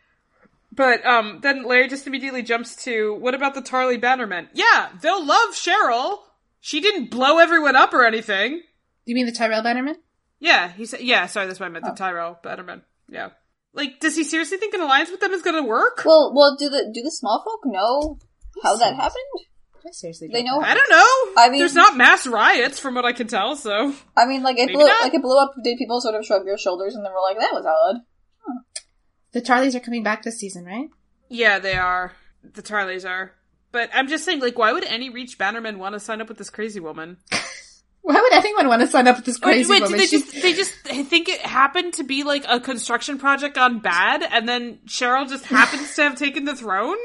But 0.72 1.04
um, 1.04 1.40
then 1.42 1.64
Larry 1.64 1.88
just 1.88 2.06
immediately 2.06 2.42
jumps 2.42 2.76
to, 2.84 3.14
what 3.14 3.34
about 3.34 3.54
the 3.54 3.62
Tarly 3.62 4.00
Bannermen? 4.00 4.48
Yeah, 4.54 4.90
they'll 5.02 5.24
love 5.24 5.50
Cheryl. 5.50 6.18
She 6.60 6.80
didn't 6.80 7.10
blow 7.10 7.38
everyone 7.38 7.74
up 7.74 7.92
or 7.92 8.04
anything. 8.06 8.62
You 9.04 9.14
mean 9.14 9.26
the 9.26 9.32
Tyrell 9.32 9.62
Bannerman? 9.62 9.96
Yeah, 10.38 10.70
he 10.72 10.86
said. 10.86 11.00
Yeah, 11.00 11.26
sorry, 11.26 11.46
that's 11.46 11.58
what 11.58 11.66
I 11.66 11.70
meant. 11.70 11.84
The 11.84 11.92
Oh. 11.92 11.96
Tyrell 11.96 12.38
Bannerman. 12.42 12.82
Yeah. 13.08 13.30
Like, 13.72 14.00
does 14.00 14.16
he 14.16 14.24
seriously 14.24 14.58
think 14.58 14.74
an 14.74 14.80
alliance 14.80 15.10
with 15.10 15.20
them 15.20 15.32
is 15.32 15.42
going 15.42 15.56
to 15.56 15.68
work? 15.68 16.02
well, 16.04 16.32
well, 16.34 16.56
do 16.58 16.68
the 16.68 16.90
do 16.94 17.02
the 17.02 17.10
small 17.10 17.42
folk 17.44 17.60
know 17.64 18.18
how 18.62 18.76
that 18.76 18.94
happened? 18.94 19.46
I 19.86 19.90
seriously 19.92 20.28
They 20.32 20.42
don't 20.42 20.60
know- 20.60 20.66
I 20.66 20.74
don't 20.74 20.90
know. 20.90 21.42
I 21.42 21.48
mean- 21.50 21.58
there's 21.60 21.74
not 21.74 21.96
mass 21.96 22.26
riots 22.26 22.78
from 22.78 22.94
what 22.94 23.04
I 23.04 23.12
can 23.12 23.26
tell. 23.26 23.56
So 23.56 23.94
I 24.16 24.26
mean, 24.26 24.42
like 24.42 24.58
it 24.58 24.66
Maybe 24.66 24.74
blew, 24.76 24.86
not. 24.86 25.02
like 25.02 25.14
it 25.14 25.22
blew 25.22 25.38
up. 25.38 25.52
Did 25.64 25.78
people 25.78 26.00
sort 26.00 26.14
of 26.14 26.24
shrug 26.24 26.44
their 26.44 26.58
shoulders 26.58 26.94
and 26.94 27.04
they 27.04 27.10
were 27.10 27.20
like, 27.22 27.38
"That 27.38 27.52
was 27.52 27.64
odd." 27.66 28.02
The 29.32 29.40
Tarlys 29.40 29.74
are 29.76 29.80
coming 29.80 30.02
back 30.02 30.22
this 30.22 30.38
season, 30.38 30.64
right? 30.64 30.88
yeah, 31.28 31.58
they 31.60 31.74
are. 31.74 32.12
The 32.42 32.62
Tarlys 32.62 33.08
are. 33.08 33.32
But 33.72 33.88
I'm 33.94 34.08
just 34.08 34.24
saying, 34.24 34.40
like, 34.40 34.58
why 34.58 34.72
would 34.72 34.82
any 34.82 35.10
Reach 35.10 35.38
Bannerman 35.38 35.78
want 35.78 35.92
to 35.92 36.00
sign 36.00 36.20
up 36.20 36.28
with 36.28 36.38
this 36.38 36.50
crazy 36.50 36.80
woman? 36.80 37.18
Why 38.02 38.14
would 38.18 38.32
anyone 38.32 38.66
want 38.66 38.80
to 38.80 38.86
sign 38.88 39.06
up 39.06 39.16
with 39.16 39.26
this 39.26 39.36
crazy 39.36 39.70
wait, 39.70 39.82
woman? 39.82 39.98
did 39.98 40.00
they 40.00 40.06
She's- 40.10 40.22
just 40.32 40.42
they 40.42 40.54
just 40.54 40.72
think 41.10 41.28
it 41.28 41.42
happened 41.42 41.92
to 41.94 42.02
be 42.02 42.24
like 42.24 42.44
a 42.48 42.58
construction 42.58 43.18
project 43.18 43.54
gone 43.56 43.80
bad, 43.80 44.22
and 44.22 44.48
then 44.48 44.78
Cheryl 44.86 45.28
just 45.28 45.44
happens 45.44 45.94
to 45.96 46.02
have 46.04 46.16
taken 46.16 46.46
the 46.46 46.56
throne? 46.56 46.96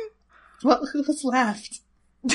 Well, 0.64 0.86
who 0.94 1.04
was 1.04 1.22
left? 1.26 1.82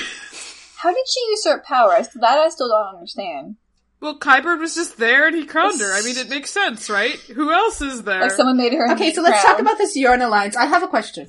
How 0.83 0.93
did 0.93 1.05
she 1.09 1.21
usurp 1.31 1.65
power? 1.65 2.03
That 2.15 2.39
I 2.39 2.49
still 2.49 2.69
don't 2.69 2.95
understand. 2.95 3.57
Well, 4.01 4.19
Qyburn 4.19 4.61
was 4.61 4.75
just 4.75 4.97
there 4.97 5.27
and 5.27 5.37
he 5.37 5.45
crowned 5.45 5.79
her. 5.81 5.93
I 5.93 6.01
mean, 6.01 6.17
it 6.17 6.31
makes 6.31 6.51
sense, 6.51 6.89
right? 6.89 7.17
Who 7.35 7.53
else 7.53 7.83
is 7.83 8.03
there? 8.03 8.23
Like 8.23 8.31
someone 8.31 8.57
made 8.57 8.73
her. 8.73 8.93
Okay, 8.93 9.13
so 9.13 9.21
let's 9.21 9.45
talk 9.45 9.59
about 9.59 9.77
this 9.77 9.97
Euron 9.97 10.25
alliance. 10.25 10.57
I 10.57 10.65
have 10.65 10.83
a 10.83 10.89
question. 10.89 11.29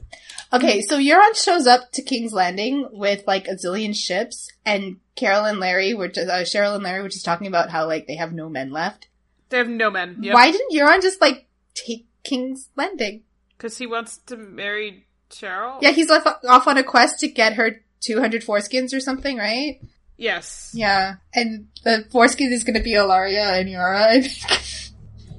Okay, 0.53 0.81
so 0.81 0.97
Euron 0.97 1.35
shows 1.35 1.67
up 1.67 1.91
to 1.93 2.01
King's 2.01 2.31
Landing 2.31 2.87
with 2.91 3.25
like 3.27 3.47
a 3.47 3.55
zillion 3.55 3.95
ships, 3.95 4.49
and 4.65 4.97
Carol 5.15 5.45
and 5.45 5.59
Larry 5.59 5.93
were 5.93 6.07
just, 6.07 6.29
uh, 6.29 6.41
Cheryl 6.43 6.75
and 6.75 6.83
Larry 6.83 7.01
were 7.01 7.09
just 7.09 7.25
talking 7.25 7.47
about 7.47 7.69
how 7.69 7.87
like 7.87 8.07
they 8.07 8.15
have 8.15 8.31
no 8.31 8.47
men 8.47 8.71
left. 8.71 9.07
They 9.49 9.57
have 9.57 9.69
no 9.69 9.89
men. 9.91 10.17
Yep. 10.21 10.33
Why 10.33 10.51
didn't 10.51 10.71
Euron 10.71 11.01
just 11.01 11.19
like 11.19 11.47
take 11.73 12.05
King's 12.23 12.69
Landing? 12.77 13.23
Because 13.57 13.77
he 13.77 13.85
wants 13.85 14.17
to 14.27 14.37
marry 14.37 15.07
Cheryl? 15.29 15.81
Yeah, 15.81 15.91
he's 15.91 16.09
left 16.09 16.45
off 16.45 16.67
on 16.67 16.77
a 16.77 16.83
quest 16.83 17.19
to 17.19 17.27
get 17.27 17.53
her 17.53 17.81
200 18.01 18.43
foreskins 18.43 18.93
or 18.93 18.99
something, 18.99 19.37
right? 19.37 19.79
Yes. 20.17 20.71
Yeah, 20.73 21.15
and 21.33 21.67
the 21.83 22.05
foreskin 22.11 22.51
is 22.51 22.63
going 22.63 22.75
to 22.77 22.83
be 22.83 22.93
Ellaria 22.93 23.59
and 23.59 23.69
Yara. 23.69 24.21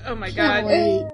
Oh 0.04 0.14
my 0.16 0.30
god. 0.30 0.64
wait. 0.64 1.06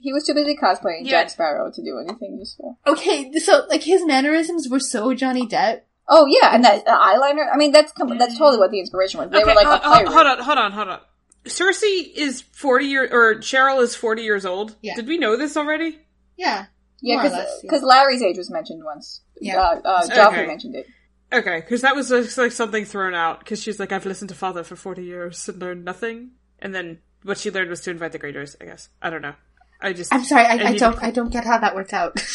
He 0.00 0.12
was 0.12 0.24
too 0.24 0.32
busy 0.32 0.56
cosplaying 0.56 1.00
Yeah. 1.02 1.22
Jack 1.22 1.30
Sparrow 1.30 1.72
to 1.74 1.82
do 1.82 1.98
anything 1.98 2.36
useful. 2.38 2.78
okay, 2.86 3.32
so 3.40 3.66
like 3.68 3.82
his 3.82 4.06
mannerisms 4.06 4.68
were 4.70 4.78
so 4.78 5.12
Johnny 5.12 5.44
Depp. 5.44 5.80
Oh 6.08 6.24
yeah, 6.28 6.54
and 6.54 6.62
that 6.62 6.86
uh, 6.86 6.96
eyeliner. 6.96 7.46
I 7.52 7.56
mean, 7.56 7.72
that's 7.72 7.90
com- 7.92 8.16
that's 8.16 8.38
totally 8.38 8.58
what 8.58 8.70
the 8.70 8.78
inspiration 8.78 9.18
was. 9.18 9.30
They 9.30 9.38
okay, 9.38 9.44
were 9.50 9.54
like 9.56 9.66
ho- 9.66 9.74
a 9.74 9.78
ho- 10.06 10.12
hold 10.12 10.26
on, 10.28 10.38
hold 10.38 10.58
on, 10.58 10.70
hold 10.72 10.88
on. 10.88 11.00
Cersei 11.46 12.12
is 12.14 12.42
40 12.42 12.84
year, 12.86 13.08
or 13.10 13.34
Cheryl 13.40 13.82
is 13.82 13.96
40 13.96 14.22
years 14.22 14.46
old. 14.46 14.76
Yeah. 14.82 14.94
Did 14.94 15.08
we 15.08 15.18
know 15.18 15.36
this 15.36 15.56
already? 15.56 15.98
Yeah, 16.36 16.66
Yeah, 17.00 17.22
because 17.22 17.82
yeah. 17.82 17.86
Larry's 17.86 18.22
age 18.22 18.36
was 18.38 18.50
mentioned 18.50 18.82
once. 18.84 19.20
Yeah. 19.40 19.60
uh, 19.60 19.80
uh, 19.84 20.06
Joffrey 20.08 20.32
Okay. 20.38 20.46
mentioned 20.46 20.74
it. 20.76 20.86
Okay, 21.32 21.60
because 21.60 21.82
that 21.82 21.94
was 21.94 22.08
just 22.08 22.38
like 22.38 22.52
something 22.52 22.84
thrown 22.84 23.14
out, 23.14 23.40
because 23.40 23.62
she's 23.62 23.78
like, 23.78 23.92
I've 23.92 24.06
listened 24.06 24.30
to 24.30 24.34
father 24.34 24.64
for 24.64 24.76
40 24.76 25.04
years 25.04 25.48
and 25.48 25.60
learned 25.60 25.84
nothing. 25.84 26.30
And 26.58 26.74
then 26.74 26.98
what 27.22 27.38
she 27.38 27.50
learned 27.50 27.70
was 27.70 27.82
to 27.82 27.90
invite 27.90 28.12
the 28.12 28.18
graders. 28.18 28.56
I 28.60 28.64
guess. 28.64 28.88
I 29.02 29.10
don't 29.10 29.22
know. 29.22 29.34
I 29.80 29.92
just. 29.92 30.12
I'm 30.12 30.24
sorry, 30.24 30.44
I, 30.44 30.70
I 30.70 30.76
don't, 30.76 31.02
I 31.02 31.10
don't 31.10 31.30
get 31.30 31.44
how 31.44 31.58
that 31.58 31.74
worked 31.74 31.92
out. 31.92 32.18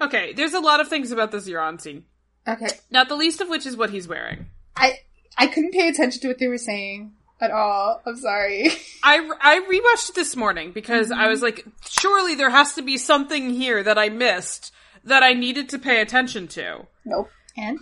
Okay, 0.00 0.32
there's 0.32 0.54
a 0.54 0.60
lot 0.60 0.80
of 0.80 0.88
things 0.88 1.10
about 1.12 1.32
this 1.32 1.48
Euron 1.48 1.80
scene. 1.80 2.04
okay, 2.48 2.68
Not 2.90 3.08
the 3.08 3.14
least 3.14 3.40
of 3.40 3.48
which 3.48 3.66
is 3.66 3.76
what 3.76 3.90
he's 3.90 4.08
wearing. 4.08 4.46
I, 4.74 5.00
I 5.36 5.46
couldn't 5.48 5.72
pay 5.72 5.88
attention 5.88 6.20
to 6.22 6.28
what 6.28 6.38
they 6.38 6.48
were 6.48 6.56
saying 6.58 7.12
at 7.40 7.50
all. 7.50 8.02
I'm 8.06 8.16
sorry. 8.16 8.70
I, 9.02 9.28
I 9.40 9.60
rewatched 9.60 10.10
it 10.10 10.14
this 10.14 10.36
morning 10.36 10.72
because 10.72 11.10
I 11.10 11.28
was 11.28 11.42
like, 11.42 11.64
surely 11.88 12.34
there 12.34 12.50
has 12.50 12.74
to 12.74 12.82
be 12.82 12.96
something 12.96 13.50
here 13.50 13.82
that 13.82 13.98
I 13.98 14.08
missed 14.08 14.72
that 15.04 15.22
I 15.22 15.32
needed 15.32 15.68
to 15.70 15.78
pay 15.78 16.00
attention 16.00 16.48
to. 16.48 16.86
Nope. 17.04 17.30
And 17.56 17.78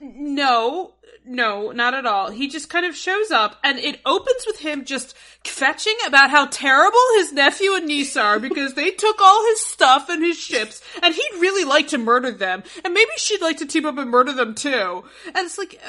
No, 0.00 0.94
no, 1.24 1.70
not 1.72 1.94
at 1.94 2.06
all. 2.06 2.30
He 2.30 2.48
just 2.48 2.68
kind 2.68 2.86
of 2.86 2.96
shows 2.96 3.30
up 3.30 3.58
and 3.62 3.78
it 3.78 4.00
opens 4.04 4.44
with 4.46 4.60
him 4.60 4.84
just 4.84 5.16
fetching 5.44 5.96
about 6.06 6.30
how 6.30 6.46
terrible 6.46 6.98
his 7.16 7.32
nephew 7.32 7.74
and 7.74 7.86
niece 7.86 8.16
are 8.16 8.38
because 8.38 8.74
they 8.74 8.90
took 8.92 9.20
all 9.20 9.44
his 9.46 9.60
stuff 9.60 10.08
and 10.08 10.22
his 10.22 10.38
ships 10.38 10.82
and 11.02 11.14
he'd 11.14 11.40
really 11.40 11.64
like 11.64 11.88
to 11.88 11.98
murder 11.98 12.32
them 12.32 12.62
and 12.84 12.94
maybe 12.94 13.10
she'd 13.16 13.40
like 13.42 13.58
to 13.58 13.66
team 13.66 13.86
up 13.86 13.98
and 13.98 14.10
murder 14.10 14.32
them 14.32 14.54
too. 14.54 15.04
And 15.26 15.38
it's 15.38 15.58
like, 15.58 15.80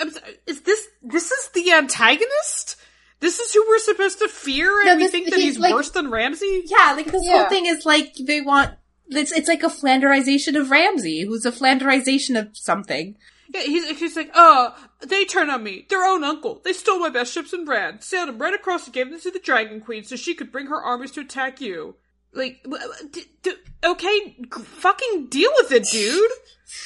is 0.45 0.61
this, 0.61 0.87
this 1.03 1.31
is 1.31 1.49
the 1.53 1.71
antagonist? 1.73 2.77
This 3.19 3.39
is 3.39 3.51
who 3.53 3.65
we're 3.67 3.79
supposed 3.79 4.19
to 4.19 4.27
fear 4.27 4.79
and 4.81 4.99
No, 4.99 5.05
we 5.05 5.07
think 5.07 5.29
that 5.29 5.35
he's 5.35 5.55
he's 5.55 5.59
like- 5.59 5.73
worse 5.73 5.89
than 5.89 6.11
Ramsay? 6.11 6.63
yeah, 6.65 6.93
like 6.93 7.11
this 7.11 7.25
Yeah. 7.25 7.39
whole 7.39 7.49
thing 7.49 7.65
is 7.65 7.85
like 7.85 8.13
they 8.15 8.41
want. 8.41 8.73
It's 9.09 9.31
it's 9.31 9.47
like 9.47 9.63
a 9.63 9.67
Flanderization 9.67 10.59
of 10.59 10.69
Ramsay, 10.69 11.21
who's 11.25 11.45
a 11.45 11.51
Flanderization 11.51 12.39
of 12.39 12.55
something. 12.57 13.15
Yeah, 13.53 13.61
he's, 13.61 13.97
he's 13.99 14.15
like, 14.17 14.29
oh, 14.35 14.75
they 14.99 15.23
turn 15.23 15.49
on 15.49 15.63
me. 15.63 15.85
Their 15.89 16.03
own 16.05 16.23
uncle. 16.25 16.59
They 16.65 16.73
stole 16.73 16.99
my 16.99 17.09
best 17.09 17.31
ships 17.33 17.53
and 17.53 17.65
brand, 17.65 18.03
sailed 18.03 18.27
them 18.27 18.39
right 18.39 18.53
across 18.53 18.85
and 18.85 18.93
gave 18.93 19.09
them 19.09 19.19
to 19.21 19.31
the 19.31 19.39
Dragon 19.39 19.79
Queen 19.79 20.03
so 20.03 20.17
she 20.17 20.33
could 20.35 20.51
bring 20.51 20.67
her 20.67 20.81
armies 20.83 21.11
to 21.11 21.21
attack 21.21 21.61
you. 21.61 21.95
Like, 22.33 22.61
w- 22.63 22.81
w- 22.83 23.09
d- 23.09 23.23
d- 23.43 23.53
okay, 23.85 24.35
g- 24.41 24.47
fucking 24.63 25.27
deal 25.29 25.49
with 25.55 25.71
it, 25.71 25.85
dude. 25.89 26.29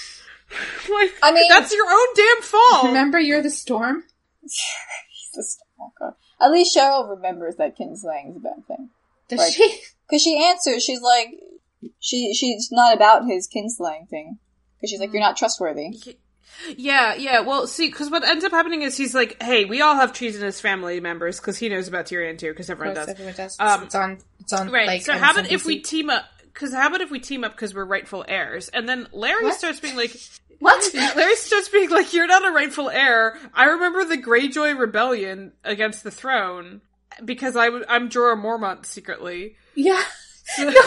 like, 0.94 1.14
I 1.24 1.32
mean- 1.32 1.50
that's 1.50 1.74
your 1.74 1.90
own 1.90 2.08
damn 2.16 2.42
fault. 2.44 2.86
Remember, 2.86 3.20
you're 3.20 3.42
the 3.42 3.50
storm. 3.50 4.04
Jesus. 4.44 5.60
Oh, 5.80 5.92
God. 6.00 6.14
At 6.42 6.52
least 6.52 6.76
Cheryl 6.76 7.10
remembers 7.10 7.56
that 7.58 7.78
kinslaying 7.78 8.32
is 8.32 8.38
a 8.38 8.40
bad 8.40 8.66
thing. 8.68 8.90
Does 9.28 9.40
Right. 9.40 9.54
she? 9.54 9.80
Because 10.10 10.24
she 10.24 10.44
answers, 10.46 10.84
she's 10.84 11.02
like, 11.02 11.30
she 12.02 12.34
she's 12.34 12.70
not 12.70 12.94
about 12.94 13.26
his 13.26 13.48
kinslaying 13.48 14.10
thing. 14.10 14.40
Because 14.76 14.90
she's 14.90 15.00
like, 15.00 15.14
you're 15.14 15.22
not 15.22 15.38
trustworthy. 15.38 15.92
Yeah, 16.76 17.14
yeah. 17.16 17.40
Well, 17.40 17.66
see, 17.66 17.88
because 17.88 18.12
what 18.12 18.26
ends 18.28 18.44
up 18.44 18.52
happening 18.52 18.82
is 18.82 18.98
he's 18.98 19.16
like, 19.16 19.42
"Hey, 19.42 19.64
we 19.66 19.82
all 19.82 19.96
have 19.96 20.12
treasonous 20.12 20.60
family 20.60 21.00
members," 21.00 21.40
because 21.40 21.58
he 21.58 21.70
knows 21.70 21.88
about 21.88 22.08
Tyrion 22.08 22.38
too, 22.38 22.50
because 22.52 22.70
everyone 22.70 22.94
does. 22.96 23.08
Everyone 23.08 23.34
does. 23.36 23.56
Um, 23.60 23.84
it's 23.84 23.96
on. 23.96 24.18
It's 24.42 24.52
on. 24.54 24.70
Right. 24.70 24.88
Like, 24.88 25.02
so 25.04 25.18
how 25.18 25.32
about 25.32 25.50
if 25.50 25.66
we 25.66 25.80
team 25.80 26.10
up? 26.10 26.26
Because 26.44 26.74
how 26.74 26.88
about 26.90 27.00
if 27.00 27.10
we 27.10 27.20
team 27.20 27.46
up 27.46 27.54
because 27.54 27.74
we're 27.74 27.86
rightful 27.86 28.26
heirs? 28.28 28.68
And 28.68 28.88
then 28.88 29.08
Larry 29.14 29.46
What? 29.46 29.58
starts 29.58 29.80
being 29.80 29.96
like, 29.96 30.14
What? 30.62 30.94
Larry 30.94 31.36
starts 31.38 31.70
being 31.70 31.90
like, 31.90 32.14
"You're 32.14 32.28
not 32.28 32.48
a 32.48 32.52
rightful 32.52 32.92
heir." 32.92 33.36
I 33.56 33.66
remember 33.66 34.06
the 34.06 34.18
Greyjoy 34.18 34.78
rebellion 34.78 35.54
against 35.64 36.04
the 36.04 36.12
throne 36.12 36.82
because 37.26 37.56
I 37.56 37.66
w- 37.66 37.84
I'm 37.90 38.10
Jorah 38.10 38.40
Mormont 38.40 38.86
secretly. 38.86 39.56
Yeah. 39.74 40.04
no, 40.60 40.66
because 40.68 40.82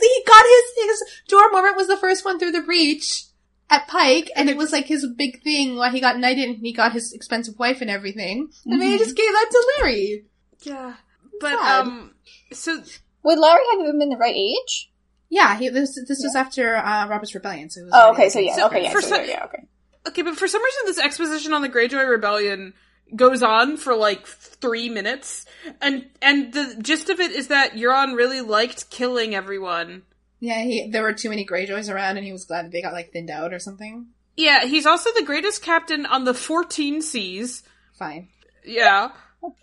he 0.00 0.22
got 0.26 0.44
his 0.46 0.86
his 0.86 1.04
Jorah 1.30 1.52
Mormont 1.52 1.76
was 1.76 1.86
the 1.88 1.98
first 1.98 2.24
one 2.24 2.38
through 2.38 2.52
the 2.52 2.62
breach 2.62 3.24
at 3.68 3.86
Pike, 3.88 4.30
and 4.36 4.48
it 4.48 4.56
was 4.56 4.72
like 4.72 4.86
his 4.86 5.06
big 5.16 5.42
thing 5.42 5.76
why 5.76 5.90
he 5.90 6.00
got 6.00 6.18
knighted 6.18 6.48
and 6.48 6.58
he 6.58 6.72
got 6.72 6.92
his 6.92 7.12
expensive 7.12 7.58
wife 7.58 7.82
and 7.82 7.90
everything, 7.90 8.48
and 8.64 8.80
then 8.80 8.88
he 8.88 8.96
just 8.96 9.16
gave 9.16 9.30
that 9.30 9.48
to 9.50 9.72
Larry. 9.78 10.24
Yeah, 10.62 10.94
but 11.42 11.52
um, 11.58 12.14
so 12.52 12.82
Would 13.24 13.38
Larry 13.38 13.62
have 13.72 13.80
even 13.80 13.98
been 13.98 14.08
the 14.08 14.16
right 14.16 14.34
age? 14.34 14.90
Yeah, 15.34 15.56
he, 15.58 15.68
this 15.68 15.96
this 16.06 16.22
was 16.22 16.36
after 16.36 16.76
uh, 16.76 17.08
Robert's 17.08 17.34
rebellion, 17.34 17.68
so 17.68 17.80
it 17.80 17.84
was. 17.86 17.92
Oh, 17.92 18.12
okay, 18.12 18.28
so 18.28 18.38
yeah, 18.38 18.54
So, 18.54 18.66
okay, 18.66 18.84
yeah, 18.84 18.92
for 18.92 19.00
so, 19.00 19.08
some- 19.16 19.28
yeah, 19.28 19.44
okay. 19.46 19.64
Okay, 20.06 20.22
but 20.22 20.36
for 20.36 20.46
some 20.46 20.62
reason, 20.62 20.80
this 20.86 20.98
exposition 21.00 21.52
on 21.52 21.62
the 21.62 21.68
Greyjoy 21.68 22.08
Rebellion 22.08 22.72
goes 23.16 23.42
on 23.42 23.76
for 23.76 23.96
like 23.96 24.26
three 24.26 24.88
minutes, 24.88 25.44
and 25.80 26.06
and 26.22 26.52
the 26.52 26.76
gist 26.80 27.10
of 27.10 27.18
it 27.18 27.32
is 27.32 27.48
that 27.48 27.72
Euron 27.72 28.14
really 28.16 28.42
liked 28.42 28.90
killing 28.90 29.34
everyone. 29.34 30.02
Yeah, 30.40 30.60
he, 30.62 30.88
there 30.88 31.02
were 31.02 31.14
too 31.14 31.30
many 31.30 31.44
Greyjoys 31.44 31.92
around, 31.92 32.16
and 32.16 32.24
he 32.24 32.30
was 32.32 32.44
glad 32.44 32.66
that 32.66 32.70
they 32.72 32.82
got 32.82 32.92
like 32.92 33.12
thinned 33.12 33.30
out 33.30 33.52
or 33.52 33.58
something. 33.58 34.06
Yeah, 34.36 34.66
he's 34.66 34.86
also 34.86 35.10
the 35.16 35.24
greatest 35.24 35.62
captain 35.62 36.06
on 36.06 36.24
the 36.24 36.34
fourteen 36.34 37.02
seas. 37.02 37.62
Fine. 37.98 38.28
Yeah, 38.64 39.10
Okay. 39.42 39.54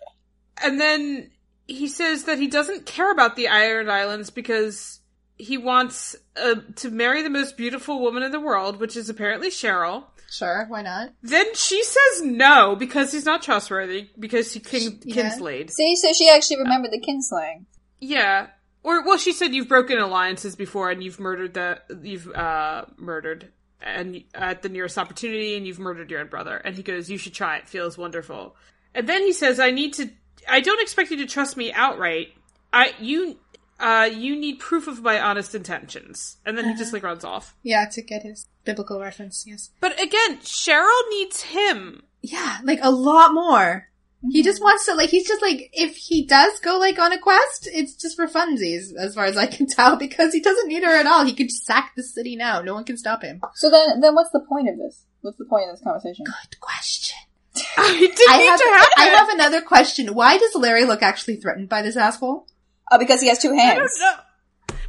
and 0.62 0.78
then 0.80 1.30
he 1.66 1.86
says 1.88 2.24
that 2.24 2.38
he 2.38 2.48
doesn't 2.48 2.84
care 2.84 3.10
about 3.12 3.36
the 3.36 3.48
Iron 3.48 3.88
Islands 3.88 4.28
because 4.30 4.98
he 5.42 5.58
wants 5.58 6.16
uh, 6.36 6.56
to 6.76 6.90
marry 6.90 7.22
the 7.22 7.30
most 7.30 7.56
beautiful 7.56 8.00
woman 8.00 8.22
in 8.22 8.32
the 8.32 8.40
world, 8.40 8.78
which 8.80 8.96
is 8.96 9.08
apparently 9.08 9.48
Cheryl. 9.50 10.04
Sure, 10.30 10.64
why 10.68 10.80
not? 10.82 11.10
Then 11.22 11.54
she 11.54 11.82
says 11.84 12.22
no 12.22 12.74
because 12.74 13.12
he's 13.12 13.26
not 13.26 13.42
trustworthy 13.42 14.08
because 14.18 14.52
he 14.52 14.60
kin- 14.60 15.00
Yeah. 15.04 15.30
kinslayed. 15.30 15.70
See, 15.70 15.94
so 15.96 16.12
she 16.14 16.30
actually 16.30 16.58
remembered 16.58 16.90
the 16.92 17.00
kinslaying. 17.00 17.66
Yeah. 18.00 18.46
or 18.82 19.04
well, 19.04 19.18
she 19.18 19.32
said 19.32 19.54
you've 19.54 19.68
broken 19.68 19.98
alliances 19.98 20.56
before 20.56 20.90
and 20.90 21.04
you've 21.04 21.20
murdered 21.20 21.52
the 21.54 21.80
you've 22.02 22.28
uh 22.32 22.86
murdered 22.96 23.52
and 23.82 24.24
at 24.34 24.62
the 24.62 24.68
nearest 24.70 24.96
opportunity 24.96 25.56
and 25.56 25.66
you've 25.66 25.78
murdered 25.78 26.10
your 26.10 26.20
own 26.20 26.28
brother. 26.28 26.56
And 26.56 26.74
he 26.76 26.82
goes, 26.82 27.10
"You 27.10 27.18
should 27.18 27.34
try 27.34 27.58
it. 27.58 27.68
Feels 27.68 27.98
wonderful." 27.98 28.56
And 28.94 29.06
then 29.08 29.22
he 29.22 29.32
says, 29.32 29.60
"I 29.60 29.70
need 29.70 29.92
to. 29.94 30.08
I 30.48 30.60
don't 30.60 30.80
expect 30.80 31.10
you 31.10 31.18
to 31.18 31.26
trust 31.26 31.56
me 31.56 31.72
outright. 31.72 32.28
I 32.72 32.94
you." 33.00 33.38
Uh, 33.82 34.04
you 34.04 34.36
need 34.36 34.60
proof 34.60 34.86
of 34.86 35.02
my 35.02 35.20
honest 35.20 35.56
intentions, 35.56 36.36
and 36.46 36.56
then 36.56 36.68
he 36.68 36.74
just 36.74 36.92
like 36.92 37.02
runs 37.02 37.24
off. 37.24 37.56
Yeah, 37.64 37.86
to 37.86 38.00
get 38.00 38.22
his 38.22 38.46
biblical 38.64 39.00
reference, 39.00 39.44
yes. 39.46 39.70
But 39.80 40.00
again, 40.00 40.38
Cheryl 40.38 41.10
needs 41.10 41.42
him. 41.42 42.04
Yeah, 42.22 42.58
like 42.62 42.78
a 42.80 42.92
lot 42.92 43.34
more. 43.34 43.88
He 44.30 44.44
just 44.44 44.62
wants 44.62 44.86
to, 44.86 44.94
like, 44.94 45.10
he's 45.10 45.26
just 45.26 45.42
like, 45.42 45.70
if 45.72 45.96
he 45.96 46.24
does 46.24 46.60
go, 46.60 46.78
like, 46.78 46.96
on 47.00 47.12
a 47.12 47.18
quest, 47.18 47.68
it's 47.72 47.96
just 47.96 48.14
for 48.14 48.28
funsies, 48.28 48.94
as 48.96 49.16
far 49.16 49.24
as 49.24 49.36
I 49.36 49.46
can 49.46 49.66
tell, 49.68 49.96
because 49.96 50.32
he 50.32 50.40
doesn't 50.40 50.68
need 50.68 50.84
her 50.84 50.96
at 50.96 51.08
all. 51.08 51.24
He 51.24 51.34
could 51.34 51.50
sack 51.50 51.94
the 51.96 52.04
city 52.04 52.36
now. 52.36 52.62
No 52.62 52.74
one 52.74 52.84
can 52.84 52.96
stop 52.96 53.22
him. 53.22 53.40
So 53.54 53.68
then, 53.68 54.00
then 54.00 54.14
what's 54.14 54.30
the 54.30 54.46
point 54.48 54.68
of 54.68 54.78
this? 54.78 55.06
What's 55.22 55.38
the 55.38 55.44
point 55.44 55.68
of 55.68 55.74
this 55.74 55.82
conversation? 55.82 56.24
Good 56.24 56.60
question. 56.60 57.18
I 57.76 57.98
didn't 57.98 58.30
I 58.30 58.38
need 58.38 58.46
have, 58.46 58.60
to 58.60 58.64
happen. 58.64 58.92
I 58.96 59.04
have 59.06 59.28
another 59.30 59.60
question. 59.60 60.14
Why 60.14 60.38
does 60.38 60.54
Larry 60.54 60.84
look 60.84 61.02
actually 61.02 61.36
threatened 61.36 61.68
by 61.68 61.82
this 61.82 61.96
asshole? 61.96 62.46
Oh, 62.92 62.98
because 62.98 63.20
he 63.20 63.28
has 63.28 63.38
two 63.38 63.52
hands. 63.52 63.60
I 63.60 63.74
hands. 63.80 63.98
don't 63.98 64.16
know. 64.16 64.22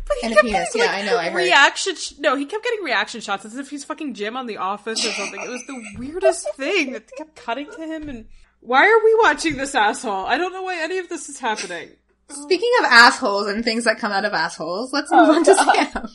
But 0.06 0.18
he 0.20 0.26
And 0.28 0.34
a 0.34 0.36
kept 0.36 0.46
penis. 0.48 0.74
getting, 0.74 0.82
Yeah, 0.82 0.86
like, 0.94 1.04
I 1.04 1.06
know, 1.06 1.18
I 1.18 1.30
heard. 1.30 1.38
Reaction. 1.38 1.96
Sh- 1.96 2.14
no, 2.20 2.36
he 2.36 2.46
kept 2.46 2.64
getting 2.64 2.84
reaction 2.84 3.22
shots 3.22 3.46
as 3.46 3.56
if 3.56 3.70
he's 3.70 3.86
fucking 3.86 4.14
Jim 4.16 4.36
on 4.36 4.48
The 4.48 4.58
Office 4.58 5.06
or 5.06 5.12
something. 5.14 5.42
It 5.42 5.50
was 5.50 5.66
the 5.66 5.82
weirdest 5.98 6.54
thing 6.56 6.92
that 6.94 7.10
kept 7.18 7.36
cutting 7.38 7.72
to 7.72 7.82
him. 7.86 8.10
And 8.10 8.26
why 8.60 8.86
are 8.86 9.04
we 9.04 9.16
watching 9.24 9.56
this 9.58 9.74
asshole? 9.76 10.26
I 10.26 10.38
don't 10.38 10.52
know 10.52 10.64
why 10.64 10.78
any 10.82 10.98
of 10.98 11.08
this 11.08 11.30
is 11.30 11.40
happening. 11.40 11.92
Speaking 12.30 12.72
of 12.80 12.86
assholes 12.86 13.48
and 13.48 13.64
things 13.64 13.86
that 13.86 13.98
come 14.00 14.12
out 14.12 14.26
of 14.26 14.34
assholes, 14.34 14.92
let's 14.92 15.10
oh, 15.12 15.26
move 15.28 15.36
on 15.38 15.44
to 15.46 15.56
Sam. 15.94 16.08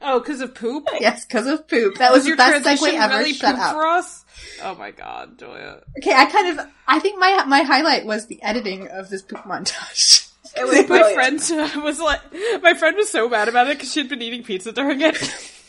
Oh, 0.00 0.20
because 0.20 0.40
of 0.40 0.54
poop. 0.54 0.88
yes, 1.00 1.24
because 1.24 1.46
of 1.46 1.66
poop. 1.68 1.96
That 1.98 2.12
was, 2.12 2.22
the 2.22 2.28
your 2.28 2.36
best 2.36 2.64
segue 2.64 2.92
ever. 2.94 3.18
really 3.18 3.32
Shut 3.34 3.54
poop 3.56 3.64
up. 3.64 3.72
for 3.74 3.86
us? 3.86 4.24
Oh 4.62 4.74
my 4.76 4.90
god, 4.92 5.38
Julia. 5.38 5.82
Okay, 6.00 6.12
I 6.14 6.26
kind 6.26 6.58
of, 6.58 6.66
I 6.86 6.98
think 7.00 7.18
my 7.18 7.44
my 7.46 7.62
highlight 7.62 8.04
was 8.06 8.26
the 8.26 8.40
editing 8.42 8.86
of 8.88 9.10
this 9.10 9.22
poop 9.22 9.40
montage. 9.44 10.27
It 10.58 10.66
was 10.66 10.76
My 10.88 11.12
brilliant. 11.12 11.42
friend 11.42 11.76
uh, 11.76 11.80
was 11.80 12.00
like, 12.00 12.20
my 12.62 12.74
friend 12.74 12.96
was 12.96 13.10
so 13.10 13.28
mad 13.28 13.48
about 13.48 13.68
it 13.68 13.76
because 13.76 13.92
she 13.92 14.00
had 14.00 14.08
been 14.08 14.22
eating 14.22 14.42
pizza 14.42 14.72
during 14.72 15.00
it. 15.00 15.16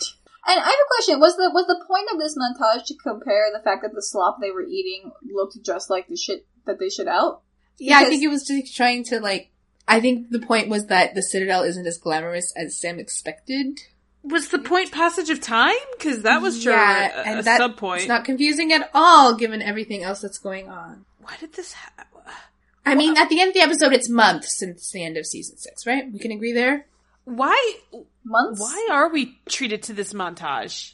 And 0.48 0.60
I 0.60 0.64
have 0.64 0.74
a 0.74 0.90
question: 0.96 1.20
Was 1.20 1.36
the 1.36 1.52
was 1.54 1.68
the 1.68 1.84
point 1.86 2.08
of 2.12 2.18
this 2.18 2.36
montage 2.36 2.86
to 2.88 2.96
compare 2.96 3.52
the 3.54 3.62
fact 3.62 3.84
that 3.84 3.94
the 3.94 4.02
slop 4.02 4.38
they 4.42 4.50
were 4.50 4.64
eating 4.64 5.12
looked 5.32 5.58
just 5.64 5.92
like 5.92 6.08
the 6.08 6.16
shit 6.16 6.48
that 6.66 6.80
they 6.80 6.90
shit 6.90 7.08
out? 7.08 7.42
Yeah, 7.78 8.00
I 8.00 8.06
think 8.06 8.24
it 8.24 8.30
was 8.30 8.48
just 8.48 8.76
trying 8.76 9.04
to 9.06 9.20
like. 9.20 9.52
I 9.88 10.00
think 10.00 10.32
the 10.32 10.40
point 10.40 10.70
was 10.70 10.88
that 10.88 11.14
the 11.14 11.22
Citadel 11.22 11.64
isn't 11.64 11.86
as 11.86 12.00
glamorous 12.00 12.52
as 12.58 12.80
Sam 12.80 12.98
expected. 13.00 13.80
was 14.24 14.48
the 14.48 14.58
point 14.60 14.92
passage 14.92 15.30
of 15.30 15.40
time? 15.40 15.76
Because 15.98 16.24
that 16.24 16.42
was 16.42 16.64
sure 16.64 16.74
yeah, 16.74 17.22
a, 17.22 17.28
and 17.28 17.40
a 17.42 17.44
that 17.44 17.60
sub 17.60 17.78
point. 17.78 18.02
it's 18.02 18.08
not 18.10 18.26
confusing 18.26 18.72
at 18.72 18.90
all, 18.96 19.36
given 19.36 19.62
everything 19.62 20.02
else 20.02 20.22
that's 20.22 20.40
going 20.40 20.68
on. 20.68 21.06
Why 21.20 21.36
did 21.40 21.54
this 21.54 21.74
happen? 21.74 22.06
I 22.86 22.96
mean, 22.96 23.18
at 23.18 23.30
the 23.30 23.40
end 23.40 23.50
of 23.50 23.54
the 23.54 23.62
episode, 23.62 23.94
it's 23.94 24.10
months 24.10 24.58
since 24.58 24.92
the 24.92 25.04
end 25.04 25.18
of 25.18 25.26
season 25.26 25.58
six, 25.58 25.86
right? 25.86 26.12
We 26.12 26.20
can 26.20 26.32
agree 26.32 26.54
there. 26.54 26.86
Why? 27.26 27.74
Months? 28.24 28.60
Why 28.60 28.88
are 28.92 29.10
we 29.10 29.40
treated 29.48 29.84
to 29.84 29.94
this 29.94 30.14
montage? 30.14 30.94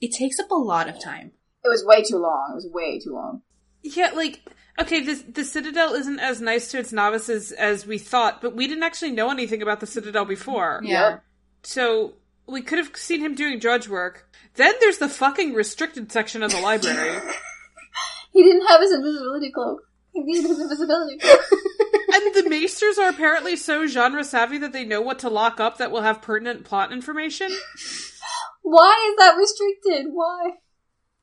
It 0.00 0.12
takes 0.12 0.38
up 0.38 0.50
a 0.50 0.54
lot 0.54 0.88
of 0.88 1.02
time. 1.02 1.32
It 1.64 1.68
was 1.68 1.84
way 1.84 2.02
too 2.02 2.18
long. 2.18 2.50
It 2.52 2.54
was 2.56 2.68
way 2.72 2.98
too 2.98 3.14
long. 3.14 3.42
Yeah, 3.82 4.10
like 4.14 4.40
okay, 4.78 5.00
this 5.00 5.22
the 5.22 5.44
Citadel 5.44 5.94
isn't 5.94 6.20
as 6.20 6.40
nice 6.40 6.70
to 6.70 6.78
its 6.78 6.92
novices 6.92 7.52
as 7.52 7.86
we 7.86 7.98
thought, 7.98 8.40
but 8.42 8.54
we 8.54 8.66
didn't 8.66 8.84
actually 8.84 9.12
know 9.12 9.30
anything 9.30 9.62
about 9.62 9.80
the 9.80 9.86
Citadel 9.86 10.24
before. 10.24 10.80
Yeah. 10.84 11.18
So 11.62 12.14
we 12.46 12.62
could 12.62 12.78
have 12.78 12.94
seen 12.94 13.20
him 13.20 13.34
doing 13.34 13.58
drudge 13.58 13.88
work. 13.88 14.28
Then 14.54 14.74
there's 14.80 14.98
the 14.98 15.08
fucking 15.08 15.54
restricted 15.54 16.12
section 16.12 16.42
of 16.42 16.52
the 16.52 16.60
library. 16.60 17.20
He 18.34 18.42
didn't 18.42 18.66
have 18.66 18.80
his 18.80 18.90
invisibility 18.90 19.52
cloak. 19.52 19.88
He 20.22 20.22
needed 20.22 20.48
his 20.48 20.60
invisibility 20.60 21.18
and 22.14 22.34
the 22.34 22.48
maesters 22.48 22.98
are 22.98 23.08
apparently 23.08 23.56
so 23.56 23.86
genre 23.86 24.22
savvy 24.22 24.58
that 24.58 24.72
they 24.72 24.84
know 24.84 25.00
what 25.00 25.18
to 25.20 25.28
lock 25.28 25.58
up 25.58 25.78
that 25.78 25.90
will 25.90 26.02
have 26.02 26.22
pertinent 26.22 26.64
plot 26.64 26.92
information. 26.92 27.50
Why 28.62 29.10
is 29.10 29.16
that 29.18 29.36
restricted? 29.36 30.12
Why? 30.12 30.52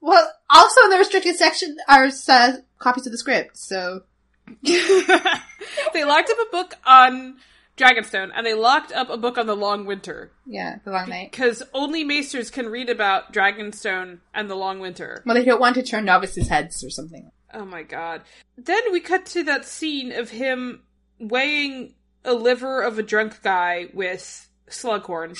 Well, 0.01 0.31
also 0.49 0.81
in 0.83 0.89
the 0.89 0.97
restricted 0.97 1.35
section 1.35 1.77
are 1.87 2.09
uh, 2.27 2.51
copies 2.79 3.05
of 3.05 3.11
the 3.11 3.17
script, 3.17 3.57
so 3.57 4.01
they 4.63 6.03
locked 6.03 6.29
up 6.29 6.37
a 6.47 6.51
book 6.51 6.75
on 6.85 7.37
Dragonstone 7.77 8.31
and 8.35 8.45
they 8.45 8.53
locked 8.53 8.91
up 8.91 9.09
a 9.09 9.17
book 9.17 9.37
on 9.37 9.47
the 9.47 9.55
Long 9.55 9.85
Winter 9.85 10.31
yeah, 10.45 10.77
the 10.83 10.91
long 10.91 11.09
night. 11.09 11.31
because 11.31 11.63
only 11.73 12.03
maesters 12.03 12.51
can 12.51 12.67
read 12.67 12.89
about 12.89 13.31
Dragonstone 13.33 14.19
and 14.33 14.49
the 14.49 14.55
Long 14.55 14.79
Winter. 14.79 15.23
Well, 15.25 15.35
they 15.35 15.45
don't 15.45 15.61
want 15.61 15.75
to 15.75 15.83
turn 15.83 16.05
novices' 16.05 16.49
heads 16.49 16.83
or 16.83 16.89
something. 16.89 17.31
Oh 17.53 17.65
my 17.65 17.83
god. 17.83 18.21
Then 18.57 18.81
we 18.91 18.99
cut 18.99 19.25
to 19.27 19.43
that 19.43 19.65
scene 19.65 20.11
of 20.11 20.29
him 20.29 20.83
weighing 21.19 21.93
a 22.23 22.33
liver 22.33 22.81
of 22.81 22.97
a 22.99 23.03
drunk 23.03 23.41
guy 23.41 23.87
with 23.93 24.49
Slughorn. 24.69 25.37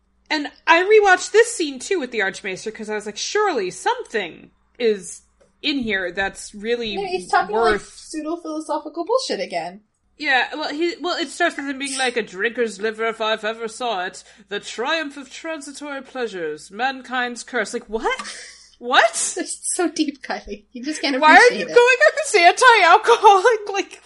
and 0.30 0.48
I 0.66 0.82
rewatched 0.82 1.32
this 1.32 1.54
scene 1.54 1.78
too 1.78 1.98
with 1.98 2.10
the 2.10 2.22
Archmaester 2.22 2.70
because 2.70 2.90
I 2.90 2.94
was 2.94 3.06
like, 3.06 3.16
surely 3.16 3.70
something 3.70 4.50
is 4.78 5.22
in 5.62 5.78
here 5.78 6.12
that's 6.12 6.54
really 6.54 6.90
Yeah, 6.94 7.06
he's 7.06 7.30
talking 7.30 7.56
like 7.56 7.72
worth. 7.72 7.88
pseudo 7.88 8.36
philosophical 8.36 9.04
bullshit 9.04 9.40
again. 9.40 9.80
Yeah, 10.16 10.54
well, 10.54 10.70
he 10.72 10.94
well, 11.00 11.18
it 11.18 11.28
starts 11.28 11.56
with 11.56 11.66
him 11.66 11.78
being 11.78 11.98
like 11.98 12.16
a 12.16 12.22
drinker's 12.22 12.80
liver 12.80 13.06
if 13.06 13.20
I've 13.20 13.44
ever 13.44 13.66
saw 13.66 14.04
it. 14.04 14.22
The 14.48 14.60
triumph 14.60 15.16
of 15.16 15.28
transitory 15.28 16.02
pleasures, 16.02 16.70
mankind's 16.70 17.42
curse. 17.42 17.74
Like 17.74 17.88
what? 17.88 18.36
What? 18.78 19.10
It's 19.36 19.74
so 19.74 19.90
deep, 19.90 20.22
Kylie. 20.22 20.66
You 20.72 20.84
just 20.84 21.00
can't 21.00 21.20
Why 21.20 21.34
are 21.34 21.54
you 21.54 21.66
it. 21.66 21.74
going 21.74 21.78
on 21.78 22.12
this 22.16 22.34
anti-alcoholic 22.34 23.68
like 23.72 24.02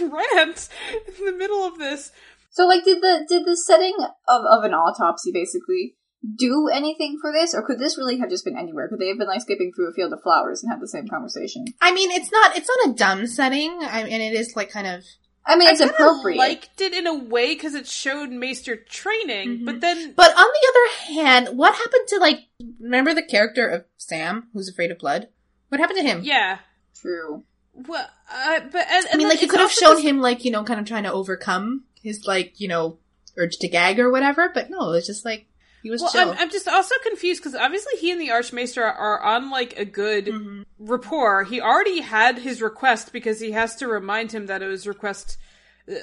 rant 0.00 0.68
in 1.18 1.24
the 1.24 1.32
middle 1.32 1.64
of 1.64 1.78
this? 1.78 2.10
So, 2.50 2.66
like, 2.66 2.84
did 2.84 3.00
the 3.00 3.24
did 3.28 3.44
the 3.44 3.56
setting 3.56 3.94
of 4.28 4.42
of 4.44 4.64
an 4.64 4.74
autopsy 4.74 5.32
basically 5.32 5.96
do 6.36 6.68
anything 6.72 7.18
for 7.20 7.32
this, 7.32 7.54
or 7.54 7.62
could 7.62 7.78
this 7.78 7.98
really 7.98 8.18
have 8.18 8.30
just 8.30 8.44
been 8.44 8.58
anywhere? 8.58 8.88
Could 8.88 8.98
they 8.98 9.08
have 9.08 9.18
been 9.18 9.28
like 9.28 9.40
skipping 9.40 9.72
through 9.74 9.90
a 9.90 9.92
field 9.92 10.12
of 10.12 10.22
flowers 10.22 10.62
and 10.62 10.72
had 10.72 10.80
the 10.80 10.88
same 10.88 11.08
conversation? 11.08 11.64
I 11.80 11.92
mean, 11.92 12.10
it's 12.10 12.30
not 12.32 12.56
it's 12.56 12.68
not 12.68 12.90
a 12.90 12.94
dumb 12.96 13.26
setting, 13.26 13.78
I, 13.82 14.02
and 14.02 14.22
it 14.22 14.32
is 14.34 14.54
like 14.56 14.70
kind 14.70 14.86
of. 14.86 15.04
I 15.46 15.56
mean, 15.56 15.68
it's 15.68 15.80
I 15.80 15.84
kinda 15.88 15.94
appropriate. 16.02 16.38
liked 16.38 16.80
it 16.80 16.94
in 16.94 17.06
a 17.06 17.14
way 17.14 17.54
because 17.54 17.74
it 17.74 17.86
showed 17.86 18.30
Maester 18.30 18.76
training, 18.76 19.48
Mm-hmm. 19.50 19.64
but 19.66 19.80
then 19.80 20.12
But 20.16 20.30
on 20.30 20.36
the 20.46 20.68
other 20.70 21.14
hand, 21.22 21.58
what 21.58 21.74
happened 21.74 22.08
to 22.08 22.18
like? 22.18 22.40
Remember 22.80 23.12
the 23.14 23.22
character 23.22 23.66
of 23.68 23.84
Sam, 23.98 24.48
who's 24.52 24.68
afraid 24.68 24.90
of 24.90 24.98
blood? 24.98 25.28
What 25.68 25.80
happened 25.80 25.98
to 25.98 26.04
him? 26.06 26.20
yeah, 26.24 26.58
True. 27.00 27.42
well, 27.74 28.08
uh, 28.32 28.60
but 28.72 28.86
and, 28.90 29.06
I 29.12 29.16
mean, 29.16 29.28
like 29.28 29.42
you 29.42 29.48
could 29.48 29.60
have 29.60 29.70
shown 29.72 30.00
him 30.00 30.20
like 30.20 30.44
you 30.44 30.50
know, 30.50 30.64
kind 30.64 30.80
of 30.80 30.86
trying 30.86 31.02
to 31.04 31.12
overcome 31.12 31.84
his 32.02 32.26
like 32.26 32.58
you 32.60 32.68
know 32.68 32.98
urge 33.36 33.56
to 33.58 33.68
gag 33.68 33.98
or 34.00 34.10
whatever. 34.10 34.48
But 34.54 34.70
no, 34.70 34.92
it's 34.92 35.06
just 35.06 35.24
like 35.24 35.46
he 35.84 35.90
was 35.90 36.00
Well, 36.02 36.10
chill. 36.10 36.30
I'm, 36.32 36.38
I'm 36.38 36.50
just 36.50 36.66
also 36.66 36.94
confused 37.04 37.40
because 37.42 37.54
obviously 37.54 37.92
he 37.98 38.10
and 38.10 38.20
the 38.20 38.32
Archmaester 38.32 38.82
are, 38.82 39.20
on 39.20 39.50
like 39.50 39.78
a 39.78 39.84
good 39.84 40.26
Mm-hmm. 40.26 40.62
rapport. 40.80 41.44
He 41.44 41.60
already 41.60 42.00
had 42.00 42.38
his 42.38 42.60
request 42.60 43.12
because 43.12 43.38
he 43.38 43.52
has 43.52 43.76
to 43.76 43.86
remind 43.86 44.32
him 44.32 44.46
that 44.46 44.62
it 44.62 44.66
was 44.66 44.86
request, 44.88 45.36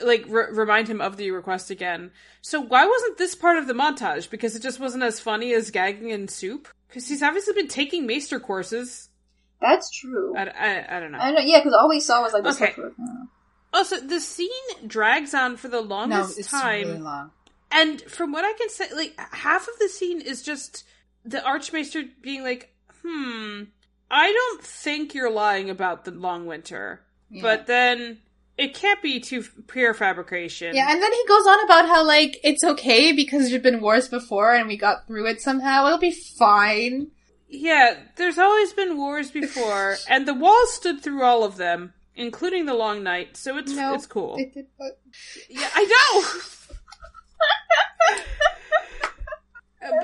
like 0.03 0.23
re- 0.29 0.47
remind 0.51 0.87
him 0.87 1.01
of 1.01 1.17
the 1.17 1.31
request 1.31 1.69
again. 1.71 2.11
So 2.41 2.61
why 2.61 2.85
wasn't 2.85 3.17
this 3.17 3.35
part 3.35 3.57
of 3.57 3.67
the 3.67 3.73
montage? 3.73 4.29
Because 4.29 4.55
it 4.55 4.61
just 4.61 4.79
wasn't 4.79 5.03
as 5.03 5.19
funny 5.19 5.53
as 5.53 5.71
gagging 5.71 6.09
in 6.11 6.27
soup. 6.29 6.67
Because 6.87 7.07
he's 7.07 7.23
obviously 7.23 7.53
been 7.53 7.67
taking 7.67 8.05
Maester 8.05 8.39
courses. 8.39 9.09
That's 9.61 9.89
true. 9.91 10.35
I, 10.37 10.43
I, 10.47 10.97
I 10.97 10.99
don't 10.99 11.11
know. 11.11 11.17
I 11.19 11.31
know. 11.31 11.39
Yeah, 11.39 11.59
because 11.59 11.73
all 11.73 11.89
we 11.89 11.99
saw 11.99 12.21
was 12.21 12.33
like 12.33 12.43
this. 12.43 12.55
Okay. 12.61 12.73
stuff- 12.73 12.85
I 12.85 12.87
don't 12.87 12.99
know. 12.99 13.27
Also, 13.73 13.99
the 14.01 14.19
scene 14.19 14.49
drags 14.85 15.33
on 15.33 15.55
for 15.55 15.69
the 15.69 15.81
no, 15.81 15.87
longest 15.87 16.37
it's 16.37 16.51
time. 16.51 16.87
really 16.87 16.99
long. 16.99 17.31
And 17.71 18.01
from 18.01 18.31
what 18.31 18.43
I 18.45 18.53
can 18.53 18.69
say, 18.69 18.85
like 18.93 19.17
half 19.33 19.67
of 19.67 19.73
the 19.79 19.87
scene 19.89 20.21
is 20.21 20.41
just 20.41 20.83
the 21.25 21.43
Archmaester 21.45 22.03
being 22.21 22.43
like, 22.43 22.73
"Hmm, 23.01 23.63
I 24.09 24.31
don't 24.31 24.61
think 24.63 25.13
you're 25.13 25.31
lying 25.31 25.69
about 25.69 26.03
the 26.05 26.11
long 26.11 26.45
winter," 26.45 27.01
but 27.41 27.67
then 27.67 28.19
it 28.57 28.73
can't 28.75 29.01
be 29.01 29.19
too 29.19 29.43
pure 29.67 29.93
fabrication. 29.93 30.75
Yeah, 30.75 30.91
and 30.91 31.01
then 31.01 31.11
he 31.13 31.25
goes 31.27 31.47
on 31.47 31.63
about 31.63 31.87
how 31.87 32.05
like 32.05 32.39
it's 32.43 32.63
okay 32.63 33.11
because 33.13 33.49
there's 33.49 33.61
been 33.63 33.79
wars 33.81 34.09
before 34.09 34.53
and 34.53 34.67
we 34.67 34.75
got 34.77 35.07
through 35.07 35.27
it 35.27 35.41
somehow. 35.41 35.85
It'll 35.87 35.97
be 35.97 36.11
fine. 36.37 37.11
yeah. 37.49 37.95
There's 38.17 38.37
always 38.37 38.73
been 38.73 38.97
wars 38.97 39.31
before, 39.31 39.95
and 40.09 40.27
the 40.27 40.33
wall 40.33 40.65
stood 40.67 41.01
through 41.01 41.23
all 41.23 41.43
of 41.45 41.55
them, 41.57 41.93
including 42.15 42.65
the 42.65 42.73
long 42.73 43.01
night. 43.03 43.37
So 43.37 43.57
it's 43.57 43.71
No, 43.71 43.93
it's 43.93 44.07
cool. 44.07 44.35
It 44.37 44.53
did, 44.53 44.67
but- 44.77 44.99
Yeah, 45.49 45.69
I 45.73 45.83
know. 45.85 46.41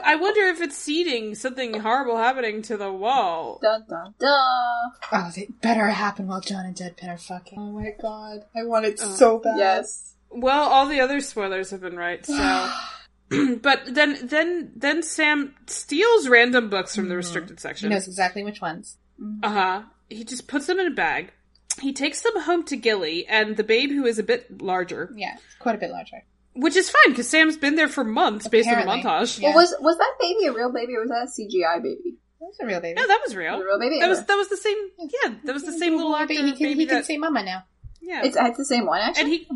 I 0.04 0.16
wonder 0.16 0.42
if 0.48 0.62
it's 0.62 0.78
seeding 0.78 1.36
something 1.36 1.82
horrible 1.82 2.18
happening 2.18 2.62
to 2.64 2.78
the 2.78 2.92
wall. 2.92 3.60
Dun 3.62 3.86
dun 3.90 4.14
dun. 4.20 4.92
Oh, 5.12 5.32
it 5.36 5.62
better 5.62 5.88
happen 5.88 6.28
while 6.28 6.40
Jon 6.40 6.66
and 6.66 6.76
Deadpan 6.76 7.10
are 7.10 7.18
fucking. 7.18 7.60
Oh 7.60 7.72
my 7.74 7.92
god, 8.02 8.46
I 8.56 8.64
want 8.64 8.86
it 8.86 9.00
uh, 9.02 9.06
so 9.06 9.40
bad. 9.40 9.58
Yes. 9.58 10.16
Well, 10.30 10.64
all 10.64 10.88
the 10.88 11.02
other 11.02 11.20
spoilers 11.20 11.72
have 11.72 11.82
been 11.82 11.98
right, 11.98 12.26
so. 12.26 12.74
but 13.62 13.82
then, 13.94 14.18
then, 14.26 14.72
then 14.76 15.04
Sam 15.04 15.54
steals 15.66 16.30
random 16.30 16.70
books 16.70 16.96
from 16.96 17.06
the 17.06 17.10
mm-hmm. 17.10 17.18
restricted 17.18 17.60
section. 17.60 17.90
He 17.90 17.94
knows 17.96 18.08
exactly 18.08 18.44
which 18.44 18.62
ones. 18.62 18.98
Uh 19.44 19.50
huh. 19.50 19.82
He 20.10 20.24
just 20.24 20.48
puts 20.48 20.68
them 20.68 20.80
in 20.80 20.88
a 20.88 20.92
bag. 20.92 21.34
He 21.82 21.92
takes 21.92 22.22
them 22.22 22.40
home 22.40 22.64
to 22.66 22.78
Gilly 22.78 23.28
and 23.28 23.58
the 23.58 23.64
babe, 23.64 23.90
who 23.90 24.06
is 24.06 24.18
a 24.18 24.24
bit 24.24 24.62
larger, 24.62 25.12
Yeah, 25.16 25.36
quite 25.60 25.76
a 25.76 25.78
bit 25.78 25.92
larger. 25.92 26.24
Which 26.58 26.76
is 26.76 26.90
fine 26.90 27.10
because 27.12 27.30
Sam's 27.30 27.58
been 27.58 27.76
there 27.76 27.88
for 27.88 28.04
months 28.04 28.48
based 28.48 28.68
on 28.70 28.76
the 28.80 28.86
montage. 28.86 29.40
Yeah. 29.40 29.50
Well, 29.50 29.58
was 29.58 29.76
was 29.80 29.98
that 29.98 30.14
baby 30.20 30.46
a 30.48 30.54
real 30.54 30.72
baby 30.72 30.96
or 30.96 31.02
was 31.02 31.10
that 31.10 31.28
a 31.28 31.42
CGI 31.42 31.82
baby? 31.82 32.18
That's 32.40 32.60
a 32.62 32.66
real 32.66 32.80
baby. 32.82 33.00
No, 33.00 33.08
that 33.08 33.20
was 33.26 33.36
real. 33.36 33.54
Was 33.54 33.62
a 33.64 33.66
real 33.66 33.80
baby? 33.80 34.00
That 34.00 34.10
was 34.10 34.26
that 34.26 34.36
was 34.36 34.50
the 34.50 34.58
same. 34.58 34.78
Yeah, 35.00 35.36
that 35.46 35.54
was 35.54 35.64
the 35.64 35.72
same 35.72 35.96
little 35.96 36.16
actor 36.16 36.36
baby. 36.36 36.44
He 36.44 36.52
can, 36.52 36.68
baby 36.68 36.80
he 36.82 36.86
can 36.86 36.96
that- 36.98 37.06
say 37.06 37.18
mama 37.18 37.44
now. 37.44 37.64
yeah. 38.02 38.24
It's, 38.24 38.36
it's 38.40 38.58
the 38.58 38.66
same 38.66 38.86
one 38.86 39.00
actually. 39.02 39.24
and 39.24 39.32
he 39.34 39.48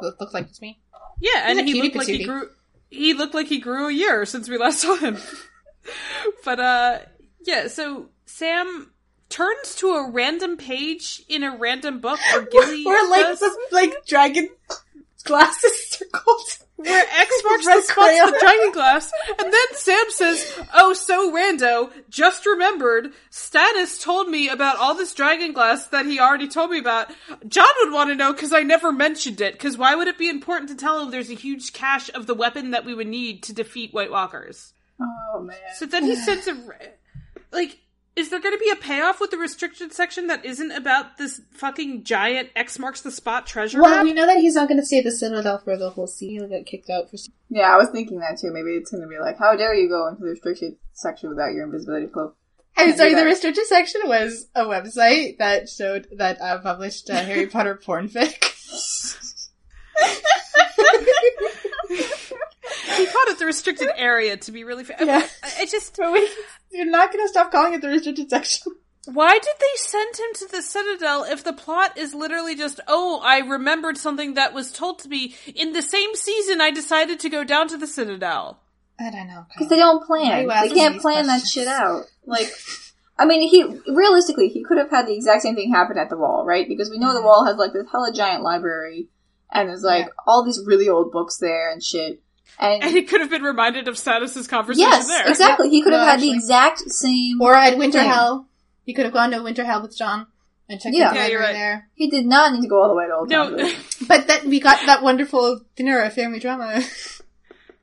Look, 0.00 0.20
looks 0.20 0.34
like 0.34 0.46
it's 0.48 0.60
me. 0.60 0.80
Yeah, 1.20 1.44
and 1.46 1.58
He's 1.60 1.62
a 1.62 1.64
he 1.66 1.72
cutie 1.72 1.86
looked 1.86 1.96
like 1.96 2.06
he 2.08 2.24
grew. 2.24 2.48
He 2.90 3.14
looked 3.14 3.34
like 3.34 3.46
he 3.46 3.58
grew 3.60 3.88
a 3.88 3.92
year 3.92 4.24
since 4.26 4.48
we 4.48 4.58
last 4.58 4.80
saw 4.80 4.96
him. 4.96 5.18
but 6.44 6.60
uh, 6.60 6.98
yeah. 7.44 7.68
So 7.68 8.08
Sam 8.26 8.92
turns 9.28 9.74
to 9.76 9.90
a 9.90 10.10
random 10.10 10.56
page 10.56 11.22
in 11.28 11.42
a 11.42 11.56
random 11.56 12.00
book, 12.00 12.18
or 12.34 12.42
Gilly 12.52 12.84
Or 12.86 13.08
like 13.08 13.38
does, 13.38 13.56
like 13.72 14.06
dragon 14.06 14.48
glasses 15.28 15.90
circled. 15.90 16.58
where 16.78 17.04
X 17.10 17.42
marks 17.44 17.66
the 17.66 17.82
spots 17.82 17.92
crayon. 17.92 18.30
the 18.30 18.38
dragon 18.38 18.70
glass, 18.70 19.10
and 19.30 19.52
then 19.52 19.66
Sam 19.72 20.04
says, 20.10 20.60
"Oh, 20.72 20.92
so 20.92 21.32
rando, 21.32 21.90
just 22.08 22.46
remembered. 22.46 23.12
Stannis 23.32 24.00
told 24.00 24.28
me 24.28 24.48
about 24.48 24.76
all 24.76 24.94
this 24.94 25.12
dragon 25.12 25.52
glass 25.52 25.88
that 25.88 26.06
he 26.06 26.20
already 26.20 26.46
told 26.46 26.70
me 26.70 26.78
about. 26.78 27.10
Jon 27.48 27.66
would 27.82 27.92
want 27.92 28.10
to 28.10 28.14
know 28.14 28.32
because 28.32 28.52
I 28.52 28.62
never 28.62 28.92
mentioned 28.92 29.40
it. 29.40 29.54
Because 29.54 29.76
why 29.76 29.96
would 29.96 30.06
it 30.06 30.18
be 30.18 30.28
important 30.28 30.68
to 30.70 30.76
tell 30.76 31.02
him 31.02 31.10
there's 31.10 31.30
a 31.30 31.34
huge 31.34 31.72
cache 31.72 32.10
of 32.14 32.26
the 32.26 32.34
weapon 32.34 32.70
that 32.70 32.84
we 32.84 32.94
would 32.94 33.08
need 33.08 33.42
to 33.44 33.52
defeat 33.52 33.92
White 33.92 34.12
Walkers? 34.12 34.72
oh 35.00 35.40
man. 35.40 35.56
So 35.74 35.86
then 35.86 36.04
he 36.04 36.14
sends 36.14 36.46
a 36.46 36.56
like." 37.50 37.76
Is 38.18 38.30
there 38.30 38.40
going 38.40 38.52
to 38.52 38.58
be 38.58 38.68
a 38.68 38.74
payoff 38.74 39.20
with 39.20 39.30
the 39.30 39.38
restricted 39.38 39.92
section 39.92 40.26
that 40.26 40.44
isn't 40.44 40.72
about 40.72 41.18
this 41.18 41.40
fucking 41.52 42.02
giant 42.02 42.50
X 42.56 42.76
marks 42.76 43.00
the 43.00 43.12
spot 43.12 43.46
treasure 43.46 43.80
Well, 43.80 43.94
map? 43.94 44.02
we 44.02 44.12
know 44.12 44.26
that 44.26 44.38
he's 44.38 44.56
not 44.56 44.66
going 44.66 44.80
to 44.80 44.84
stay 44.84 44.98
at 44.98 45.04
the 45.04 45.12
Citadel 45.12 45.58
for 45.58 45.76
the 45.76 45.90
whole 45.90 46.08
season. 46.08 46.50
He'll 46.50 46.58
get 46.58 46.66
kicked 46.66 46.90
out 46.90 47.08
for. 47.08 47.16
Yeah, 47.48 47.72
I 47.72 47.76
was 47.76 47.90
thinking 47.90 48.18
that 48.18 48.38
too. 48.40 48.50
Maybe 48.52 48.70
it's 48.70 48.90
gonna 48.90 49.06
be 49.06 49.18
like, 49.20 49.38
how 49.38 49.54
dare 49.56 49.72
you 49.72 49.88
go 49.88 50.08
into 50.08 50.22
the 50.22 50.30
restricted 50.30 50.74
section 50.94 51.28
without 51.28 51.52
your 51.52 51.66
invisibility 51.66 52.08
cloak? 52.08 52.36
I'm 52.76 52.96
sorry, 52.96 53.14
the 53.14 53.24
restricted 53.24 53.66
section 53.66 54.00
was 54.06 54.48
a 54.54 54.64
website 54.64 55.38
that 55.38 55.68
showed 55.68 56.08
that 56.16 56.40
uh, 56.40 56.58
published 56.58 57.08
uh, 57.10 57.22
Harry 57.22 57.46
Potter 57.52 57.76
porn 57.76 58.08
fic. 58.08 58.42
he 62.96 63.06
called 63.06 63.28
it 63.28 63.38
the 63.38 63.46
restricted 63.46 63.90
area 63.96 64.36
to 64.36 64.52
be 64.52 64.64
really. 64.64 64.84
fair. 64.84 64.96
Yeah. 65.00 65.26
I, 65.42 65.62
I 65.62 65.66
just 65.66 65.96
But 65.96 66.12
we, 66.12 66.28
you're 66.70 66.86
not 66.86 67.12
going 67.12 67.24
to 67.24 67.28
stop 67.28 67.50
calling 67.50 67.74
it 67.74 67.80
the 67.80 67.88
restricted 67.88 68.30
section. 68.30 68.72
Why 69.12 69.32
did 69.32 69.54
they 69.58 69.76
send 69.76 70.16
him 70.16 70.34
to 70.34 70.48
the 70.48 70.60
Citadel 70.62 71.24
if 71.24 71.42
the 71.42 71.54
plot 71.54 71.96
is 71.96 72.12
literally 72.12 72.54
just, 72.54 72.78
oh, 72.86 73.20
I 73.24 73.38
remembered 73.38 73.96
something 73.96 74.34
that 74.34 74.52
was 74.52 74.70
told 74.70 74.98
to 74.98 75.08
me 75.08 75.34
in 75.54 75.72
the 75.72 75.80
same 75.80 76.14
season 76.14 76.60
I 76.60 76.70
decided 76.70 77.18
to 77.20 77.30
go 77.30 77.42
down 77.42 77.68
to 77.68 77.78
the 77.78 77.86
Citadel? 77.86 78.60
I 79.00 79.10
don't 79.10 79.28
know. 79.28 79.46
Because 79.48 79.70
they 79.70 79.76
don't 79.76 80.04
plan. 80.04 80.46
They 80.46 80.68
can't 80.68 80.94
these 80.94 81.02
plan 81.02 81.26
that 81.28 81.46
shit 81.46 81.68
out. 81.68 82.04
Like, 82.26 82.50
I 83.18 83.24
mean, 83.24 83.48
he 83.48 83.64
realistically 83.90 84.48
he 84.48 84.62
could 84.62 84.76
have 84.76 84.90
had 84.90 85.06
the 85.06 85.14
exact 85.14 85.42
same 85.42 85.54
thing 85.54 85.72
happen 85.72 85.96
at 85.96 86.10
the 86.10 86.18
wall, 86.18 86.44
right? 86.44 86.68
Because 86.68 86.90
we 86.90 86.98
know 86.98 87.12
the 87.12 87.20
mm-hmm. 87.20 87.26
wall 87.26 87.46
has 87.46 87.56
like 87.56 87.72
this 87.72 87.86
hella 87.90 88.12
giant 88.12 88.42
library, 88.42 89.08
and 89.50 89.68
there's 89.68 89.82
like 89.82 90.06
Yeah. 90.06 90.12
all 90.26 90.44
these 90.44 90.60
really 90.66 90.88
old 90.88 91.12
books 91.12 91.38
there 91.38 91.70
and 91.72 91.82
shit. 91.82 92.20
And, 92.60 92.82
And 92.82 92.90
he 92.92 93.02
could 93.04 93.20
have 93.20 93.30
been 93.30 93.42
reminded 93.42 93.86
of 93.88 93.94
Stannis' 93.94 94.48
conversation 94.48 94.88
yes, 94.90 95.06
there. 95.06 95.28
exactly. 95.28 95.70
He 95.70 95.82
could 95.82 95.92
have 95.92 96.02
had 96.02 96.14
actually- 96.14 96.30
the 96.30 96.34
exact 96.34 96.80
same. 96.90 97.40
Or 97.40 97.54
at 97.54 97.78
Winter 97.78 97.98
Thing. 98.00 98.08
Hell. 98.10 98.48
He 98.84 98.94
could 98.94 99.04
have 99.04 99.14
gone 99.14 99.30
to 99.32 99.38
Winterfell 99.38 99.82
with 99.82 99.96
Jon 99.96 100.26
and 100.68 100.80
checked 100.80 100.96
Yeah. 100.96 101.10
the 101.10 101.16
Yeah, 101.16 101.26
you're 101.28 101.40
right. 101.40 101.52
there. 101.52 101.88
He 101.94 102.08
did 102.10 102.26
not 102.26 102.52
need 102.52 102.62
to 102.62 102.68
go 102.68 102.82
all 102.82 102.88
the 102.88 102.94
way 102.94 103.06
to 103.06 103.14
Old 103.14 103.30
Town. 103.30 103.56
No. 103.56 103.70
But 104.08 104.26
that 104.28 104.44
we 104.44 104.58
got 104.60 104.84
that 104.86 105.02
wonderful 105.02 105.60
dinner 105.76 105.98
at 106.00 106.14
family 106.14 106.38
drama. 106.40 106.82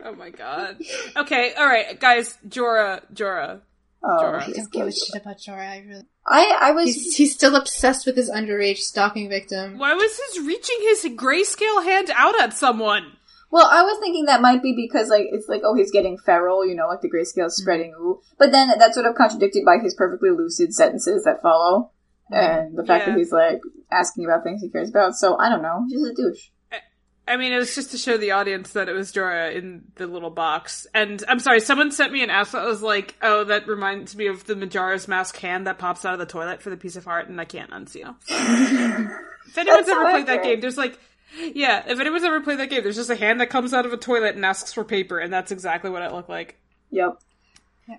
oh 0.04 0.14
my 0.16 0.30
god. 0.32 0.78
Okay, 1.16 1.54
alright, 1.58 2.00
guys, 2.00 2.38
Jorah, 2.48 3.02
Jorah. 3.14 3.62
Oh, 4.04 4.08
Jorah. 4.22 4.42
I 4.44 4.52
don't 4.52 4.72
give 4.72 4.88
a 4.88 4.92
shit 4.92 5.22
about 5.22 5.38
Jorah. 5.38 5.70
I 5.70 5.84
really. 5.88 6.04
I 6.28 6.58
I 6.62 6.72
was 6.72 6.86
He's, 6.86 7.16
he's 7.16 7.34
still 7.34 7.56
obsessed 7.56 8.06
with 8.06 8.16
his 8.18 8.30
underage 8.30 8.78
stalking 8.80 9.30
victim. 9.30 9.78
Why 9.78 9.94
was 9.94 10.20
his 10.30 10.46
reaching 10.46 10.78
his 10.82 11.06
grayscale 11.16 11.84
hand 11.84 12.12
out 12.16 12.40
at 12.42 12.54
someone? 12.54 13.14
Well, 13.56 13.70
I 13.72 13.84
was 13.84 13.98
thinking 14.02 14.26
that 14.26 14.42
might 14.42 14.62
be 14.62 14.76
because 14.76 15.08
like 15.08 15.28
it's 15.32 15.48
like 15.48 15.62
oh 15.64 15.76
he's 15.76 15.90
getting 15.90 16.18
feral, 16.18 16.68
you 16.68 16.76
know, 16.76 16.88
like 16.88 17.00
the 17.00 17.10
grayscale 17.10 17.50
spreading 17.50 17.94
mm. 17.98 18.02
ooh. 18.02 18.22
But 18.38 18.52
then 18.52 18.70
that's 18.78 18.96
sort 18.96 19.06
of 19.06 19.16
contradicted 19.16 19.64
by 19.64 19.78
his 19.82 19.96
perfectly 19.96 20.30
lucid 20.30 20.74
sentences 20.74 21.24
that 21.24 21.42
follow, 21.42 21.92
and 22.30 22.78
the 22.78 22.84
fact 22.84 23.08
Yeah. 23.08 23.14
that 23.14 23.18
he's 23.18 23.32
like 23.32 23.62
asking 23.90 24.26
about 24.26 24.44
things 24.44 24.62
he 24.62 24.70
cares 24.70 24.90
about. 24.90 25.14
So 25.14 25.38
I 25.40 25.48
don't 25.48 25.62
know, 25.62 25.86
he's 25.88 26.02
just 26.02 26.12
a 26.12 26.22
douche. 26.22 26.50
I 27.30 27.38
mean, 27.38 27.54
it 27.54 27.58
was 27.58 27.74
just 27.74 27.92
to 27.92 27.98
show 27.98 28.18
the 28.18 28.32
audience 28.32 28.74
that 28.74 28.90
it 28.90 28.94
was 28.94 29.14
Jorah 29.14 29.56
in 29.56 29.84
the 29.96 30.06
little 30.06 30.30
box. 30.30 30.86
And 30.94 31.24
I'm 31.28 31.40
sorry, 31.40 31.62
someone 31.62 31.92
sent 31.92 32.12
me 32.12 32.24
an 32.24 32.30
app 32.30 32.50
that 32.50 32.66
was 32.66 32.82
like, 32.82 33.16
oh, 33.22 33.46
that 33.46 33.68
reminds 33.68 34.18
me 34.18 34.28
of 34.28 34.46
the 34.46 34.54
Majora's 34.54 35.08
Mask 35.08 35.36
hand 35.38 35.66
that 35.66 35.80
pops 35.80 36.04
out 36.04 36.14
of 36.14 36.20
the 36.20 36.26
toilet 36.26 36.62
for 36.62 36.70
the 36.70 36.78
piece 36.78 36.98
of 36.98 37.08
art, 37.08 37.30
and 37.30 37.40
I 37.42 37.46
can't 37.46 37.72
unsee. 37.72 38.04
if 39.48 39.58
anyone's 39.58 39.90
ever 39.90 40.12
played 40.12 40.28
that 40.28 40.44
game, 40.44 40.60
there's 40.60 40.78
like, 40.78 41.00
yeah, 41.38 41.84
if 41.88 42.00
anyone's 42.00 42.24
ever 42.24 42.42
played 42.42 42.60
that 42.60 42.70
game, 42.70 42.84
there's 42.84 42.96
just 42.96 43.10
a 43.10 43.16
hand 43.16 43.40
that 43.42 43.50
comes 43.50 43.74
out 43.74 43.86
of 43.86 43.94
a 43.94 43.98
toilet 43.98 44.36
and 44.36 44.46
asks 44.46 44.74
for 44.74 44.84
paper, 44.84 45.20
and 45.20 45.32
that's 45.34 45.52
exactly 45.52 45.90
what 45.90 46.02
it 46.02 46.12
looked 46.12 46.30
like. 46.30 46.60
Yep. 46.92 47.20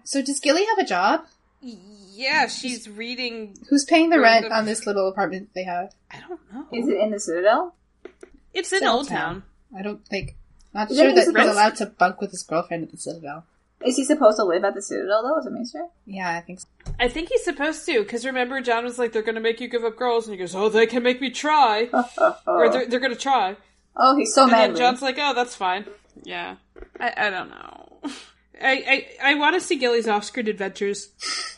So 0.05 0.23
does 0.23 0.41
Gilly 0.41 0.65
have 0.67 0.79
a 0.79 0.85
job? 0.89 1.27
Yeah, 1.61 2.47
she's 2.49 2.89
reading. 2.89 3.57
Who's 3.69 3.85
paying 3.85 4.11
the 4.11 4.21
rent 4.21 4.47
the- 4.49 4.55
on 4.57 4.65
this 4.65 4.87
little 4.87 5.09
apartment 5.09 5.51
they 5.55 5.65
have? 5.65 5.93
I 6.11 6.21
don't 6.21 6.41
know. 6.53 6.67
Is 6.73 6.89
it 6.89 6.99
in 6.99 7.11
the 7.11 7.21
Citadel? 7.21 7.75
It's 8.55 8.73
in 8.73 8.81
Cell 8.81 8.97
Old 8.99 9.09
Town. 9.09 9.43
I 9.77 9.83
don't 9.83 10.05
think. 10.07 10.37
Not 10.75 10.91
Is 10.91 10.97
sure 10.99 11.09
that 11.09 11.15
that 11.17 11.25
he's 11.27 11.35
rent? 11.35 11.49
allowed 11.51 11.77
to 11.77 11.87
bunk 11.87 12.21
with 12.21 12.31
his 12.31 12.43
girlfriend 12.43 12.85
at 12.85 12.91
the 12.91 12.97
Citadel. 12.99 13.45
Is 13.85 13.97
he 13.97 14.05
supposed 14.05 14.39
to 14.39 14.45
live 14.45 14.65
at 14.65 14.75
the 14.75 14.83
Citadel 14.83 15.23
though, 15.23 15.39
as 15.39 15.47
a 15.47 15.51
maester? 15.51 15.87
Yeah, 16.07 16.31
I 16.37 16.41
think 16.41 16.61
so. 16.61 16.67
I 16.99 17.09
think 17.09 17.29
he's 17.29 17.45
supposed 17.45 17.85
to, 17.87 18.01
because 18.03 18.25
remember, 18.25 18.61
Jon 18.61 18.85
was 18.85 18.99
like, 18.99 19.13
they're 19.13 19.23
gonna 19.23 19.41
make 19.41 19.61
you 19.61 19.69
give 19.69 19.85
up 19.85 19.97
girls, 19.97 20.27
and 20.27 20.33
he 20.33 20.39
goes, 20.39 20.55
oh, 20.55 20.69
they 20.69 20.87
can 20.87 21.03
make 21.03 21.21
me 21.21 21.31
try. 21.31 21.89
Or 22.47 22.71
they're, 22.71 22.87
they're 22.87 23.01
gonna 23.01 23.15
try. 23.15 23.57
oh, 23.97 24.17
he's 24.17 24.35
so 24.35 24.45
And 24.45 24.53
then 24.53 24.59
manly. 24.71 24.79
Jon's 24.79 25.03
like, 25.03 25.17
"Oh, 25.19 25.35
that's 25.35 25.55
fine." 25.55 25.85
Yeah, 26.23 26.57
I, 26.99 27.13
I 27.17 27.31
don't 27.31 27.51
know. 27.51 28.01
I 28.63 29.07
I, 29.23 29.33
I 29.33 29.35
want 29.35 29.55
to 29.55 29.61
see 29.61 29.77
Gilly's 29.77 30.09
off-screen 30.09 30.49
adventures. 30.49 31.11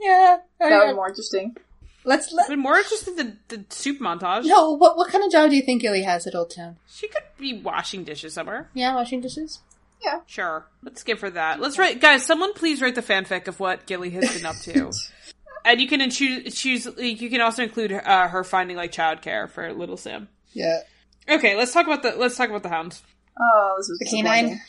Yeah. 0.00 0.36
that 0.60 0.70
would 0.70 0.90
be 0.90 0.94
more 0.94 1.08
interesting. 1.08 1.56
Let's 2.04 2.32
let. 2.32 2.48
I'm 2.48 2.60
more 2.60 2.76
interested 2.76 3.18
in 3.18 3.38
the, 3.48 3.56
the 3.56 3.64
soup 3.74 3.98
montage. 3.98 4.44
No, 4.44 4.70
what 4.70 4.96
what 4.96 5.10
kind 5.10 5.24
of 5.24 5.32
job 5.32 5.50
do 5.50 5.56
you 5.56 5.62
think 5.62 5.82
Gilly 5.82 6.02
has 6.04 6.24
at 6.28 6.36
Old 6.36 6.50
Town? 6.54 6.76
She 6.88 7.08
could 7.08 7.24
be 7.36 7.60
washing 7.60 8.04
dishes 8.04 8.34
somewhere. 8.34 8.70
Yeah, 8.74 8.94
washing 8.94 9.20
dishes. 9.20 9.58
Sure, 10.26 10.66
let's 10.82 11.02
give 11.02 11.20
her 11.20 11.30
that. 11.30 11.60
Let's 11.60 11.78
write, 11.78 12.00
guys. 12.00 12.24
Someone 12.24 12.52
please 12.54 12.80
write 12.82 12.94
the 12.94 13.02
fanfic 13.02 13.48
of 13.48 13.58
what 13.60 13.86
Gilly 13.86 14.10
has 14.10 14.32
been 14.34 14.46
up 14.46 14.56
to. 14.62 14.90
And 15.64 15.80
you 15.80 15.88
can 15.88 16.08
choose. 16.10 16.54
choose 16.54 16.86
you 16.96 17.28
can 17.28 17.40
also 17.40 17.64
include 17.64 17.90
uh, 17.90 18.28
her 18.28 18.44
finding 18.44 18.76
like 18.76 18.92
childcare 18.92 19.50
for 19.50 19.72
little 19.72 19.96
Sam. 19.96 20.28
Yeah. 20.52 20.78
Okay, 21.28 21.56
let's 21.56 21.72
talk 21.72 21.86
about 21.86 22.04
the 22.04 22.12
let's 22.14 22.36
talk 22.36 22.48
about 22.50 22.62
the 22.62 22.68
hound. 22.68 23.00
Oh, 23.36 23.74
this 23.76 23.88
was 23.88 23.98
The 23.98 24.04
canine. 24.04 24.44
disappointing. 24.44 24.60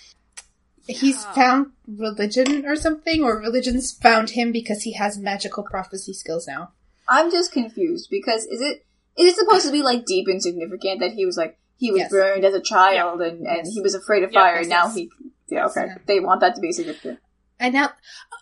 He's 0.88 1.24
found 1.26 1.74
religion 1.88 2.66
or 2.66 2.76
something, 2.76 3.24
or 3.24 3.38
religion's 3.38 3.92
found 3.92 4.32
him 4.32 4.52
because 4.52 4.82
he 4.82 4.94
has 4.94 5.20
magical 5.20 5.64
prophecy 5.64 6.14
skills 6.14 6.48
now. 6.48 6.72
I'm 7.08 7.30
just 7.30 7.52
confused 7.52 8.08
because 8.10 8.46
is 8.46 8.60
it 8.60 8.84
is 9.22 9.34
it 9.34 9.36
supposed 9.36 9.68
to 9.68 9.72
be 9.72 9.84
like 9.84 10.04
deep 10.06 10.28
and 10.28 10.42
significant 10.42 11.00
that 11.02 11.12
he 11.12 11.28
was 11.28 11.38
like 11.38 11.60
he 11.78 11.92
was 11.92 12.00
Yes. 12.02 12.12
burned 12.12 12.44
as 12.46 12.54
a 12.54 12.62
child 12.62 13.22
and, 13.22 13.46
and 13.48 13.58
Yes. 13.66 13.74
he 13.74 13.82
was 13.82 13.96
afraid 13.96 14.24
of 14.24 14.32
Yeah, 14.32 14.42
fire 14.42 14.56
yes, 14.56 14.62
and 14.64 14.70
now 14.70 14.90
he 14.90 15.10
yeah 15.48 15.66
okay 15.68 15.86
Yeah. 15.88 15.96
they 16.08 16.20
want 16.20 16.42
that 16.42 16.56
to 16.56 16.62
be 16.62 16.72
significant 16.72 17.20
And 17.60 17.74
now, 17.74 17.90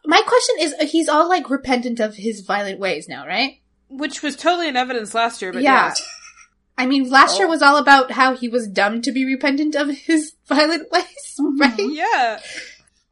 my 0.06 0.22
question 0.22 0.56
is, 0.60 0.74
uh, 0.80 0.86
he's 0.86 1.08
all 1.08 1.30
like 1.30 1.50
repentant 1.50 2.00
of 2.02 2.16
his 2.16 2.42
violent 2.42 2.80
ways 2.80 3.08
now, 3.08 3.26
right? 3.26 3.62
Which 3.90 4.22
was 4.22 4.36
totally 4.36 4.68
in 4.68 4.76
evidence 4.76 5.14
last 5.14 5.42
year, 5.42 5.54
but 5.54 5.62
Yeah. 5.62 5.88
yeah. 5.88 5.94
I 6.78 6.86
mean, 6.86 7.10
last 7.10 7.38
year 7.38 7.48
Oh. 7.48 7.52
was 7.52 7.62
all 7.62 7.78
about 7.78 8.12
how 8.12 8.36
he 8.36 8.50
was 8.50 8.68
dumb 8.68 9.02
to 9.04 9.12
be 9.14 9.24
repentant 9.26 9.74
of 9.76 9.88
his 9.90 10.34
violent 10.48 10.92
ways, 10.92 11.40
right? 11.60 11.80
Yeah. 11.80 12.40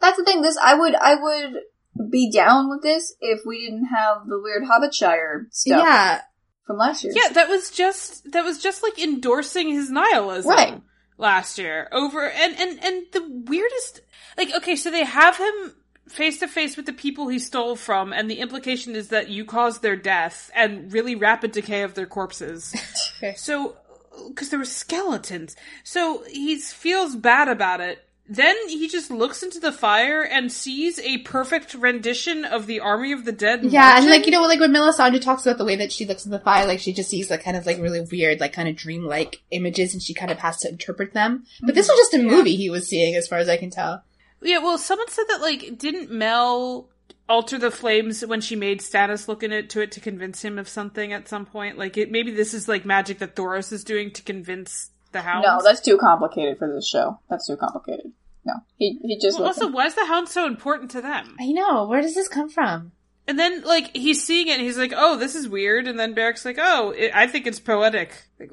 that's 0.01 0.17
the 0.17 0.25
thing 0.25 0.41
this 0.41 0.57
I 0.61 0.73
would 0.73 0.95
I 0.95 1.15
would 1.15 2.09
be 2.11 2.29
down 2.31 2.69
with 2.69 2.81
this 2.83 3.13
if 3.21 3.39
we 3.45 3.65
didn't 3.65 3.85
have 3.85 4.25
the 4.27 4.39
weird 4.41 4.63
Hobbitshire 4.65 5.47
stuff 5.51 5.83
Yeah. 5.85 6.21
From 6.65 6.77
last 6.77 7.03
year 7.03 7.13
Yeah, 7.15 7.33
that 7.33 7.49
was 7.49 7.69
just 7.71 8.31
that 8.31 8.43
was 8.43 8.61
just 8.61 8.83
like 8.83 8.97
endorsing 8.99 9.69
his 9.69 9.89
nihilism 9.89 10.49
Right. 10.51 10.81
last 11.17 11.57
year 11.57 11.87
over 11.91 12.29
and 12.29 12.55
and 12.59 12.83
and 12.83 13.03
the 13.11 13.23
weirdest 13.49 14.01
like 14.37 14.53
okay, 14.55 14.75
so 14.75 14.89
they 14.91 15.03
have 15.03 15.37
him 15.37 15.73
face 16.09 16.39
to 16.39 16.47
face 16.47 16.75
with 16.75 16.85
the 16.85 16.93
people 16.93 17.27
he 17.29 17.39
stole 17.39 17.75
from 17.75 18.11
and 18.11 18.29
the 18.29 18.39
implication 18.39 18.95
is 18.95 19.07
that 19.09 19.29
you 19.29 19.45
caused 19.45 19.81
their 19.81 19.95
death 19.95 20.51
and 20.53 20.91
really 20.91 21.15
rapid 21.15 21.51
decay 21.51 21.81
of 21.83 21.93
their 21.95 22.05
corpses. 22.07 22.73
Okay. 23.17 23.35
So 23.35 23.77
because 24.27 24.49
there 24.49 24.59
were 24.59 24.65
skeletons. 24.65 25.55
So 25.85 26.23
he 26.29 26.57
feels 26.57 27.15
bad 27.15 27.47
about 27.47 27.79
it. 27.79 28.03
Then 28.33 28.55
he 28.67 28.87
just 28.87 29.11
looks 29.11 29.43
into 29.43 29.59
the 29.59 29.71
fire 29.71 30.23
and 30.23 30.51
sees 30.51 30.97
a 30.97 31.19
perfect 31.19 31.75
rendition 31.75 32.45
of 32.45 32.65
the 32.65 32.79
Army 32.79 33.11
of 33.11 33.25
the 33.25 33.31
Dead. 33.31 33.63
Yeah, 33.63 33.95
and 33.95 34.07
like 34.07 34.25
you 34.25 34.31
know, 34.31 34.41
like 34.41 34.59
when 34.59 34.73
Melisandre 34.73 35.21
talks 35.21 35.45
about 35.45 35.59
the 35.59 35.65
way 35.65 35.75
that 35.75 35.91
she 35.91 36.07
looks 36.07 36.25
in 36.25 36.31
the 36.31 36.39
fire, 36.39 36.65
like 36.65 36.79
she 36.79 36.93
just 36.93 37.11
sees 37.11 37.29
like 37.29 37.43
kind 37.43 37.55
of 37.55 37.67
like 37.67 37.77
really 37.77 38.01
weird, 38.01 38.39
like 38.39 38.53
kind 38.53 38.67
of 38.67 38.75
dreamlike 38.75 39.43
images, 39.51 39.93
and 39.93 40.01
she 40.01 40.15
kind 40.15 40.31
of 40.31 40.39
has 40.39 40.57
to 40.57 40.69
interpret 40.69 41.13
them. 41.13 41.45
But 41.61 41.75
this 41.75 41.87
mm-hmm. 41.87 41.93
was 41.93 41.99
just 41.99 42.13
a 42.15 42.23
movie 42.23 42.55
he 42.55 42.71
was 42.71 42.87
seeing, 42.87 43.13
as 43.13 43.27
far 43.27 43.37
as 43.37 43.49
I 43.49 43.57
can 43.57 43.69
tell. 43.69 44.03
Yeah, 44.41 44.57
well, 44.57 44.79
someone 44.79 45.09
said 45.09 45.25
that 45.27 45.41
like 45.41 45.77
didn't 45.77 46.09
Mel 46.09 46.89
alter 47.29 47.59
the 47.59 47.69
flames 47.69 48.25
when 48.25 48.41
she 48.41 48.55
made 48.55 48.79
Stannis 48.79 49.27
look 49.27 49.43
into 49.43 49.57
it 49.57 49.69
to 49.69 49.81
it 49.81 49.91
to 49.91 49.99
convince 49.99 50.43
him 50.43 50.57
of 50.57 50.67
something 50.67 51.13
at 51.13 51.29
some 51.29 51.45
point? 51.45 51.77
Like 51.77 51.97
it, 51.97 52.09
maybe 52.09 52.31
this 52.31 52.55
is 52.55 52.67
like 52.67 52.83
magic 52.83 53.19
that 53.19 53.35
Thoros 53.35 53.71
is 53.71 53.83
doing 53.83 54.09
to 54.13 54.23
convince 54.23 54.89
the 55.11 55.21
hounds. 55.21 55.45
No, 55.45 55.61
that's 55.63 55.81
too 55.81 55.99
complicated 55.99 56.57
for 56.57 56.73
this 56.73 56.87
show. 56.87 57.19
That's 57.29 57.45
too 57.45 57.57
complicated. 57.57 58.11
No, 58.45 58.53
he 58.77 58.99
he 59.01 59.17
just 59.19 59.39
well, 59.39 59.47
also 59.47 59.69
why 59.69 59.85
is 59.85 59.95
the 59.95 60.05
hound 60.05 60.27
so 60.27 60.45
important 60.45 60.91
to 60.91 61.01
them? 61.01 61.35
I 61.39 61.51
know. 61.51 61.87
Where 61.87 62.01
does 62.01 62.15
this 62.15 62.27
come 62.27 62.49
from? 62.49 62.91
And 63.27 63.39
then 63.39 63.63
like 63.63 63.95
he's 63.95 64.23
seeing 64.23 64.47
it, 64.47 64.53
and 64.53 64.61
he's 64.61 64.77
like, 64.77 64.93
"Oh, 64.95 65.17
this 65.17 65.35
is 65.35 65.47
weird," 65.47 65.87
and 65.87 65.97
then 65.97 66.13
Beric's 66.13 66.43
like, 66.43 66.57
"Oh, 66.59 66.91
it, 66.91 67.11
I 67.13 67.27
think 67.27 67.47
it's 67.47 67.59
poetic." 67.59 68.11
Like, 68.39 68.51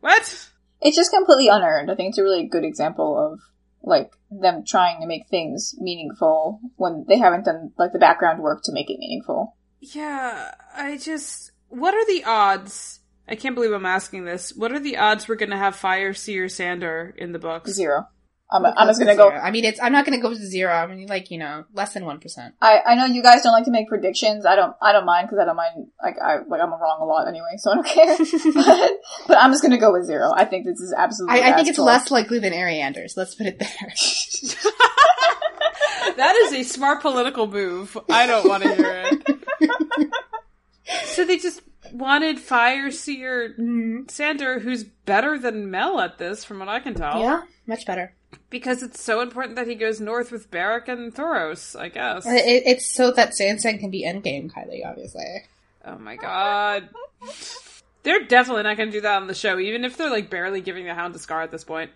what? 0.00 0.48
It's 0.82 0.96
just 0.96 1.12
completely 1.12 1.48
unearned. 1.48 1.90
I 1.90 1.94
think 1.94 2.10
it's 2.10 2.18
a 2.18 2.22
really 2.22 2.46
good 2.46 2.64
example 2.64 3.18
of 3.18 3.40
like 3.82 4.12
them 4.30 4.64
trying 4.66 5.00
to 5.00 5.06
make 5.06 5.28
things 5.28 5.74
meaningful 5.78 6.60
when 6.76 7.06
they 7.08 7.18
haven't 7.18 7.46
done 7.46 7.72
like 7.78 7.92
the 7.92 7.98
background 7.98 8.42
work 8.42 8.62
to 8.64 8.72
make 8.72 8.90
it 8.90 8.98
meaningful. 8.98 9.56
Yeah, 9.80 10.54
I 10.74 10.98
just. 10.98 11.52
What 11.68 11.94
are 11.94 12.06
the 12.06 12.24
odds? 12.24 13.00
I 13.28 13.36
can't 13.36 13.54
believe 13.54 13.72
I'm 13.72 13.86
asking 13.86 14.24
this. 14.24 14.52
What 14.54 14.72
are 14.72 14.80
the 14.80 14.98
odds 14.98 15.28
we're 15.28 15.36
gonna 15.36 15.56
have 15.56 15.76
Fire 15.76 16.12
Seer 16.12 16.48
Sandor 16.48 17.14
in 17.16 17.32
the 17.32 17.38
books? 17.38 17.70
Zero. 17.72 18.08
I'm, 18.52 18.64
I'm 18.64 18.88
just 18.88 18.98
gonna 18.98 19.14
Zero. 19.14 19.30
go. 19.30 19.36
I 19.36 19.50
mean, 19.50 19.64
it's. 19.64 19.80
I'm 19.80 19.92
not 19.92 20.04
gonna 20.04 20.20
go 20.20 20.30
to 20.30 20.36
zero. 20.36 20.72
I 20.72 20.86
mean, 20.86 21.06
like 21.06 21.30
you 21.30 21.38
know, 21.38 21.64
less 21.72 21.94
than 21.94 22.04
one 22.04 22.18
percent. 22.20 22.54
I, 22.60 22.80
I 22.84 22.94
know 22.96 23.06
you 23.06 23.22
guys 23.22 23.42
don't 23.42 23.52
like 23.52 23.64
to 23.64 23.70
make 23.70 23.88
predictions. 23.88 24.44
I 24.44 24.56
don't 24.56 24.74
I 24.82 24.92
don't 24.92 25.06
mind 25.06 25.28
because 25.28 25.38
I 25.40 25.44
don't 25.44 25.56
mind 25.56 25.86
like 26.02 26.16
I 26.22 26.38
like 26.38 26.60
I'm 26.60 26.70
wrong 26.70 26.98
a 27.00 27.04
lot 27.04 27.28
anyway, 27.28 27.56
so 27.58 27.70
I 27.70 27.74
don't 27.74 27.86
care. 27.86 28.16
but, 28.54 28.92
but 29.28 29.38
I'm 29.38 29.52
just 29.52 29.62
gonna 29.62 29.78
go 29.78 29.92
with 29.92 30.06
zero. 30.06 30.32
I 30.34 30.44
think 30.44 30.66
this 30.66 30.80
is 30.80 30.92
absolutely. 30.96 31.40
I, 31.40 31.52
I 31.52 31.56
think 31.56 31.68
it's 31.68 31.76
asshole. 31.76 31.86
less 31.86 32.10
likely 32.10 32.38
than 32.38 32.52
Arianders. 32.52 33.16
Let's 33.16 33.34
put 33.34 33.46
it 33.46 33.58
there. 33.58 33.94
That 36.16 36.36
is 36.36 36.52
a 36.52 36.62
smart 36.64 37.00
political 37.00 37.46
move. 37.46 37.96
I 38.10 38.26
don't 38.26 38.48
want 38.48 38.62
to 38.62 38.74
hear 38.74 39.04
it. 39.06 40.10
so 41.04 41.24
they 41.24 41.38
just 41.38 41.62
wanted 41.92 42.38
Fire 42.38 42.90
Seer 42.90 43.54
mm-hmm. 43.58 44.08
Sandor, 44.08 44.58
who's 44.58 44.84
better 44.84 45.38
than 45.38 45.70
Mel 45.70 46.00
at 46.00 46.18
this, 46.18 46.44
from 46.44 46.58
what 46.58 46.68
I 46.68 46.80
can 46.80 46.94
tell. 46.94 47.20
yeah, 47.20 47.42
much 47.66 47.86
better. 47.86 48.14
Because 48.48 48.82
it's 48.82 49.00
so 49.00 49.20
important 49.20 49.56
that 49.56 49.66
he 49.66 49.74
goes 49.74 50.00
north 50.00 50.32
with 50.32 50.50
Beric 50.50 50.88
and 50.88 51.14
Thoros, 51.14 51.78
I 51.78 51.88
guess. 51.88 52.26
It, 52.26 52.62
it's 52.66 52.86
so 52.86 53.12
that 53.12 53.30
Sansa 53.30 53.78
can 53.78 53.90
be 53.90 54.04
endgame, 54.04 54.50
Kylie. 54.52 54.84
Obviously. 54.84 55.44
Oh 55.84 55.98
my 55.98 56.16
god. 56.16 56.88
They're 58.02 58.24
definitely 58.24 58.62
not 58.64 58.76
going 58.76 58.88
to 58.88 58.92
do 58.92 59.02
that 59.02 59.20
on 59.20 59.26
the 59.26 59.34
show, 59.34 59.58
even 59.58 59.84
if 59.84 59.96
they're 59.96 60.10
like 60.10 60.30
barely 60.30 60.60
giving 60.60 60.86
the 60.86 60.94
Hound 60.94 61.14
a 61.14 61.18
scar 61.18 61.42
at 61.42 61.50
this 61.50 61.64
point. 61.64 61.90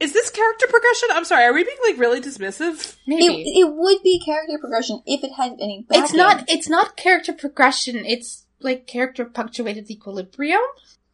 Is 0.00 0.12
this 0.12 0.30
character 0.30 0.66
progression? 0.68 1.08
I'm 1.12 1.24
sorry, 1.24 1.44
are 1.44 1.52
we 1.52 1.62
being 1.62 1.76
like 1.86 1.98
really 1.98 2.20
dismissive? 2.20 2.96
Maybe. 3.06 3.42
It, 3.42 3.60
it 3.60 3.72
would 3.72 4.02
be 4.02 4.20
character 4.24 4.58
progression 4.58 5.02
if 5.06 5.22
it 5.22 5.32
had 5.36 5.52
any. 5.60 5.86
Backing. 5.88 6.02
it's 6.04 6.14
not. 6.14 6.44
It's 6.48 6.68
not 6.68 6.96
character 6.96 7.32
progression. 7.32 8.04
It's 8.04 8.44
like 8.60 8.86
character 8.86 9.24
punctuated 9.24 9.90
equilibrium. 9.90 10.60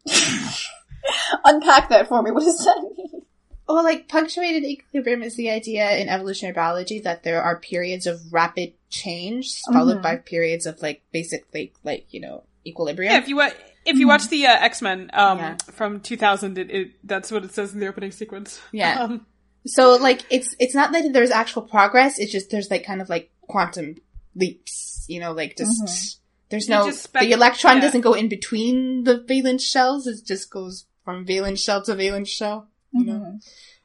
Unpack 1.45 1.89
that 1.91 2.09
for 2.09 2.23
me. 2.23 2.31
What 2.31 2.45
does 2.45 2.65
that 2.65 2.81
mean? 2.97 3.23
Well, 3.69 3.85
like 3.85 4.09
punctuated 4.09 4.65
equilibrium 4.65 5.23
is 5.23 5.37
the 5.37 5.51
idea 5.51 5.97
in 5.99 6.09
evolutionary 6.09 6.55
biology 6.55 7.01
that 7.01 7.23
there 7.23 7.43
are 7.43 7.59
periods 7.61 8.07
of 8.07 8.21
rapid 8.33 8.73
change 8.89 9.61
followed 9.73 9.99
Mhm. 9.99 10.03
by 10.03 10.17
periods 10.17 10.65
of 10.67 10.81
like 10.81 11.03
basically 11.13 11.73
like 11.85 12.07
you 12.11 12.21
know 12.21 12.45
equilibrium. 12.67 13.13
Yeah, 13.13 13.19
if 13.19 13.29
you 13.29 13.37
wa- 13.37 13.51
if 13.85 13.97
you 13.99 14.07
watch 14.09 14.29
the 14.29 14.47
uh, 14.47 14.57
X 14.61 14.81
Men 14.83 15.11
um, 15.13 15.39
Yeah. 15.39 15.57
from 15.73 16.01
2000, 16.01 16.59
it, 16.59 16.71
it 16.71 16.91
that's 17.05 17.31
what 17.31 17.45
it 17.45 17.53
says 17.53 17.73
in 17.75 17.81
the 17.81 17.87
opening 17.89 18.11
sequence. 18.13 18.59
Yeah. 18.73 18.99
Um, 19.05 19.27
So 19.67 19.97
like 19.97 20.23
it's 20.31 20.55
it's 20.59 20.75
not 20.75 20.93
that 20.93 21.13
there's 21.13 21.31
actual 21.31 21.63
progress. 21.63 22.19
It's 22.19 22.33
just 22.33 22.49
there's 22.51 22.71
like 22.71 22.85
kind 22.85 23.03
of 23.03 23.09
like 23.11 23.31
quantum 23.43 23.97
leaps. 24.35 25.05
You 25.09 25.21
know, 25.21 25.33
like 25.33 25.57
just 25.57 26.21
there's 26.49 26.69
You 26.69 26.75
no 26.75 26.87
just 26.87 27.03
spec- 27.03 27.23
the 27.23 27.33
electron 27.33 27.77
yeah. 27.77 27.83
doesn't 27.83 28.01
go 28.03 28.15
in 28.15 28.29
between 28.29 29.05
the 29.05 29.19
valence 29.19 29.65
shells. 29.65 30.07
It 30.07 30.25
just 30.25 30.51
goes 30.51 30.87
from 31.05 31.27
valence 31.27 31.61
shell 31.61 31.83
to 31.85 31.95
valence 31.95 32.29
shell. 32.31 32.68
You 32.93 33.05
know, 33.05 33.39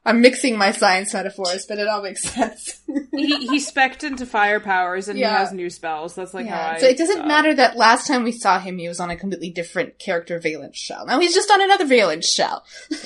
I'm 0.06 0.22
mixing 0.22 0.58
my 0.58 0.72
science 0.72 1.14
metaphors, 1.14 1.66
but 1.66 1.78
it 1.78 1.88
all 1.88 2.01
makes 2.01 2.24
sense. 2.30 2.82
he 3.14 3.47
he 3.47 3.60
specced 3.60 4.04
into 4.04 4.26
fire 4.26 4.60
powers 4.60 5.08
and 5.08 5.18
Yeah. 5.20 5.30
he 5.32 5.36
has 5.38 5.51
new 5.54 5.70
spells. 5.70 6.16
That's 6.16 6.34
like 6.34 6.47
how. 6.47 6.72
I. 6.74 6.78
So 6.80 6.88
it 6.88 6.97
doesn't 6.97 7.22
uh, 7.22 7.26
matter 7.28 7.54
that 7.54 7.78
last 7.78 8.08
time 8.08 8.24
we 8.24 8.32
saw 8.32 8.60
him, 8.60 8.78
he 8.78 8.88
was 8.88 8.99
on 8.99 9.10
a 9.10 9.16
completely 9.16 9.49
different 9.49 9.99
character 9.99 10.39
valence 10.39 10.78
shell. 10.78 11.06
Now 11.06 11.20
he's 11.20 11.34
just 11.34 11.51
on 11.51 11.62
another 11.62 11.86
valence 11.86 12.28
shell. 12.30 12.64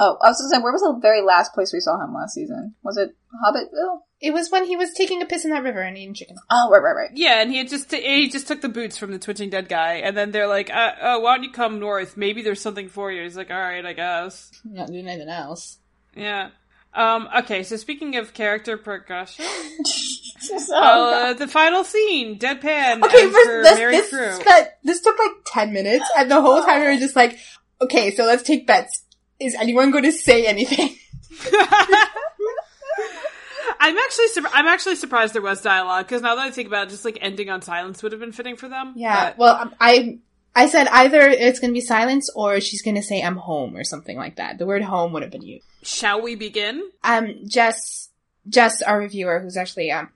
Oh, 0.00 0.16
I 0.22 0.28
was 0.28 0.40
gonna 0.40 0.50
say, 0.50 0.62
where 0.62 0.72
was 0.72 0.82
the 0.82 0.96
very 1.02 1.22
last 1.22 1.52
place 1.52 1.72
we 1.72 1.80
saw 1.80 2.02
him 2.02 2.14
last 2.14 2.34
season? 2.34 2.76
Was 2.84 2.96
it 2.96 3.16
Hobbitville? 3.44 4.02
It 4.20 4.32
was 4.32 4.50
when 4.50 4.64
he 4.64 4.76
was 4.76 4.92
taking 4.94 5.22
a 5.22 5.26
piss 5.26 5.44
in 5.44 5.50
that 5.50 5.64
river 5.64 5.80
and 5.80 5.98
eating 5.98 6.14
chicken. 6.14 6.36
Oh, 6.50 6.70
right, 6.70 6.82
right, 6.82 6.92
right. 6.92 7.10
Yeah, 7.14 7.40
and 7.42 7.50
he 7.50 7.58
had 7.58 7.68
just 7.68 7.92
he 7.92 8.28
just 8.28 8.46
took 8.46 8.60
the 8.60 8.68
boots 8.68 8.96
from 8.96 9.10
the 9.10 9.18
twitching 9.18 9.50
dead 9.50 9.68
guy, 9.68 9.94
and 9.94 10.16
then 10.16 10.30
they're 10.30 10.46
like, 10.46 10.70
uh, 10.70 10.92
"Oh, 11.02 11.20
why 11.20 11.34
don't 11.34 11.44
you 11.44 11.50
come 11.50 11.80
north? 11.80 12.16
Maybe 12.16 12.42
there's 12.42 12.60
something 12.60 12.88
for 12.88 13.10
you." 13.10 13.24
He's 13.24 13.36
like, 13.36 13.50
"All 13.50 13.58
right, 13.58 13.84
I 13.84 13.92
guess." 13.92 14.52
Not 14.64 14.86
doing 14.88 15.08
anything 15.08 15.28
else. 15.28 15.78
Yeah. 16.16 16.50
Um. 16.94 17.28
Okay. 17.40 17.64
So 17.64 17.76
speaking 17.76 18.16
of 18.16 18.32
character 18.34 18.76
progression, 18.76 19.44
oh, 20.70 21.30
uh, 21.30 21.32
the 21.34 21.48
final 21.48 21.84
scene, 21.84 22.38
deadpan. 22.38 23.02
Okay, 23.02 23.26
as 23.26 23.32
first, 23.32 23.68
this, 23.68 23.78
Mary 23.78 23.96
this, 23.96 24.10
spent- 24.40 24.68
this 24.84 25.00
took 25.00 25.18
like 25.18 25.32
10 25.46 25.72
minutes, 25.72 26.08
and 26.16 26.30
the 26.30 26.40
whole 26.40 26.62
time 26.62 26.80
we 26.80 26.86
were 26.88 26.96
just 26.96 27.16
like, 27.16 27.38
okay, 27.80 28.14
so 28.14 28.24
let's 28.24 28.42
take 28.42 28.66
bets. 28.66 29.04
Is 29.40 29.54
anyone 29.54 29.90
going 29.90 30.04
to 30.04 30.12
say 30.12 30.46
anything? 30.46 30.96
I'm 33.80 33.96
actually 33.96 34.28
sur- 34.28 34.50
I'm 34.52 34.66
actually 34.66 34.96
surprised 34.96 35.34
there 35.34 35.42
was 35.42 35.62
dialogue 35.62 36.06
because 36.06 36.22
now 36.22 36.34
that 36.34 36.42
I 36.46 36.50
think 36.50 36.66
about 36.68 36.88
it, 36.88 36.90
just 36.90 37.04
like 37.04 37.18
ending 37.20 37.48
on 37.48 37.62
silence 37.62 38.02
would 38.02 38.12
have 38.12 38.20
been 38.20 38.32
fitting 38.32 38.56
for 38.56 38.68
them. 38.68 38.94
Yeah, 38.96 39.30
but- 39.30 39.38
well, 39.38 39.54
um, 39.56 39.74
I, 39.80 40.18
I 40.56 40.66
said 40.66 40.88
either 40.88 41.20
it's 41.20 41.60
going 41.60 41.70
to 41.70 41.74
be 41.74 41.80
silence 41.80 42.28
or 42.34 42.60
she's 42.60 42.82
going 42.82 42.96
to 42.96 43.02
say 43.02 43.22
I'm 43.22 43.36
home 43.36 43.76
or 43.76 43.84
something 43.84 44.16
like 44.16 44.36
that. 44.36 44.58
The 44.58 44.66
word 44.66 44.82
home 44.82 45.12
would 45.12 45.22
have 45.22 45.30
been 45.30 45.42
used. 45.42 45.64
shall 45.82 46.20
we 46.20 46.34
begin? 46.34 46.90
Um, 47.04 47.34
Jess, 47.46 48.08
Jess, 48.48 48.82
our 48.82 48.98
reviewer, 48.98 49.38
who's 49.40 49.56
actually, 49.56 49.92
um, 49.92 50.08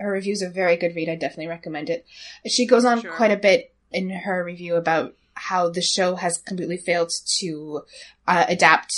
her 0.00 0.10
reviews 0.10 0.42
are 0.42 0.48
very 0.50 0.76
good 0.76 0.94
read. 0.96 1.10
I 1.10 1.16
definitely 1.16 1.48
recommend 1.48 1.90
it. 1.90 2.06
She 2.46 2.64
goes 2.66 2.84
on 2.86 3.02
Sure. 3.02 3.12
quite 3.12 3.32
a 3.32 3.36
bit 3.36 3.74
in 3.92 4.08
her 4.08 4.42
review 4.42 4.76
about 4.76 5.14
how 5.48 5.68
the 5.68 5.82
show 5.82 6.16
has 6.16 6.38
completely 6.38 6.76
failed 6.76 7.12
to 7.38 7.82
uh, 8.26 8.44
adapt 8.48 8.94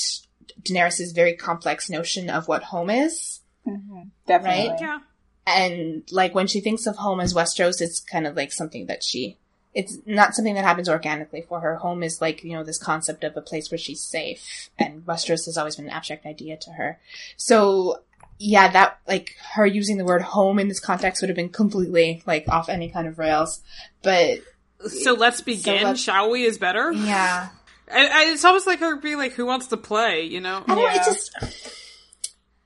Daenerys' 0.62 1.14
very 1.14 1.34
complex 1.34 1.88
notion 1.90 2.30
of 2.30 2.48
what 2.48 2.64
home 2.64 2.90
is. 2.90 3.40
Mhm. 3.66 4.10
Definitely. 4.26 4.70
Right? 4.70 4.80
Yeah. 4.80 4.98
And 5.46 6.02
like 6.10 6.34
when 6.34 6.46
she 6.46 6.60
thinks 6.60 6.86
of 6.86 6.96
home 6.96 7.20
as 7.20 7.34
Westeros, 7.34 7.80
it's 7.80 8.00
kind 8.00 8.26
of 8.26 8.36
like 8.36 8.52
something 8.52 8.86
that 8.86 9.02
she, 9.02 9.38
it's 9.74 9.98
not 10.04 10.34
something 10.34 10.54
that 10.54 10.64
happens 10.64 10.88
organically 10.88 11.42
for 11.42 11.60
her. 11.60 11.76
Home 11.76 12.02
is 12.02 12.20
like, 12.20 12.44
you 12.44 12.52
know, 12.52 12.64
this 12.64 12.82
concept 12.82 13.24
of 13.24 13.36
a 13.36 13.42
place 13.42 13.70
where 13.70 13.78
she's 13.78 14.02
safe. 14.02 14.70
And 14.78 15.04
Westeros 15.06 15.46
has 15.46 15.56
always 15.56 15.76
been 15.76 15.86
an 15.86 15.92
abstract 15.92 16.26
idea 16.26 16.56
to 16.56 16.70
her. 16.72 16.98
So 17.36 18.02
yeah, 18.40 18.70
that, 18.70 19.00
like, 19.08 19.34
her 19.54 19.66
using 19.66 19.98
the 19.98 20.04
word 20.04 20.22
home 20.22 20.60
in 20.60 20.68
this 20.68 20.78
context 20.78 21.20
would 21.20 21.28
have 21.28 21.36
been 21.36 21.48
completely, 21.48 22.22
like, 22.24 22.48
off 22.48 22.68
any 22.68 22.88
kind 22.88 23.08
of 23.08 23.18
rails. 23.18 23.62
But, 24.02 24.38
So 24.86 25.14
let's 25.14 25.40
begin. 25.40 25.82
let's- 25.84 26.00
shall 26.00 26.30
we? 26.30 26.44
Is 26.44 26.58
better. 26.58 26.92
yeah. 26.92 27.48
I, 27.90 28.06
I, 28.06 28.24
it's 28.32 28.44
almost 28.44 28.66
like 28.66 28.80
her 28.80 28.96
being 28.96 29.16
like, 29.16 29.32
"Who 29.32 29.46
wants 29.46 29.68
to 29.68 29.76
play?" 29.78 30.24
You 30.24 30.40
know. 30.40 30.62
I 30.66 30.74
don't 30.74 30.76
know, 30.76 30.82
Yeah. 30.82 31.00
it 31.00 31.04
just, 31.04 31.34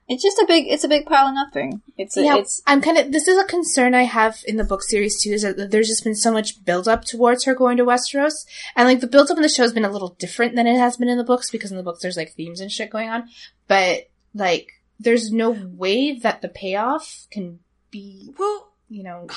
It's 0.09 0.23
just 0.23 0.39
a 0.39 0.45
big, 0.47 0.67
it's 0.69 0.83
a 0.85 0.89
big 0.89 1.07
pile 1.07 1.29
of 1.29 1.35
nothing. 1.35 1.81
It's, 1.97 2.17
a, 2.17 2.25
yeah, 2.25 2.37
it's, 2.37 2.61
I'm 2.67 2.83
kind 2.83 2.99
of, 2.99 3.13
this 3.13 3.29
is 3.29 3.39
a 3.39 3.45
concern 3.45 3.95
I 3.95 4.03
have 4.03 4.41
in 4.47 4.57
the 4.57 4.65
book 4.65 4.83
series 4.83 5.23
too, 5.23 5.31
is 5.31 5.43
that 5.43 5.71
there's 5.71 5.87
just 5.89 6.03
been 6.05 6.17
so 6.17 6.33
much 6.33 6.65
build 6.65 6.87
up 6.89 7.05
towards 7.05 7.45
her 7.45 7.55
going 7.55 7.77
to 7.79 7.85
Westeros. 7.85 8.45
And 8.77 8.87
like 8.89 9.01
the 9.01 9.07
build 9.07 9.31
up 9.31 9.37
in 9.39 9.43
the 9.43 9.49
show 9.49 9.63
has 9.63 9.73
been 9.73 9.85
a 9.87 9.91
little 9.91 10.11
different 10.19 10.55
than 10.57 10.67
it 10.67 10.77
has 10.77 10.97
been 10.99 11.09
in 11.09 11.17
the 11.19 11.25
books 11.25 11.51
because 11.51 11.71
in 11.71 11.77
the 11.79 11.83
books 11.85 12.03
there's 12.03 12.17
like 12.17 12.33
themes 12.35 12.61
and 12.61 12.71
shit 12.71 12.91
going 12.91 13.09
on. 13.09 13.29
But 13.69 14.11
like, 14.35 14.69
there's 15.01 15.31
no 15.33 15.51
way 15.53 16.19
that 16.19 16.43
the 16.43 16.49
payoff 16.49 17.27
can 17.31 17.61
be, 17.91 18.35
Well, 18.37 18.73
you 18.91 19.05
know, 19.05 19.29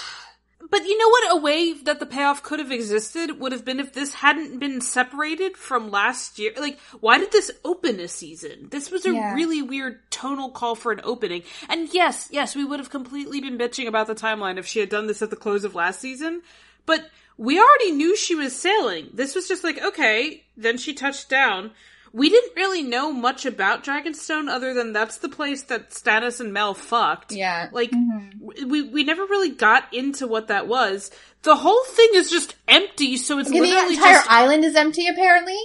but 0.70 0.84
you 0.84 0.98
know 0.98 1.10
what? 1.10 1.38
A 1.38 1.42
way 1.42 1.74
that 1.74 2.00
the 2.00 2.06
payoff 2.06 2.44
could 2.44 2.60
have 2.60 2.72
existed 2.72 3.40
would 3.40 3.52
have 3.52 3.64
been 3.66 3.80
if 3.80 3.94
this 3.94 4.16
hadn't 4.16 4.60
been 4.60 4.82
separated 4.82 5.58
from 5.58 5.92
last 5.92 6.40
year. 6.40 6.52
Like, 6.58 6.80
why 7.00 7.18
did 7.18 7.32
this 7.32 7.52
open 7.64 8.00
a 8.00 8.08
season? 8.08 8.68
This 8.72 8.90
was 8.92 9.06
a 9.06 9.14
Yeah. 9.14 9.34
really 9.34 9.62
weird 9.62 10.00
tonal 10.12 10.50
call 10.50 10.76
for 10.76 10.92
an 10.92 11.02
opening. 11.04 11.44
And 11.70 11.94
yes, 11.94 12.28
yes, 12.32 12.56
we 12.56 12.64
would 12.66 12.80
have 12.80 12.90
completely 12.90 13.42
been 13.42 13.58
bitching 13.58 13.88
about 13.88 14.08
the 14.08 14.16
timeline 14.16 14.58
if 14.58 14.66
she 14.68 14.80
had 14.80 14.90
done 14.90 15.08
this 15.08 15.22
at 15.22 15.30
the 15.30 15.36
close 15.36 15.64
of 15.64 15.76
last 15.76 16.00
season. 16.00 16.42
But 16.86 17.10
we 17.38 17.60
already 17.60 17.92
knew 17.92 18.16
she 18.16 18.36
was 18.36 18.56
sailing. 18.56 19.10
This 19.14 19.36
was 19.36 19.48
just 19.48 19.64
like, 19.64 19.82
okay, 19.82 20.44
then 20.56 20.78
she 20.78 20.94
touched 20.94 21.30
down. 21.30 21.72
We 22.16 22.30
didn't 22.30 22.56
really 22.56 22.82
know 22.82 23.12
much 23.12 23.46
about 23.46 23.84
Dragonstone 23.84 24.48
other 24.48 24.74
than 24.74 24.94
that's 24.94 25.18
the 25.18 25.28
place 25.28 25.64
that 25.64 25.90
Stannis 25.90 26.40
and 26.40 26.54
Mel 26.54 26.74
fucked. 26.74 27.34
Yeah. 27.34 27.68
Like 27.74 27.92
mm-hmm. 27.92 28.40
w- 28.40 28.68
we 28.68 28.82
we 28.84 29.04
never 29.04 29.24
really 29.24 29.50
got 29.50 29.94
into 29.94 30.26
what 30.26 30.48
that 30.48 30.66
was. 30.66 31.12
The 31.42 31.58
whole 31.58 31.84
thing 31.84 32.08
is 32.14 32.32
just 32.32 32.56
empty, 32.70 33.18
so 33.18 33.38
it's 33.38 33.50
Okay, 33.50 33.60
the 33.60 33.66
literally 33.66 33.96
entire 33.96 34.14
just 34.14 34.32
island 34.32 34.64
is 34.64 34.76
empty, 34.76 35.08
apparently. 35.10 35.60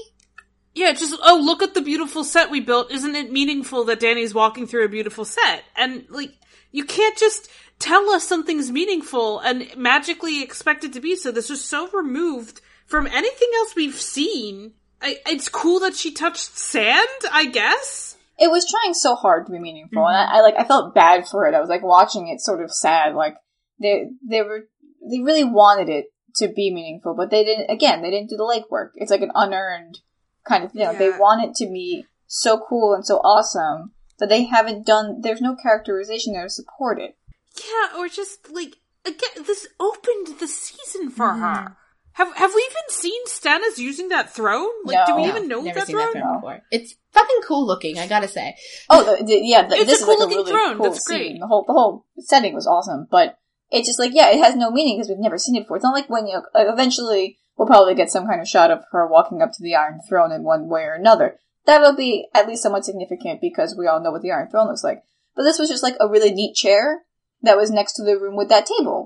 yeah, 0.74 0.90
just 0.92 1.16
oh 1.22 1.40
look 1.40 1.62
at 1.62 1.74
the 1.74 1.82
beautiful 1.82 2.24
set 2.24 2.50
we 2.50 2.58
built. 2.58 2.90
Isn't 2.90 3.14
it 3.14 3.30
meaningful 3.30 3.84
that 3.84 4.00
Danny's 4.00 4.34
walking 4.34 4.66
through 4.66 4.84
a 4.84 4.88
beautiful 4.88 5.24
set? 5.24 5.62
And 5.76 6.04
like 6.10 6.32
you 6.72 6.84
can't 6.84 7.16
just 7.16 7.48
tell 7.78 8.10
us 8.10 8.26
something's 8.26 8.72
meaningful 8.72 9.38
and 9.38 9.68
magically 9.76 10.42
expect 10.42 10.82
it 10.82 10.94
to 10.94 11.00
be 11.00 11.14
so. 11.14 11.30
This 11.30 11.48
is 11.48 11.64
so 11.64 11.88
removed 11.92 12.60
from 12.86 13.06
anything 13.06 13.48
else 13.58 13.76
we've 13.76 13.94
seen. 13.94 14.72
I, 15.02 15.18
it's 15.26 15.48
cool 15.48 15.80
that 15.80 15.94
she 15.94 16.12
touched 16.12 16.56
sand, 16.56 17.08
I 17.32 17.46
guess. 17.46 18.16
it 18.38 18.50
was 18.50 18.66
trying 18.70 18.94
so 18.94 19.14
hard 19.14 19.46
to 19.46 19.52
be 19.52 19.58
meaningful, 19.58 20.06
and 20.06 20.16
I, 20.16 20.24
mm-hmm. 20.24 20.34
I 20.34 20.40
like 20.40 20.54
I 20.58 20.64
felt 20.64 20.94
bad 20.94 21.26
for 21.28 21.46
it. 21.46 21.54
I 21.54 21.60
was 21.60 21.68
like 21.68 21.82
watching 21.82 22.28
it, 22.28 22.40
sort 22.40 22.62
of 22.62 22.72
sad. 22.72 23.14
Like 23.14 23.34
they 23.80 24.06
they 24.28 24.42
were 24.42 24.68
they 25.08 25.20
really 25.20 25.44
wanted 25.44 25.88
it 25.88 26.06
to 26.36 26.48
be 26.48 26.72
meaningful, 26.72 27.14
but 27.14 27.30
they 27.30 27.44
didn't. 27.44 27.70
Again, 27.70 28.02
they 28.02 28.10
didn't 28.10 28.30
do 28.30 28.36
the 28.36 28.44
legwork. 28.44 28.90
It's 28.94 29.10
like 29.10 29.22
an 29.22 29.32
unearned 29.34 29.98
kind 30.46 30.64
of 30.64 30.74
you 30.74 30.84
know. 30.84 30.94
They 30.94 31.10
want 31.10 31.44
it 31.44 31.54
to 31.64 31.70
be 31.70 32.06
so 32.26 32.60
cool 32.68 32.94
and 32.94 33.04
so 33.04 33.16
awesome 33.18 33.92
that 34.18 34.28
they 34.28 34.44
haven't 34.44 34.86
done. 34.86 35.20
There's 35.20 35.40
no 35.40 35.56
characterization 35.56 36.32
there 36.32 36.44
to 36.44 36.50
support 36.50 37.00
it. 37.00 37.16
Yeah, 37.56 37.98
or 37.98 38.08
just 38.08 38.50
like 38.52 38.76
again, 39.04 39.44
this 39.46 39.66
opened 39.78 40.38
the 40.38 40.46
season 40.46 41.10
for 41.10 41.26
mm-hmm. 41.26 41.42
her. 41.42 41.76
Have 42.14 42.34
have 42.36 42.52
we 42.54 42.60
even 42.70 42.88
seen 42.88 43.24
Stannis 43.26 43.78
using 43.78 44.08
that 44.08 44.30
throne? 44.34 44.68
Like, 44.84 45.06
do 45.06 45.14
we 45.16 45.22
No. 45.22 45.28
even 45.28 45.48
know 45.48 45.60
Never 45.60 45.78
that 45.80 45.86
seen 45.86 45.96
throne? 45.96 46.12
that 46.12 46.20
film 46.20 46.34
before. 46.36 46.62
It's 46.70 46.94
fucking 47.12 47.40
cool 47.46 47.66
looking, 47.66 47.98
I 47.98 48.06
gotta 48.08 48.28
say. 48.28 48.56
Oh, 48.90 49.04
the, 49.16 49.24
the, 49.24 49.40
yeah, 49.42 49.66
the, 49.66 49.76
It's 49.76 49.86
this 49.86 50.00
a 50.00 50.02
is 50.02 50.08
like 50.08 50.18
a 50.26 50.26
really 50.28 50.50
throne. 50.50 50.76
cool 50.76 50.90
That's 50.90 51.06
scene. 51.06 51.16
great. 51.18 51.40
The 51.40 51.46
whole 51.46 51.64
the 51.66 51.72
whole 51.72 52.06
setting 52.18 52.54
was 52.54 52.66
awesome, 52.66 53.06
but 53.10 53.36
it's 53.70 53.86
just 53.88 53.98
like 54.00 54.12
yeah, 54.14 54.30
it 54.30 54.38
has 54.38 54.56
no 54.56 54.70
meaning 54.70 54.96
because 54.98 55.08
we've 55.08 55.18
never 55.18 55.38
seen 55.38 55.56
it 55.56 55.60
before. 55.60 55.76
It's 55.76 55.84
not 55.84 55.94
like 55.94 56.10
when 56.10 56.26
you 56.26 56.34
like, 56.54 56.66
uh, 56.68 56.72
eventually 56.72 57.38
we'll 57.56 57.68
probably 57.68 57.94
get 57.94 58.10
some 58.10 58.26
kind 58.26 58.40
of 58.40 58.48
shot 58.48 58.70
of 58.70 58.80
her 58.92 59.06
walking 59.06 59.40
up 59.42 59.52
to 59.52 59.62
the 59.62 59.76
Iron 59.76 60.00
Throne 60.08 60.32
in 60.32 60.42
one 60.42 60.68
way 60.68 60.82
or 60.82 60.94
another. 60.94 61.38
That 61.66 61.80
will 61.80 61.94
be 61.94 62.26
at 62.34 62.48
least 62.48 62.62
somewhat 62.62 62.84
significant 62.84 63.40
because 63.40 63.76
we 63.78 63.86
all 63.86 64.00
know 64.02 64.10
what 64.10 64.22
the 64.22 64.32
Iron 64.32 64.48
Throne 64.50 64.66
looks 64.68 64.82
like. 64.84 65.02
But 65.36 65.44
this 65.44 65.58
was 65.58 65.68
just 65.68 65.82
like 65.84 65.96
a 66.00 66.08
really 66.08 66.32
neat 66.32 66.56
chair 66.56 67.02
that 67.42 67.56
was 67.56 67.70
next 67.70 67.92
to 67.94 68.04
the 68.04 68.18
room 68.18 68.36
with 68.36 68.48
that 68.48 68.66
table. 68.66 68.99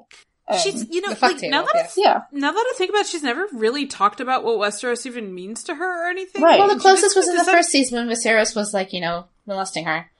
And- 0.47 0.61
She's 0.61 0.83
um, 0.83 0.89
you 0.91 1.01
know 1.01 1.17
like 1.23 1.39
table, 1.39 1.51
now 1.51 1.63
that 1.63 1.75
I 1.75 1.89
yeah. 1.97 2.05
yeah, 2.05 2.21
now 2.33 2.53
that 2.53 2.67
I 2.75 2.75
think 2.77 2.91
about 2.91 3.01
it, 3.03 3.07
she's 3.07 3.23
never 3.23 3.47
really 3.53 3.87
talked 3.87 4.21
about 4.21 4.45
what 4.45 4.59
Westeros 4.59 5.07
even 5.07 5.35
means 5.35 5.65
to 5.65 5.75
her 5.75 6.05
or 6.07 6.11
anything. 6.11 6.43
Right. 6.43 6.59
Well, 6.59 6.69
the 6.69 6.81
closest 6.81 7.17
was 7.17 7.29
in 7.29 7.37
the 7.37 7.45
first 7.45 7.71
season 7.71 7.97
when 8.07 8.15
Viserys 8.15 8.55
was 8.55 8.75
like, 8.75 8.93
you 8.93 9.01
know, 9.01 9.27
molesting 9.47 9.87
her. 9.87 10.11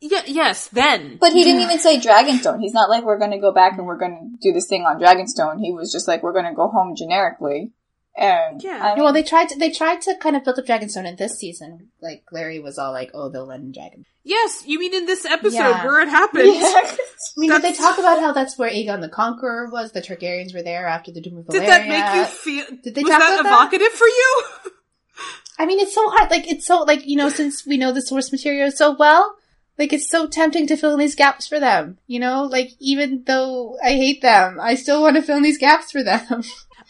Yeah, 0.00 0.22
yes, 0.26 0.66
then. 0.68 1.18
but 1.20 1.32
he 1.32 1.44
didn't 1.44 1.60
even 1.60 1.78
say 1.78 2.00
Dragonstone. 2.00 2.60
He's 2.60 2.74
not 2.74 2.90
like 2.90 3.04
we're 3.04 3.18
going 3.18 3.30
to 3.30 3.38
go 3.38 3.52
back 3.52 3.78
and 3.78 3.86
we're 3.86 3.98
going 3.98 4.36
to 4.40 4.48
do 4.48 4.52
this 4.52 4.66
thing 4.66 4.82
on 4.82 4.98
Dragonstone. 4.98 5.60
He 5.60 5.70
was 5.70 5.92
just 5.92 6.08
like 6.08 6.24
we're 6.24 6.32
going 6.32 6.46
to 6.46 6.54
go 6.54 6.68
home 6.68 6.96
generically. 6.96 7.70
And 8.16 8.62
Yeah. 8.62 8.78
I 8.82 8.94
mean, 8.94 9.04
well, 9.04 9.12
they 9.12 9.22
tried 9.22 9.48
to 9.50 9.58
they 9.58 9.70
tried 9.70 10.02
to 10.02 10.14
kind 10.16 10.36
of 10.36 10.44
build 10.44 10.58
up 10.58 10.66
Dragonstone 10.66 11.06
in 11.08 11.16
this 11.16 11.38
season. 11.38 11.88
Like 12.02 12.24
Larry 12.30 12.58
was 12.60 12.78
all 12.78 12.92
like, 12.92 13.10
"Oh, 13.14 13.28
they'll 13.30 13.46
let 13.46 13.60
in 13.60 13.72
Dragon." 13.72 14.04
yes, 14.24 14.62
you 14.66 14.78
mean 14.78 14.94
in 14.94 15.04
this 15.06 15.24
episode 15.24 15.56
Yeah. 15.56 15.84
where 15.84 16.00
it 16.00 16.08
happened? 16.08 16.44
Yeah. 16.54 16.62
I 17.34 17.40
mean, 17.40 17.50
did 17.50 17.62
they 17.62 17.72
talk 17.72 17.98
about 17.98 18.20
how 18.20 18.32
that's 18.32 18.58
where 18.58 18.70
Aegon 18.70 19.00
the 19.00 19.08
Conqueror 19.08 19.70
was? 19.72 19.92
The 19.92 20.02
Targaryens 20.02 20.54
were 20.54 20.62
there 20.62 20.86
after 20.86 21.10
the 21.10 21.20
Doom 21.22 21.38
of 21.38 21.46
Valyria. 21.46 21.60
Did 21.60 21.68
that 21.68 21.88
make 21.88 22.14
you 22.16 22.24
feel? 22.26 22.64
Did 22.82 22.94
they 22.94 23.02
was 23.02 23.10
talk 23.10 23.20
that 23.20 23.40
about 23.40 23.70
that? 23.70 23.76
evocative 23.76 23.92
for 23.98 24.06
you? 24.06 24.42
I 25.58 25.66
mean, 25.66 25.80
it's 25.80 25.94
so 25.94 26.08
hard. 26.10 26.30
Like, 26.30 26.50
it's 26.50 26.66
so 26.66 26.82
like 26.82 27.06
you 27.06 27.16
know, 27.16 27.28
since 27.40 27.66
we 27.66 27.76
know 27.78 27.92
the 27.92 28.02
source 28.02 28.30
material 28.30 28.70
so 28.70 28.94
well, 28.98 29.36
like 29.78 29.92
it's 29.92 30.10
so 30.10 30.26
tempting 30.26 30.66
to 30.66 30.76
fill 30.76 30.92
in 30.92 30.98
these 30.98 31.14
gaps 31.14 31.46
for 31.48 31.58
them. 31.58 31.98
You 32.06 32.20
know, 32.20 32.44
like 32.44 32.70
even 32.78 33.24
though 33.26 33.78
I 33.82 33.92
hate 33.92 34.20
them, 34.22 34.58
I 34.60 34.74
still 34.74 35.00
want 35.02 35.16
to 35.16 35.22
fill 35.22 35.38
in 35.38 35.42
these 35.42 35.58
gaps 35.58 35.90
for 35.90 36.02
them. 36.02 36.42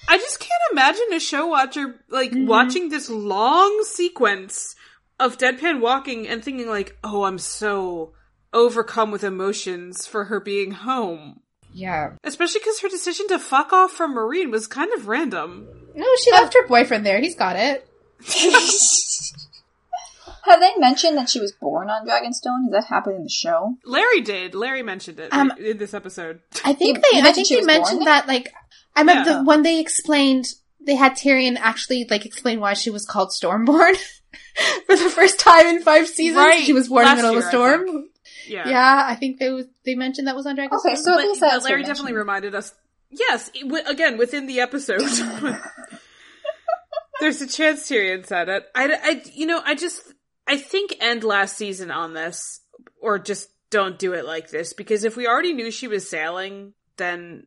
I 0.08 0.18
just 0.18 0.40
can't 0.40 0.50
imagine 0.72 1.12
a 1.12 1.20
show 1.20 1.46
watcher 1.46 2.00
like 2.08 2.30
Mm-hmm. 2.32 2.46
watching 2.46 2.88
this 2.88 3.08
long 3.10 3.82
sequence 3.84 4.74
of 5.20 5.38
deadpan 5.38 5.80
walking 5.80 6.26
and 6.28 6.42
thinking 6.44 6.68
like, 6.68 6.96
"Oh, 7.04 7.22
I'm 7.24 7.38
so 7.38 8.12
overcome 8.52 9.10
with 9.10 9.24
emotions 9.24 10.06
for 10.06 10.24
her 10.24 10.40
being 10.40 10.72
home." 10.72 11.40
yeah. 11.74 12.12
Especially 12.24 12.60
because 12.60 12.80
her 12.80 12.88
decision 12.88 13.26
to 13.28 13.38
fuck 13.38 13.72
off 13.72 13.92
from 13.92 14.14
Meereen 14.14 14.50
was 14.50 14.66
kind 14.66 14.92
of 14.92 15.08
random. 15.08 15.66
No, 15.94 16.06
she 16.22 16.30
left 16.32 16.52
her 16.54 16.66
boyfriend 16.66 17.06
there. 17.06 17.18
He's 17.20 17.34
got 17.36 17.56
it. 17.56 17.88
Have 20.44 20.58
they 20.60 20.72
mentioned 20.76 21.16
that 21.18 21.28
she 21.30 21.38
was 21.40 21.52
born 21.52 21.88
on 21.88 22.04
Dragonstone? 22.06 22.64
Does 22.66 22.72
that 22.72 22.84
happen 22.88 23.14
in 23.14 23.22
the 23.22 23.28
show? 23.30 23.76
Larry 23.84 24.20
did. 24.20 24.54
Larry 24.56 24.82
mentioned 24.82 25.20
it 25.20 25.32
Um, 25.32 25.52
in 25.58 25.78
this 25.78 25.94
episode. 25.94 26.40
I 26.64 26.72
think 26.72 26.96
You- 26.98 27.02
they. 27.12 27.18
you 27.18 27.24
I 27.28 27.32
think 27.32 27.46
she 27.46 27.56
they 27.60 27.62
mentioned 27.66 28.06
that. 28.06 28.26
Like, 28.26 28.52
I 28.96 29.00
remember 29.00 29.30
Yeah. 29.30 29.38
the, 29.38 29.44
when 29.44 29.62
they 29.62 29.80
explained 29.80 30.46
they 30.84 30.94
had 30.96 31.12
Tyrion 31.12 31.56
actually 31.58 32.06
like 32.10 32.26
explain 32.26 32.58
why 32.60 32.74
she 32.74 32.90
was 32.90 33.06
called 33.06 33.30
Stormborn 33.30 33.96
for 34.86 34.96
the 34.96 35.10
first 35.14 35.38
time 35.38 35.66
in 35.66 35.82
five 35.82 36.08
seasons. 36.08 36.36
Right. 36.44 36.62
She 36.64 36.72
was 36.72 36.88
born 36.88 37.06
in 37.06 37.16
the 37.16 37.22
Last 37.22 37.22
middle 37.22 37.38
of 37.38 37.44
a 37.44 37.48
storm. 37.48 38.08
Yeah. 38.48 38.68
Yeah, 38.68 39.04
I 39.08 39.14
think 39.14 39.38
they 39.38 39.50
was, 39.50 39.66
they 39.84 39.94
mentioned 39.94 40.26
that 40.26 40.34
was 40.36 40.46
on 40.46 40.56
Dragonstone. 40.56 40.78
Okay, 40.84 40.96
so 40.96 41.12
at 41.12 41.16
but, 41.18 41.24
least 41.26 41.40
but 41.40 41.62
Larry 41.64 41.82
definitely 41.82 42.12
mentioned. 42.12 42.16
reminded 42.18 42.54
us. 42.56 42.74
Yes, 43.10 43.50
it, 43.54 43.60
wi- 43.62 43.88
again 43.88 44.18
within 44.18 44.46
the 44.46 44.60
episode. 44.60 45.00
There's 47.20 47.40
a 47.40 47.46
chance 47.46 47.88
Tyrion 47.88 48.26
said 48.26 48.48
it. 48.48 48.64
I, 48.74 48.92
I, 48.92 49.22
you 49.32 49.46
know, 49.46 49.62
I 49.64 49.74
just, 49.76 50.02
I 50.48 50.56
think 50.56 50.96
end 51.00 51.22
last 51.22 51.56
season 51.56 51.90
on 51.92 52.14
this, 52.14 52.60
or 53.00 53.18
just 53.20 53.48
don't 53.70 53.98
do 53.98 54.12
it 54.12 54.24
like 54.24 54.50
this 54.50 54.72
because 54.72 55.04
if 55.04 55.16
we 55.16 55.26
already 55.28 55.52
knew 55.52 55.70
she 55.70 55.86
was 55.88 56.08
sailing, 56.08 56.74
then 56.96 57.46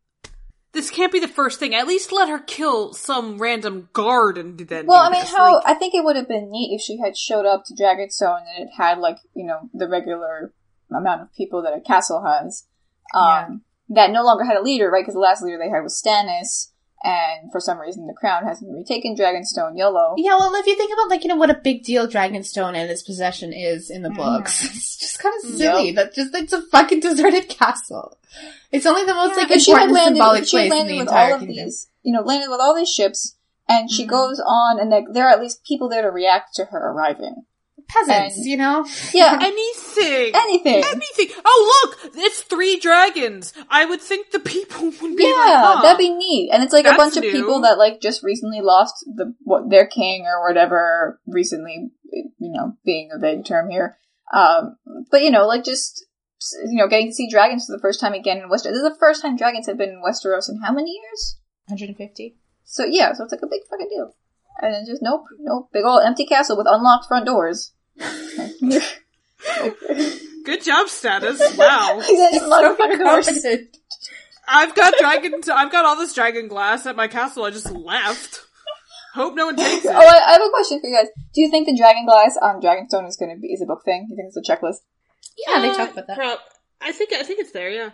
this 0.76 0.90
can't 0.90 1.10
be 1.10 1.18
the 1.18 1.26
first 1.26 1.58
thing. 1.58 1.74
At 1.74 1.88
least 1.88 2.12
let 2.12 2.28
her 2.28 2.38
kill 2.38 2.92
some 2.92 3.38
random 3.38 3.88
guard 3.92 4.38
and 4.38 4.58
then. 4.58 4.86
Well, 4.86 5.02
do 5.02 5.08
I 5.08 5.10
mean, 5.10 5.22
this. 5.22 5.32
how 5.34 5.54
Like, 5.54 5.62
I 5.66 5.74
think 5.74 5.94
it 5.94 6.04
would 6.04 6.16
have 6.16 6.28
been 6.28 6.50
neat 6.50 6.74
if 6.74 6.80
she 6.80 6.98
had 6.98 7.16
showed 7.16 7.46
up 7.46 7.64
to 7.64 7.74
Dragonstone 7.74 8.42
and 8.54 8.68
it 8.68 8.74
had 8.76 8.98
like 8.98 9.18
you 9.34 9.44
know 9.44 9.68
the 9.74 9.88
regular 9.88 10.52
amount 10.94 11.22
of 11.22 11.34
people 11.34 11.62
that 11.62 11.76
a 11.76 11.80
castle 11.80 12.22
has. 12.24 12.66
Um, 13.14 13.62
That 13.88 14.10
no 14.10 14.22
longer 14.22 14.44
had 14.44 14.56
a 14.56 14.62
leader, 14.62 14.90
right? 14.90 15.02
Because 15.02 15.14
the 15.14 15.20
last 15.20 15.42
leader 15.42 15.58
they 15.58 15.70
had 15.70 15.82
was 15.82 16.00
Stannis, 16.00 16.72
and 17.06 17.52
for 17.52 17.60
some 17.60 17.78
reason 17.78 18.06
the 18.06 18.12
crown 18.12 18.44
hasn't 18.44 18.70
retaken 18.74 19.14
Dragonstone. 19.16 19.78
yellow 19.78 20.14
Yeah, 20.18 20.36
well, 20.36 20.52
if 20.56 20.66
you 20.66 20.74
think 20.76 20.92
about 20.92 21.08
like 21.08 21.22
you 21.22 21.28
know 21.28 21.36
what 21.36 21.50
a 21.50 21.54
big 21.54 21.84
deal 21.84 22.08
Dragonstone 22.08 22.74
and 22.74 22.90
its 22.90 23.02
possession 23.02 23.52
is 23.52 23.88
in 23.90 24.02
the 24.02 24.08
Mhm. 24.10 24.16
books, 24.16 24.64
it's 24.76 24.96
just 24.98 25.18
kind 25.20 25.34
of 25.42 25.50
Yep. 25.50 25.58
silly. 25.58 25.92
That 25.92 26.12
just 26.14 26.34
it's 26.34 26.52
a 26.52 26.62
fucking 26.62 27.00
deserted 27.00 27.48
castle. 27.60 28.18
It's 28.72 28.84
only 28.86 29.04
the 29.04 29.14
most 29.14 29.36
like 29.36 29.48
she 29.60 29.70
had 29.70 29.88
important 29.88 29.92
landed, 29.94 30.16
symbolic 30.16 30.46
place 30.48 30.72
in 30.72 30.86
the 30.88 30.92
with 30.98 31.08
entire 31.08 31.28
all 31.28 31.34
of 31.34 31.40
kingdom. 31.46 31.64
these, 31.64 31.88
you 32.02 32.12
know, 32.12 32.22
landed 32.22 32.50
with 32.50 32.60
all 32.60 32.74
these 32.74 32.90
ships, 32.90 33.36
and 33.68 33.90
she 33.90 34.04
Mhm. 34.04 34.08
goes 34.08 34.40
on, 34.44 34.78
and 34.80 34.90
like, 34.90 35.04
there 35.12 35.26
are 35.26 35.32
at 35.32 35.40
least 35.40 35.64
people 35.64 35.88
there 35.88 36.02
to 36.02 36.10
react 36.10 36.54
to 36.56 36.66
her 36.66 36.78
arriving. 36.92 37.44
Peasants, 37.88 38.36
and- 38.36 38.46
you 38.46 38.56
know. 38.56 38.86
Yeah, 39.14 39.38
anything. 39.42 40.32
anything. 40.34 40.82
Anything. 40.84 41.28
Oh, 41.44 41.82
look! 42.02 42.12
It's 42.16 42.42
three 42.42 42.78
dragons. 42.80 43.52
I 43.70 43.84
would 43.84 44.00
think 44.00 44.30
the 44.30 44.40
people 44.40 44.84
would 45.02 45.16
be 45.16 45.24
Yeah, 45.24 45.30
like, 45.32 45.64
huh. 45.76 45.82
that'd 45.82 45.98
be 45.98 46.10
neat. 46.10 46.50
And 46.52 46.62
it's 46.62 46.72
like 46.72 46.84
a 46.84 46.88
That's 46.90 46.98
bunch 46.98 47.16
of 47.16 47.22
new. 47.22 47.32
people 47.32 47.60
that 47.62 47.78
like 47.78 48.00
just 48.00 48.22
recently 48.22 48.60
lost 48.60 48.94
the 49.06 49.34
what 49.42 49.70
their 49.70 49.86
king 49.86 50.24
or 50.26 50.46
whatever. 50.48 51.20
Recently, 51.26 51.90
you 52.12 52.30
know, 52.40 52.74
being 52.84 53.10
a 53.14 53.18
vague 53.18 53.44
term 53.44 53.70
here. 53.70 53.96
Um, 54.34 54.76
but 55.10 55.22
you 55.22 55.30
know, 55.30 55.46
like 55.46 55.64
just 55.64 56.04
you 56.68 56.76
know, 56.76 56.88
getting 56.88 57.08
to 57.08 57.14
see 57.14 57.28
dragons 57.30 57.66
for 57.66 57.76
the 57.76 57.80
first 57.80 58.00
time 58.00 58.12
again 58.12 58.38
in 58.38 58.48
Westeros. 58.50 58.64
This 58.74 58.82
is 58.82 58.82
the 58.82 58.96
first 59.00 59.22
time 59.22 59.36
dragons 59.36 59.66
have 59.66 59.78
been 59.78 59.90
in 59.90 60.02
Westeros 60.06 60.48
in 60.50 60.60
how 60.62 60.72
many 60.72 60.90
years? 60.90 61.38
150. 61.68 62.36
So 62.64 62.84
yeah, 62.84 63.12
so 63.12 63.24
it's 63.24 63.32
like 63.32 63.42
a 63.42 63.46
big 63.46 63.62
fucking 63.70 63.88
deal. 63.88 64.14
And 64.60 64.72
then 64.74 64.86
just 64.86 65.02
nope, 65.02 65.24
nope, 65.38 65.68
big 65.72 65.84
old 65.84 66.02
empty 66.04 66.24
castle 66.26 66.56
with 66.56 66.66
unlocked 66.68 67.06
front 67.08 67.26
doors. 67.26 67.72
Good 70.44 70.62
job, 70.62 70.86
Stannis. 70.88 71.56
Wow. 71.58 72.00
unlocked 72.02 72.76
front 72.76 72.98
doors. 73.00 73.46
I've 74.48 74.74
got 74.74 74.94
dragon. 75.00 75.40
I've 75.52 75.72
got 75.72 75.84
all 75.84 75.96
this 75.96 76.14
dragon 76.14 76.48
glass 76.48 76.86
at 76.86 76.94
my 76.96 77.08
castle. 77.08 77.44
I 77.44 77.50
just 77.50 77.70
left. 77.70 78.42
Hope 79.14 79.34
no 79.34 79.46
one 79.46 79.56
takes 79.56 79.84
Oh, 79.86 79.90
it. 79.90 79.94
I, 79.96 80.28
I 80.28 80.32
have 80.32 80.42
a 80.42 80.50
question 80.50 80.80
for 80.80 80.86
you 80.88 80.94
guys. 80.96 81.08
Do 81.34 81.40
you 81.40 81.50
think 81.50 81.66
the 81.66 81.76
dragon 81.76 82.04
glass 82.04 82.36
on 82.40 82.60
Dragonstone 82.60 83.08
is 83.08 83.16
going 83.16 83.34
to 83.34 83.40
be 83.40 83.48
is 83.48 83.62
a 83.62 83.66
book 83.66 83.82
thing? 83.84 84.06
You 84.10 84.16
think 84.16 84.28
it's 84.28 84.36
a 84.36 84.42
checklist? 84.42 84.80
Yeah, 85.48 85.60
they 85.62 85.70
Uh, 85.70 85.74
talk 85.76 85.92
about 85.92 86.06
that. 86.08 86.16
prob- 86.18 86.38
I 86.82 86.92
think. 86.92 87.12
I 87.12 87.22
think 87.22 87.40
it's 87.40 87.50
there. 87.52 87.70
Yeah. 87.70 87.90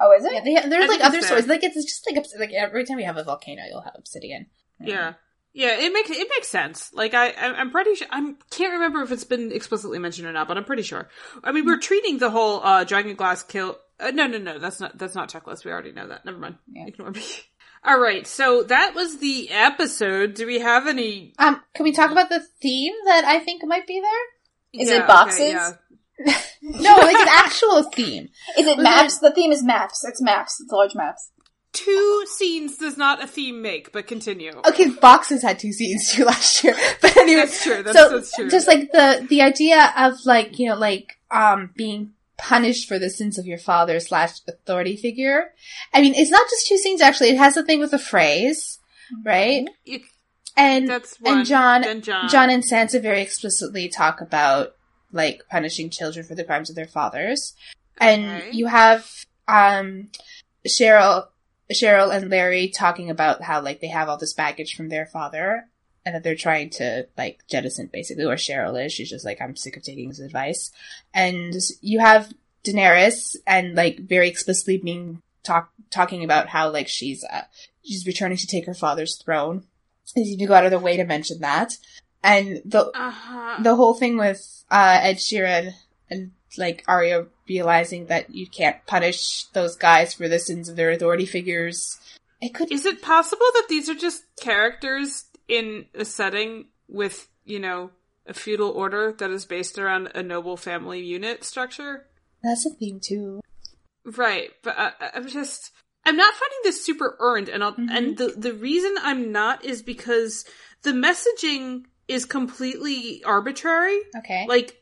Oh, 0.00 0.12
is 0.12 0.24
it? 0.26 0.32
Yeah, 0.34 0.40
they, 0.62 0.68
there's 0.68 0.84
I 0.84 0.86
like 0.94 1.04
other 1.04 1.18
it's 1.18 1.26
stories. 1.26 1.46
Like 1.46 1.64
it's 1.64 1.82
just 1.82 2.06
like 2.10 2.22
like 2.38 2.52
every 2.52 2.84
time 2.84 2.98
you 2.98 3.06
have 3.06 3.16
a 3.16 3.24
volcano, 3.24 3.62
you'll 3.68 3.80
have 3.80 3.94
obsidian. 3.96 4.46
Yeah. 4.78 5.14
Yeah. 5.56 5.78
It 5.78 5.92
makes 5.92 6.10
it 6.10 6.28
makes 6.36 6.48
sense. 6.48 6.92
Like 6.92 7.14
I, 7.14 7.32
I'm 7.32 7.70
pretty 7.70 7.94
sure. 7.96 8.06
I 8.10 8.34
can't 8.50 8.72
remember 8.74 9.02
if 9.02 9.10
it's 9.10 9.24
been 9.24 9.50
explicitly 9.52 9.98
mentioned 9.98 10.28
or 10.28 10.32
not, 10.32 10.46
but 10.48 10.56
I'm 10.56 10.64
pretty 10.64 10.82
sure. 10.82 11.08
I 11.42 11.52
mean, 11.52 11.64
we're 11.66 11.78
treating 11.80 12.18
the 12.18 12.30
whole 12.30 12.60
uh 12.64 12.84
dragon 12.84 13.14
glass 13.16 13.42
kill. 13.42 13.78
Uh, 13.98 14.10
no, 14.10 14.26
no, 14.26 14.38
no. 14.38 14.58
That's 14.58 14.78
not. 14.80 14.96
That's 14.98 15.14
not 15.14 15.30
checklist. 15.30 15.64
We 15.64 15.70
already 15.72 15.92
know 15.92 16.08
that. 16.08 16.24
Never 16.24 16.38
mind. 16.38 16.56
Yeah. 16.70 16.86
Ignore 16.86 17.10
me. 17.12 17.22
All 17.84 18.00
right, 18.00 18.26
so 18.26 18.64
that 18.64 18.96
was 18.96 19.18
the 19.18 19.48
episode. 19.50 20.34
Do 20.34 20.44
we 20.44 20.58
have 20.58 20.88
any? 20.88 21.34
Um, 21.38 21.62
can 21.74 21.84
we 21.84 21.92
talk 21.92 22.10
about 22.10 22.28
the 22.30 22.40
theme 22.60 22.94
that 23.06 23.24
I 23.24 23.38
think 23.38 23.62
might 23.64 23.86
be 23.86 24.00
there? 24.00 24.82
Is 24.82 24.88
Yeah, 24.90 24.96
it 24.96 24.98
okay, 25.02 25.06
boxes? 25.06 25.50
yeah. 25.52 25.72
No, 26.62 26.96
like 26.96 27.16
an 27.16 27.28
actual 27.28 27.84
theme. 27.84 28.28
Is 28.58 28.66
it 28.72 28.78
maps? 28.78 29.18
The 29.18 29.30
theme 29.30 29.52
is 29.52 29.62
maps. 29.62 30.04
It's 30.04 30.20
maps. 30.20 30.60
It's 30.60 30.72
large 30.72 30.96
maps. 30.96 31.30
Two 31.76 32.24
scenes 32.36 32.78
does 32.78 32.96
not 32.96 33.22
a 33.22 33.26
theme 33.26 33.60
make, 33.60 33.92
but 33.92 34.06
continue. 34.06 34.52
Okay, 34.66 34.88
boxes 34.88 35.42
had 35.42 35.58
two 35.58 35.72
scenes 35.72 36.10
too 36.10 36.24
last 36.24 36.64
year, 36.64 36.74
but 37.02 37.16
anyway, 37.16 37.42
That's 37.42 37.62
true, 37.62 37.82
that's- 37.82 37.94
so 37.94 38.16
that's 38.16 38.34
true. 38.34 38.48
just 38.48 38.66
like 38.66 38.90
the 38.92 39.26
the 39.28 39.42
idea 39.42 39.92
of 39.96 40.14
like 40.24 40.58
you 40.58 40.68
know 40.70 40.76
like 40.76 41.18
um 41.30 41.70
being 41.76 42.12
punished 42.38 42.88
for 42.88 42.98
the 42.98 43.10
sins 43.10 43.38
of 43.38 43.46
your 43.46 43.58
father 43.58 44.00
slash 44.00 44.32
authority 44.48 44.96
figure. 44.96 45.52
I 45.92 46.00
mean, 46.00 46.14
it's 46.14 46.30
not 46.30 46.48
just 46.50 46.66
two 46.66 46.78
scenes. 46.78 47.00
Actually, 47.02 47.30
it 47.30 47.38
has 47.38 47.56
a 47.56 47.62
thing 47.62 47.80
with 47.80 47.92
a 47.92 47.98
phrase, 47.98 48.78
right? 49.24 49.66
It- 49.84 50.02
And 50.56 50.88
that's 50.88 51.20
one. 51.20 51.38
and 51.38 51.46
Jon, 51.46 52.00
Jon. 52.02 52.28
Jon 52.30 52.48
and 52.50 52.62
Sansa 52.62 53.00
very 53.02 53.20
explicitly 53.20 53.88
talk 53.88 54.20
about 54.22 54.74
like 55.12 55.42
punishing 55.50 55.90
children 55.90 56.24
for 56.26 56.34
the 56.34 56.44
crimes 56.44 56.70
of 56.70 56.76
their 56.76 56.86
fathers. 56.88 57.54
And 57.98 58.54
you 58.54 58.66
have 58.66 59.06
um 59.48 60.08
Cheryl 60.66 61.26
Cheryl 61.72 62.14
and 62.14 62.30
Larry 62.30 62.68
talking 62.68 63.10
about 63.10 63.42
how 63.42 63.60
like 63.60 63.80
they 63.80 63.88
have 63.88 64.08
all 64.08 64.16
this 64.18 64.34
baggage 64.34 64.74
from 64.76 64.88
their 64.88 65.06
father 65.06 65.66
and 66.04 66.14
that 66.14 66.22
they're 66.22 66.36
trying 66.36 66.70
to 66.70 67.06
like 67.18 67.40
jettison 67.48 67.90
basically 67.92 68.26
where 68.26 68.36
Cheryl 68.36 68.84
is. 68.84 68.92
She's 68.92 69.10
just 69.10 69.24
like, 69.24 69.40
I'm 69.40 69.56
sick 69.56 69.76
of 69.76 69.82
taking 69.82 70.08
his 70.08 70.20
advice. 70.20 70.70
And 71.12 71.54
you 71.80 71.98
have 72.00 72.32
Daenerys 72.64 73.36
and 73.46 73.74
like 73.74 73.98
very 73.98 74.28
explicitly 74.28 74.78
being 74.78 75.22
talk 75.42 75.70
talking 75.90 76.24
about 76.24 76.48
how 76.48 76.70
like 76.70 76.88
she's 76.88 77.24
uh, 77.24 77.42
she's 77.84 78.06
returning 78.06 78.38
to 78.38 78.46
take 78.46 78.66
her 78.66 78.74
father's 78.74 79.16
throne. 79.16 79.64
They 80.14 80.24
seem 80.24 80.38
to 80.38 80.46
go 80.46 80.54
out 80.54 80.64
of 80.64 80.70
their 80.70 80.78
way 80.80 80.96
to 80.96 81.04
mention 81.04 81.40
that. 81.40 81.76
And 82.22 82.60
the 82.64 82.90
Uh-huh. 82.96 83.62
the 83.62 83.74
whole 83.76 83.94
thing 83.94 84.16
with 84.16 84.64
uh, 84.70 84.98
Ed 85.02 85.16
Sheeran 85.16 85.72
and 86.10 86.32
like 86.56 86.84
Arya 86.88 87.26
realizing 87.48 88.06
that 88.06 88.34
you 88.34 88.46
can't 88.46 88.84
punish 88.86 89.44
those 89.52 89.76
guys 89.76 90.14
for 90.14 90.28
the 90.28 90.38
sins 90.38 90.68
of 90.68 90.76
their 90.76 90.90
authority 90.90 91.26
figures. 91.26 91.98
It 92.40 92.54
could 92.54 92.70
Is 92.70 92.84
it 92.84 93.02
possible 93.02 93.46
that 93.54 93.66
these 93.68 93.88
are 93.88 93.94
just 93.94 94.22
characters 94.40 95.24
in 95.48 95.86
a 95.94 96.04
setting 96.04 96.66
with, 96.88 97.28
you 97.44 97.58
know, 97.58 97.90
a 98.26 98.34
feudal 98.34 98.70
order 98.70 99.12
that 99.12 99.30
is 99.30 99.44
based 99.44 99.78
around 99.78 100.10
a 100.14 100.22
noble 100.22 100.56
family 100.56 101.00
unit 101.00 101.44
structure? 101.44 102.06
that's 102.42 102.66
a 102.66 102.70
thing 102.70 103.00
too. 103.00 103.40
Right, 104.04 104.50
but 104.62 104.78
I, 104.78 104.92
I'm 105.14 105.26
just 105.28 105.72
I'm 106.04 106.16
not 106.16 106.34
finding 106.34 106.58
this 106.62 106.84
super 106.84 107.16
earned, 107.18 107.48
and 107.48 107.64
I'll, 107.64 107.72
Mhm. 107.74 107.88
and 107.90 108.16
the 108.16 108.28
the 108.36 108.52
reason 108.54 108.94
I'm 109.02 109.32
not 109.32 109.64
is 109.64 109.82
because 109.82 110.44
the 110.82 110.92
messaging 110.92 111.86
is 112.06 112.24
completely 112.24 113.24
arbitrary. 113.24 113.98
Okay, 114.18 114.44
Like 114.48 114.80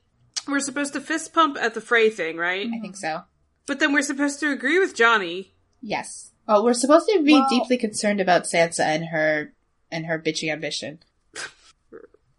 we're 0.49 0.61
supposed 0.61 0.93
to 0.95 1.01
fist 1.01 1.33
pump 1.33 1.57
at 1.61 1.75
the 1.75 1.81
Frey 1.81 2.11
thing, 2.11 2.37
right? 2.37 2.67
I 2.75 2.81
think 2.81 2.97
so. 2.97 3.23
But 3.67 3.81
then 3.81 3.93
we're 3.93 4.03
supposed 4.03 4.41
to 4.41 4.51
agree 4.53 4.79
with 4.79 4.95
Johnny. 4.95 5.55
Yes. 5.81 6.31
Oh, 6.47 6.63
we're 6.63 6.75
supposed 6.75 7.09
to 7.09 7.23
be 7.23 7.33
Well- 7.35 7.49
deeply 7.49 7.77
concerned 7.79 8.21
about 8.21 8.45
Sansa 8.45 8.81
and 8.85 9.07
her 9.07 9.53
and 9.91 10.07
her 10.07 10.19
bitchy 10.19 10.51
ambition. 10.53 11.01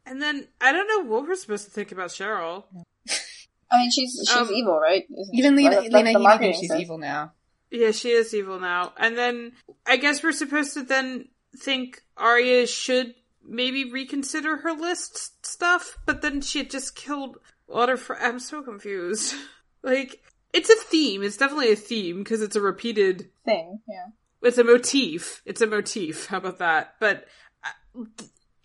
And 0.08 0.22
then 0.22 0.48
I 0.62 0.72
don't 0.72 0.88
know 0.88 1.12
what 1.12 1.28
we're 1.28 1.36
supposed 1.36 1.66
to 1.66 1.72
think 1.72 1.92
about 1.92 2.10
Cheryl. 2.12 2.66
I 3.72 3.78
mean, 3.80 3.90
she's 3.90 4.12
she's 4.28 4.36
Um, 4.38 4.52
evil, 4.54 4.80
right? 4.80 5.04
Isn't 5.10 5.34
Even 5.34 5.54
she? 5.54 5.64
Lena, 5.64 5.70
That's- 5.72 5.84
that's 5.92 5.94
Lena 5.96 6.14
the 6.14 6.20
Headey 6.20 6.24
marketing 6.24 6.52
thinks 6.52 6.60
she's 6.60 6.70
says. 6.70 6.82
evil 6.82 6.98
now. 7.00 7.34
Yeah, 7.72 7.90
she 7.92 8.12
is 8.12 8.34
evil 8.36 8.60
now. 8.60 8.94
And 8.98 9.18
then 9.18 9.54
I 9.88 9.98
guess 9.98 10.22
we're 10.22 10.32
supposed 10.32 10.76
to 10.76 10.84
then 10.84 11.30
think 11.58 12.04
Arya 12.16 12.68
should 12.68 13.16
maybe 13.44 13.92
reconsider 13.92 14.58
her 14.58 14.74
list 14.74 15.44
stuff, 15.46 15.98
but 16.06 16.22
then 16.22 16.42
she 16.42 16.60
had 16.60 16.70
just 16.70 16.96
killed 16.96 17.38
Walder. 17.68 17.98
Fr- 17.98 18.16
I'm 18.20 18.40
so 18.40 18.62
confused. 18.62 19.36
like, 19.84 20.22
it's 20.54 20.70
a 20.70 20.76
theme. 20.76 21.24
It's 21.24 21.38
definitely 21.38 21.72
a 21.72 21.76
theme 21.76 22.20
because 22.20 22.42
it's 22.42 22.56
a 22.56 22.62
repeated. 22.62 23.30
Thing, 23.46 23.80
yeah. 23.88 24.08
It's 24.42 24.58
a 24.58 24.64
motif. 24.64 25.42
It's 25.46 25.62
a 25.62 25.68
motif. 25.68 26.28
How 26.28 26.38
about 26.38 26.60
that? 26.60 26.96
But 27.00 27.26
uh, 27.64 28.04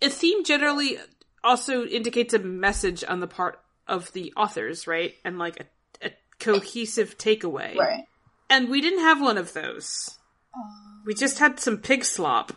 a 0.01 0.09
theme 0.09 0.43
generally 0.43 0.97
also 1.43 1.85
indicates 1.85 2.33
a 2.33 2.39
message 2.39 3.03
on 3.07 3.19
the 3.19 3.27
part 3.27 3.59
of 3.87 4.11
the 4.13 4.31
authors, 4.37 4.85
right? 4.87 5.13
And 5.25 5.39
like 5.39 5.59
a, 6.01 6.07
a 6.07 6.11
cohesive 6.39 7.17
takeaway. 7.17 7.75
Right. 7.75 8.03
And 8.49 8.69
we 8.69 8.81
didn't 8.81 8.99
have 8.99 9.21
one 9.21 9.37
of 9.37 9.53
those. 9.53 10.17
We 11.05 11.13
just 11.15 11.39
had 11.39 11.59
some 11.59 11.77
pig 11.77 12.03
slop. 12.05 12.51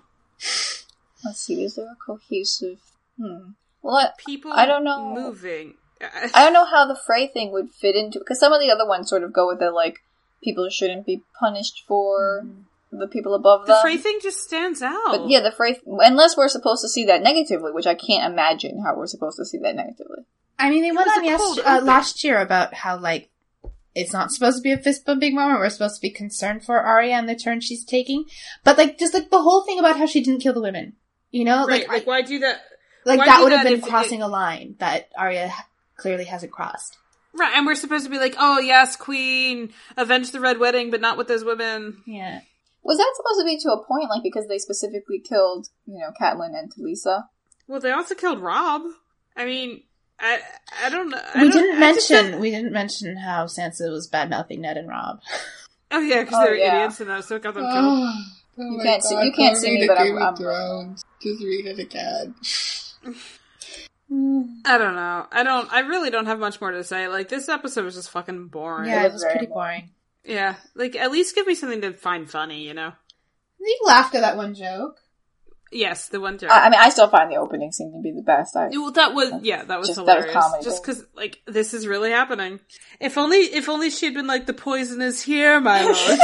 Let's 1.25 1.41
see. 1.41 1.63
Is 1.63 1.77
there 1.77 1.87
a 1.87 1.97
cohesive? 2.05 2.81
Hmm. 3.19 3.53
Well, 3.81 3.97
I, 3.97 4.09
People 4.19 4.53
I 4.53 4.67
don't 4.67 4.85
know. 4.85 5.15
moving. 5.15 5.75
I 6.01 6.45
don't 6.45 6.53
know 6.53 6.65
how 6.65 6.87
the 6.87 6.99
Frey 7.07 7.29
thing 7.29 7.53
would 7.53 7.71
fit 7.71 7.97
into 7.97 8.19
because 8.19 8.41
some 8.41 8.53
of 8.53 8.61
the 8.61 8.71
other 8.71 8.87
ones 8.87 9.09
sort 9.09 9.23
of 9.23 9.33
go 9.33 9.47
with 9.47 9.63
it, 9.63 9.71
like 9.71 10.01
people 10.43 10.69
shouldn't 10.69 11.07
be 11.07 11.23
punished 11.39 11.85
for 11.87 12.47
the 12.91 13.07
people 13.07 13.35
above 13.35 13.61
them. 13.61 13.69
the 13.69 13.73
them. 13.75 13.83
Frey 13.83 13.97
thing 13.97 14.19
just 14.23 14.41
stands 14.45 14.83
out. 14.83 15.07
But 15.07 15.29
yeah, 15.29 15.41
the 15.41 15.53
Frey. 15.53 15.81
Unless 15.87 16.37
we're 16.37 16.49
supposed 16.49 16.83
to 16.83 16.89
see 16.89 17.05
that 17.07 17.23
negatively, 17.23 17.73
which 17.73 17.87
I 17.87 17.95
can't 17.95 18.31
imagine 18.31 18.83
how 18.85 18.97
we're 18.97 19.07
supposed 19.07 19.37
to 19.39 19.45
see 19.45 19.59
that 19.59 19.77
negatively. 19.77 20.25
I 20.59 20.71
mean, 20.71 20.83
they 20.83 20.93
went 20.93 21.09
on 21.09 21.23
a 21.23 21.27
yes, 21.27 21.41
cold 21.41 21.61
uh, 21.65 21.81
last 21.83 22.23
year 22.23 22.41
about 22.41 22.75
how 22.75 22.99
like 22.99 23.31
it's 23.95 24.13
not 24.13 24.31
supposed 24.31 24.59
to 24.59 24.63
be 24.63 24.73
a 24.73 24.79
fist 24.79 25.05
bumping 25.05 25.35
moment. 25.35 25.61
We're 25.61 25.71
supposed 25.71 25.97
to 25.97 26.03
be 26.03 26.11
concerned 26.11 26.65
for 26.65 26.81
Arya 26.81 27.15
and 27.15 27.29
the 27.29 27.37
turn 27.37 27.61
she's 27.61 27.85
taking, 27.85 28.25
but 28.63 28.79
like 28.79 28.99
just 28.99 29.15
like 29.15 29.31
the 29.31 29.43
whole 29.43 29.65
thing 29.65 29.79
about 29.79 29.99
how 29.99 30.07
she 30.07 30.23
didn't 30.23 30.41
kill 30.41 30.55
the 30.55 30.61
women. 30.61 30.95
You 31.31 31.45
know, 31.45 31.67
right, 31.67 31.81
like 31.81 31.89
like, 31.89 32.07
why 32.07 32.23
do 32.23 32.39
that? 32.41 32.61
like 33.05 33.19
why 33.19 33.27
that 33.27 33.39
do 33.39 33.43
would 33.45 33.53
have 33.53 33.65
been 33.65 33.75
if 33.75 33.85
it- 33.85 33.89
crossing 33.89 34.23
a 34.23 34.29
line 34.29 34.77
that 34.79 35.09
Arya 35.17 35.53
clearly 35.97 36.25
hasn't 36.25 36.53
crossed. 36.53 36.99
Right, 37.37 37.53
and 37.57 37.67
we're 37.67 37.75
supposed 37.75 38.05
to 38.05 38.11
be 38.11 38.19
like, 38.19 38.37
oh 38.39 38.59
yes, 38.61 38.95
Queen, 38.97 39.73
avenge 39.97 40.31
the 40.31 40.41
Red 40.41 40.59
Wedding, 40.59 40.91
but 40.91 41.01
not 41.01 41.17
with 41.19 41.27
those 41.29 41.45
women. 41.45 42.03
Yeah. 42.07 42.41
Was 42.85 42.99
that 42.99 43.13
supposed 43.17 43.41
to 43.41 43.45
be 43.45 43.59
to 43.63 43.71
a 43.73 43.85
point, 43.85 44.11
like 44.11 44.23
because 44.23 44.47
they 44.47 44.59
specifically 44.59 45.19
killed, 45.19 45.69
you 45.87 45.99
know, 45.99 46.11
Catelyn 46.21 46.57
and 46.59 46.73
Talisa? 46.73 47.25
Well, 47.67 47.81
they 47.81 47.91
also 47.93 48.15
killed 48.15 48.41
Robb. 48.41 48.83
I 49.37 49.47
mean, 49.47 49.83
I 50.21 50.39
I 50.85 50.91
don't 50.91 51.09
know. 51.11 51.19
I 51.35 51.43
we 51.43 51.49
don't- 51.51 51.63
didn't 51.63 51.81
mention 51.81 52.31
don't- 52.33 52.41
we 52.41 52.51
didn't 52.51 52.73
mention 52.73 53.17
how 53.17 53.47
Sansa 53.47 53.91
was 53.91 54.07
bad 54.07 54.31
mouthing 54.31 54.61
Ned 54.61 54.77
and 54.77 54.89
Robb. 54.89 55.21
Oh 55.91 56.01
yeah, 56.01 56.23
because 56.25 56.39
Oh, 56.41 56.45
they're 56.45 56.57
yeah. 56.57 56.77
idiots 56.85 57.01
and 57.01 57.11
that's 57.11 57.31
what 57.31 57.43
got 57.43 57.55
them 57.55 57.65
killed. 57.73 58.15
You 58.57 58.81
can't 58.85 59.03
see- 59.03 59.21
you 59.21 59.33
can't 59.33 59.57
see 59.57 59.81
me, 59.81 59.87
but 59.89 59.99
I'm- 59.99 60.17
I'm- 60.19 60.37
Thrones. 60.37 61.03
Just 61.23 61.43
read 61.43 61.67
it 61.67 61.79
again. 61.81 62.35
Mm. 64.15 64.61
I 64.65 64.79
don't 64.79 64.95
know. 64.95 65.27
I 65.33 65.43
don't. 65.43 65.73
I 65.73 65.81
really 65.81 66.11
don't 66.11 66.27
have 66.27 66.39
much 66.39 66.61
more 66.61 66.71
to 66.71 66.85
say. 66.85 67.09
Like 67.09 67.29
this 67.29 67.49
episode 67.49 67.85
was 67.85 67.95
just 67.95 68.11
fucking 68.11 68.49
boring. 68.49 68.89
Yeah, 68.89 69.03
It 69.03 69.07
it 69.07 69.13
was 69.13 69.23
was 69.25 69.33
pretty 69.33 69.47
boring. 69.47 69.91
Yeah, 70.25 70.55
like 70.75 70.97
at 70.97 71.11
least 71.11 71.35
give 71.35 71.47
me 71.47 71.55
something 71.55 71.81
to 71.83 71.93
find 71.93 72.31
funny, 72.31 72.63
you 72.67 72.73
know? 72.75 72.93
You 73.61 73.79
laughed 73.85 74.15
at 74.15 74.21
that 74.21 74.37
one 74.37 74.55
joke. 74.55 74.99
Yes, 75.73 76.09
the 76.09 76.21
one 76.21 76.39
joke. 76.39 76.51
I, 76.51 76.67
I 76.67 76.71
mean, 76.71 76.79
I 76.81 76.89
still 76.91 77.09
find 77.09 77.31
the 77.31 77.37
opening 77.37 77.73
scene 77.73 77.93
to 77.93 78.01
be 78.01 78.13
the 78.13 78.23
best. 78.23 78.55
I, 78.57 78.69
well, 78.69 78.93
that 78.93 79.13
was 79.15 79.33
yeah, 79.43 79.65
that 79.65 79.79
was 79.79 79.89
Just 79.89 79.97
that 79.97 80.05
was 80.07 80.25
hilarious. 80.27 80.45
comedy. 80.45 80.65
Just 80.65 80.83
because 80.83 81.05
like 81.17 81.41
this 81.47 81.75
is 81.75 81.87
really 81.87 82.11
happening. 82.11 82.61
If 83.01 83.19
only, 83.19 83.39
if 83.39 83.69
only 83.69 83.91
she 83.91 84.07
had 84.07 84.15
been 84.15 84.27
like 84.27 84.47
the 84.47 84.55
poison 84.55 85.03
is 85.03 85.21
here, 85.21 85.61
my 85.61 85.83
lord. 85.85 86.19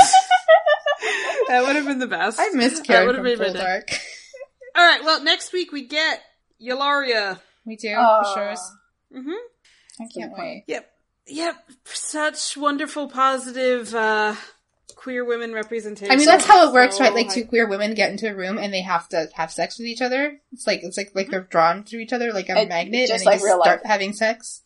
that 1.48 1.62
would 1.66 1.76
have 1.76 1.86
been 1.86 1.98
the 1.98 2.06
best. 2.06 2.38
I 2.40 2.50
miss 2.54 2.78
That 2.78 2.86
Karen 2.86 3.06
would 3.06 3.16
from 3.16 3.26
have 3.26 3.38
made 3.38 3.44
Full 3.46 3.54
my. 3.54 3.60
Dark. 3.60 3.90
All 4.76 4.84
right, 4.86 5.02
well, 5.04 5.22
next 5.24 5.52
week 5.52 5.72
we 5.72 5.86
get 5.86 6.20
Yalaria. 6.62 7.40
We 7.64 7.76
do, 7.76 7.94
Aw. 7.94 8.22
for 8.22 8.38
sure. 8.40 9.20
Mm-hmm. 9.20 10.02
I 10.02 10.06
can't 10.14 10.32
wait. 10.32 10.64
Yep, 10.66 10.90
yep. 11.26 11.56
Such 11.84 12.56
wonderful, 12.56 13.08
positive 13.08 13.94
uh 13.94 14.34
queer 14.96 15.24
women 15.24 15.52
representation. 15.54 16.12
I 16.12 16.16
mean, 16.16 16.26
that's 16.26 16.44
how 16.44 16.68
it 16.68 16.74
works, 16.74 16.98
So 16.98 17.04
right? 17.04 17.14
Like 17.14 17.30
I- 17.30 17.34
two 17.34 17.44
queer 17.46 17.66
women 17.68 17.94
get 17.94 18.10
into 18.10 18.30
a 18.30 18.34
room 18.34 18.58
and 18.58 18.72
they 18.72 18.82
have 18.82 19.08
to 19.10 19.28
have 19.34 19.50
sex 19.50 19.78
with 19.78 19.86
each 19.86 20.02
other. 20.02 20.38
It's 20.52 20.66
like 20.66 20.80
it's 20.82 20.96
like 20.96 21.12
like 21.14 21.28
they're 21.30 21.40
drawn 21.42 21.84
to 21.84 21.96
each 21.98 22.12
other 22.12 22.32
like 22.32 22.48
a 22.48 22.62
It- 22.62 22.68
magnet, 22.68 23.08
just 23.08 23.12
and 23.12 23.20
they 23.20 23.24
like 23.26 23.34
just 23.36 23.44
real 23.46 23.60
start 23.62 23.80
life. 23.82 23.90
having 23.90 24.12
sex, 24.12 24.62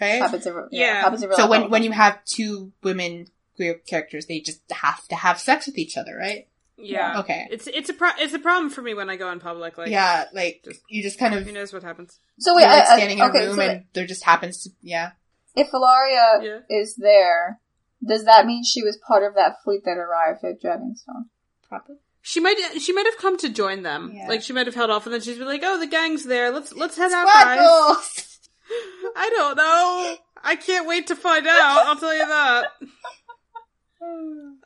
right? 0.00 0.20
happens 0.22 0.46
in, 0.46 0.54
yeah, 0.70 0.86
Yeah. 0.86 1.00
happens 1.02 1.22
in 1.22 1.28
real 1.28 1.36
So 1.38 1.46
life 1.46 1.50
when 1.62 1.70
when 1.70 1.82
you 1.84 1.92
have 1.92 2.24
two 2.24 2.72
women 2.82 3.26
queer 3.56 3.74
characters, 3.74 4.26
they 4.26 4.40
just 4.40 4.60
have 4.70 5.06
to 5.08 5.14
have 5.16 5.38
sex 5.40 5.66
with 5.66 5.78
each 5.78 5.96
other, 5.96 6.16
right? 6.16 6.46
Yeah. 6.78 7.20
Okay. 7.20 7.46
It's 7.50 7.66
it's 7.66 7.88
a 7.88 7.94
pro- 7.94 8.10
it's 8.18 8.34
a 8.34 8.38
problem 8.38 8.70
for 8.70 8.82
me 8.82 8.92
when 8.94 9.08
I 9.08 9.16
go 9.16 9.30
in 9.30 9.40
public. 9.40 9.78
Like, 9.78 9.88
yeah, 9.88 10.24
like 10.32 10.60
just- 10.64 10.80
you 10.90 11.02
just 11.02 11.18
kind 11.18 11.34
of 11.34 11.44
who 11.44 11.52
knows 11.52 11.72
what 11.72 11.82
happens? 11.82 12.18
So 12.38 12.54
wait, 12.54 12.62
you're 12.62 12.70
like 12.70 12.86
I- 12.88 12.92
I- 12.94 12.96
standing 12.98 13.18
in 13.18 13.24
okay, 13.24 13.44
a 13.44 13.46
room 13.48 13.56
so 13.56 13.62
and 13.62 13.84
there 13.94 14.06
just 14.06 14.24
happens 14.24 14.62
to 14.64 14.70
yeah. 14.82 15.12
if 15.54 15.70
Ellaria 15.70 16.42
Yeah. 16.42 16.58
is 16.68 16.96
there, 16.96 17.60
does 18.06 18.24
that 18.26 18.44
mean 18.46 18.62
she 18.64 18.82
was 18.82 18.98
part 19.06 19.22
of 19.22 19.34
that 19.36 19.56
fleet 19.64 19.82
that 19.84 19.96
arrived 19.96 20.44
at 20.44 20.60
Dragonstone? 20.62 21.24
Probably. 21.68 21.96
She 22.20 22.40
might 22.40 22.56
she 22.80 22.92
might 22.92 23.06
have 23.06 23.16
come 23.18 23.38
to 23.38 23.48
join 23.48 23.82
them. 23.82 24.10
Yeah. 24.14 24.28
Like 24.28 24.42
she 24.42 24.52
might 24.52 24.66
have 24.66 24.74
held 24.74 24.90
off, 24.90 25.06
and 25.06 25.14
then 25.14 25.20
she's 25.22 25.38
been 25.38 25.46
like, 25.46 25.62
"Oh, 25.64 25.78
the 25.78 25.86
gang's 25.86 26.24
there. 26.24 26.50
Let's 26.50 26.72
let's 26.74 26.96
head 26.96 27.12
out, 27.12 27.26
guys." 27.26 28.38
I 29.16 29.30
don't 29.30 29.56
know. 29.56 30.16
I 30.42 30.56
can't 30.56 30.86
wait 30.88 31.06
to 31.06 31.16
find 31.16 31.46
out. 31.46 31.86
I'll 31.86 31.96
tell 31.96 32.14
you 32.14 32.26
that. 32.26 32.66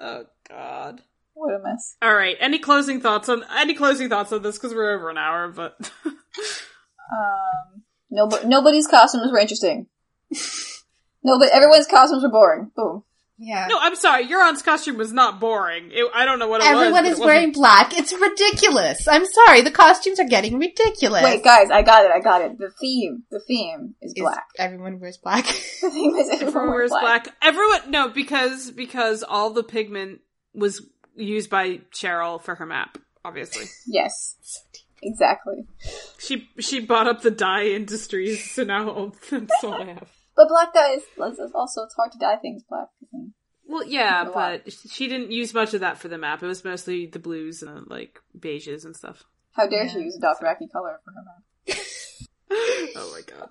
Oh 0.03 0.25
God. 0.49 1.03
What 1.41 1.55
a 1.55 1.63
mess. 1.63 1.97
All 2.03 2.15
right. 2.15 2.37
Any 2.39 2.59
closing 2.59 3.01
thoughts 3.01 3.31
on 3.31 3.45
any 3.57 3.73
closing 3.73 4.11
thoughts 4.11 4.31
on 4.31 4.43
this? 4.43 4.59
Because 4.59 4.75
we're 4.75 4.95
over 4.95 5.09
an 5.09 5.17
hour, 5.17 5.49
but 5.49 5.91
Um, 7.13 7.83
nobody, 8.11 8.47
nobody's 8.47 8.87
costumes 8.87 9.33
were 9.33 9.39
interesting. 9.39 9.87
no, 11.25 11.39
but 11.39 11.49
everyone's 11.53 11.87
costumes 11.87 12.23
were 12.23 12.31
boring. 12.31 12.71
Boom. 12.77 13.05
Yeah. 13.43 13.69
no, 13.71 13.79
I'm 13.81 13.97
sorry. 13.97 14.27
Euron's 14.27 14.61
costume 14.61 14.99
was 14.99 15.13
not 15.15 15.41
boring. 15.41 15.93
It, 15.93 16.07
I 16.15 16.27
don't 16.27 16.39
know 16.39 16.47
what 16.47 16.61
it 16.61 16.65
was. 16.75 16.85
Everyone 16.85 17.07
is 17.07 17.19
wearing 17.19 17.53
black. 17.53 17.97
It's 17.99 18.13
ridiculous. 18.13 19.09
I'm 19.09 19.25
sorry. 19.25 19.63
The 19.63 19.71
costumes 19.71 20.21
are 20.21 20.29
getting 20.29 20.59
ridiculous. 20.59 21.23
Wait, 21.25 21.43
guys, 21.43 21.71
I 21.71 21.81
got 21.81 22.05
it. 22.05 22.11
I 22.11 22.21
got 22.21 22.43
it. 22.43 22.59
The 22.59 22.71
theme, 22.79 23.23
the 23.31 23.41
theme 23.41 23.95
is 24.03 24.13
Is 24.13 24.21
black. 24.23 24.47
Everyone 24.59 25.01
wears 25.01 25.17
black. 25.17 25.47
The 25.81 25.89
theme 25.91 26.15
is 26.17 26.29
everyone 26.29 26.49
Everyone 26.49 26.69
wears 26.69 26.91
wears 26.91 26.91
black. 26.91 27.25
black. 27.25 27.37
Everyone 27.41 27.91
no, 27.91 28.09
because 28.11 28.71
because 28.73 29.23
all 29.23 29.49
the 29.51 29.63
pigment 29.65 30.21
was 30.53 30.87
used 31.17 31.51
by 31.51 31.79
Cheryl 31.93 32.41
for 32.41 32.55
her 32.57 32.67
map. 32.67 32.99
Obviously, 33.25 33.67
Yes, 33.87 34.37
exactly. 35.03 35.67
she 36.19 36.49
she 36.59 36.81
bought 36.81 37.07
up 37.07 37.21
the 37.23 37.31
dye 37.31 37.65
industries, 37.67 38.51
so 38.51 38.65
now 38.65 39.13
that's 39.31 39.65
all 39.65 39.75
I 39.75 39.85
have. 39.87 40.09
But 40.37 40.49
black 40.49 40.73
dye 40.73 40.95
is 40.95 41.03
also 41.55 41.83
it's 41.83 41.95
hard 41.95 42.13
to 42.13 42.19
dye 42.19 42.37
things 42.37 42.63
black. 42.69 42.89
Well, 43.69 43.85
yeah, 43.87 44.25
but 44.33 44.73
she 44.73 45.07
didn't 45.07 45.31
use 45.31 45.53
much 45.55 45.75
of 45.75 45.81
that 45.81 45.99
for 45.99 46.09
the 46.09 46.19
map. 46.19 46.43
It 46.43 46.47
was 46.47 46.65
mostly 46.65 47.07
the 47.07 47.19
blues 47.19 47.63
and 47.63 47.87
like 47.89 48.19
beiges 48.39 48.85
and 48.85 48.97
stuff. 48.97 49.23
How 49.53 49.67
dare 49.69 49.85
Yeah. 49.85 49.93
she 49.93 49.99
use 50.01 50.17
a 50.17 50.21
Dothraki 50.21 50.71
color 50.73 50.99
for 51.05 51.13
her 51.13 51.23
map? 51.25 51.77
oh 52.97 53.13
my 53.15 53.21
god. 53.27 53.49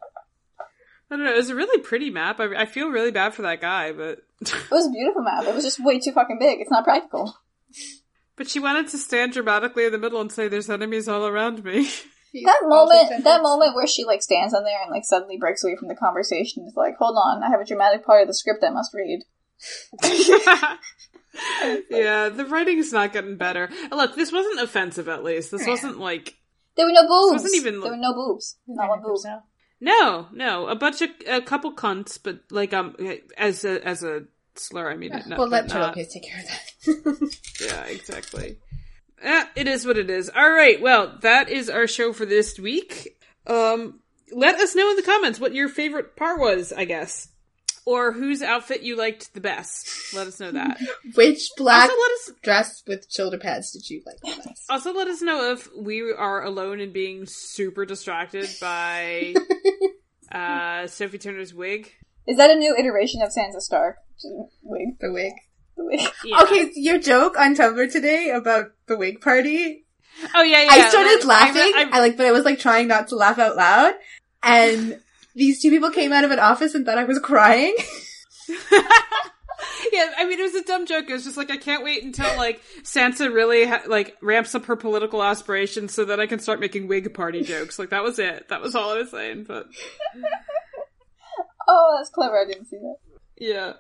I 1.12 1.16
don't 1.16 1.26
know. 1.26 1.32
It 1.34 1.38
was 1.38 1.50
a 1.50 1.56
really 1.56 1.82
pretty 1.82 2.10
map. 2.10 2.40
I, 2.40 2.64
I 2.64 2.66
feel 2.66 2.90
really 2.90 3.12
bad 3.12 3.34
for 3.34 3.42
that 3.44 3.62
guy, 3.62 3.92
but 3.94 4.20
It 4.42 4.72
was 4.72 4.88
a 4.88 4.92
beautiful 4.92 5.24
map. 5.24 5.44
It 5.46 5.56
was 5.56 5.64
just 5.64 5.84
way 5.84 6.00
too 6.00 6.12
fucking 6.12 6.38
big. 6.40 6.60
It's 6.60 6.70
not 6.72 6.84
practical. 6.84 7.36
But 8.40 8.50
she 8.50 8.60
wanted 8.60 8.88
to 8.88 8.98
stand 8.98 9.34
dramatically 9.34 9.86
in 9.86 9.92
the 9.92 10.00
middle 10.00 10.20
and 10.20 10.32
say, 10.32 10.48
"There's 10.48 10.70
enemies 10.72 11.08
all 11.08 11.28
around 11.28 11.64
me." 11.64 11.88
That 12.32 12.60
moment, 12.62 13.24
that 13.24 13.42
moment 13.42 13.74
where 13.74 13.88
she 13.88 14.04
like 14.06 14.22
stands 14.22 14.54
on 14.54 14.64
there 14.64 14.80
and 14.84 14.92
like 14.92 15.04
suddenly 15.04 15.38
breaks 15.38 15.64
away 15.64 15.76
from 15.76 15.88
the 15.88 15.96
conversation 15.96 16.64
is 16.68 16.76
like, 16.76 16.94
hold 17.00 17.18
on, 17.18 17.42
I 17.42 17.50
have 17.50 17.60
a 17.60 17.66
dramatic 17.66 18.06
part 18.06 18.22
of 18.22 18.28
the 18.28 18.36
script 18.36 18.64
I 18.64 18.70
must 18.70 18.94
read. 18.94 19.22
yeah, 21.90 22.30
the 22.30 22.46
writing's 22.48 22.94
not 22.94 23.14
getting 23.14 23.36
better. 23.38 23.70
Look, 23.92 24.16
this 24.16 24.32
wasn't 24.32 24.60
offensive. 24.62 25.08
At 25.10 25.24
least 25.24 25.50
this 25.50 25.64
Yeah. 25.66 25.70
wasn't 25.72 25.98
like 26.00 26.36
There 26.76 26.86
were 26.86 26.92
no 26.94 27.08
boobs. 27.08 27.42
wasn't 27.44 27.56
even- 27.56 27.82
There 27.82 27.92
were 27.92 27.98
no 27.98 28.14
boobs. 28.14 28.58
Not 28.68 28.90
one 28.90 29.02
boob. 29.02 29.18
no, 29.82 30.28
no, 30.32 30.68
a 30.68 30.76
bunch 30.76 31.02
of 31.02 31.10
a 31.28 31.42
couple 31.42 31.74
cunts, 31.74 32.20
but 32.22 32.42
like 32.52 32.74
um 32.76 32.96
as 33.38 33.66
a 33.66 33.84
as 33.86 34.04
a 34.04 34.26
slur. 34.60 34.90
I 34.92 34.96
mean 34.96 35.14
it. 35.14 35.26
Not, 35.28 35.40
Well, 35.40 35.48
let 35.48 35.68
not- 35.70 35.96
take 35.96 36.24
care 36.24 36.40
of 36.40 36.46
that. 36.48 37.36
Yeah, 37.62 37.84
exactly. 37.86 38.58
Eh, 39.22 39.46
it 39.56 39.68
is 39.68 39.86
what 39.86 39.98
it 39.98 40.10
is. 40.10 40.30
All 40.34 40.50
right. 40.52 40.80
Well, 40.82 41.18
that 41.22 41.50
is 41.50 41.70
our 41.70 41.88
show 41.88 42.14
for 42.14 42.26
this 42.26 42.58
week. 42.58 43.18
Um, 43.48 44.00
let 44.32 44.56
us 44.56 44.76
know 44.76 44.90
in 44.92 44.96
the 44.96 45.02
comments 45.04 45.40
what 45.40 45.54
your 45.54 45.68
favorite 45.68 46.16
part 46.16 46.40
was, 46.40 46.72
I 46.72 46.86
guess, 46.86 47.28
or 47.86 48.14
whose 48.14 48.42
outfit 48.42 48.82
you 48.82 48.96
liked 48.96 49.34
the 49.34 49.42
best. 49.42 50.14
Let 50.14 50.28
us 50.28 50.40
know 50.40 50.52
that. 50.52 50.80
Which 51.16 51.50
black 51.58 51.90
also, 51.90 52.00
let 52.02 52.12
us 52.12 52.32
dress 52.44 52.84
with 52.88 53.08
shoulder 53.12 53.38
pads 53.38 53.72
did 53.74 53.90
you 53.90 54.02
like 54.06 54.20
the 54.22 54.42
best? 54.50 54.64
also 54.70 54.94
let 54.94 55.08
us 55.10 55.22
know 55.22 55.52
if 55.52 55.68
we 55.76 56.14
are 56.14 56.44
alone 56.44 56.80
in 56.80 56.94
being 56.94 57.26
super 57.26 57.86
distracted 57.86 58.48
by 58.62 59.34
uh 60.32 60.88
Sophie 60.88 61.18
Turner's 61.18 61.54
wig. 61.54 61.92
Is 62.30 62.38
that 62.38 62.52
a 62.52 62.56
new 62.56 62.76
iteration 62.78 63.22
of 63.24 63.30
Sansa 63.30 63.60
Stark? 63.60 63.98
Wig. 64.62 65.00
The 65.00 65.12
wig. 65.12 65.34
The 65.76 65.84
wig. 65.86 66.00
Yeah. 66.24 66.42
Okay, 66.44 66.70
your 66.76 67.00
joke 67.00 67.38
on 67.40 67.56
Tumblr 67.56 67.92
today 67.92 68.30
about 68.30 68.68
the 68.88 68.98
wig 68.98 69.20
party. 69.20 69.86
Oh 70.36 70.44
yeah, 70.44 70.64
yeah. 70.64 70.70
I 70.72 70.90
started 70.90 71.24
I- 71.24 71.28
laughing. 71.28 71.72
I- 71.76 71.90
I, 71.92 72.00
like, 72.00 72.18
but 72.18 72.28
I 72.28 72.32
was 72.32 72.46
like 72.46 72.60
trying 72.60 72.88
not 72.88 73.08
to 73.08 73.16
laugh 73.16 73.40
out 73.40 73.56
loud. 73.56 73.94
And 74.44 75.00
these 75.36 75.62
two 75.62 75.70
people 75.72 75.90
came 75.92 76.14
out 76.14 76.24
of 76.24 76.32
an 76.32 76.40
office 76.40 76.76
and 76.76 76.86
thought 76.86 76.98
I 76.98 77.06
was 77.06 77.20
crying. 77.20 77.76
yeah, 79.92 80.12
I 80.18 80.26
mean, 80.28 80.40
it 80.40 80.44
was 80.44 80.56
a 80.56 80.64
dumb 80.64 80.86
joke. 80.86 81.10
It 81.10 81.14
was 81.14 81.24
just 81.24 81.38
like, 81.38 81.52
I 81.52 81.58
can't 81.58 81.84
wait 81.84 82.04
until 82.04 82.36
like 82.38 82.62
Sansa 82.84 83.34
really 83.34 83.66
ha- 83.66 83.84
like 83.88 84.18
ramps 84.22 84.54
up 84.56 84.66
her 84.66 84.76
political 84.76 85.24
aspirations 85.24 85.94
so 85.94 86.06
that 86.06 86.20
I 86.20 86.28
can 86.28 86.40
start 86.40 86.60
making 86.60 86.88
wig 86.88 87.14
party 87.14 87.42
jokes. 87.42 87.80
Like 87.80 87.90
that 87.90 88.04
was 88.04 88.20
it. 88.20 88.50
That 88.50 88.62
was 88.62 88.76
all 88.76 88.92
I 88.92 88.98
was 89.00 89.12
saying. 89.12 89.46
But 89.48 89.68
Oh, 91.72 91.96
that's 91.98 92.10
clever. 92.10 92.38
I 92.40 92.46
didn't 92.46 92.66
see 92.66 92.78
that. 92.78 92.96
yeah, 93.38 93.74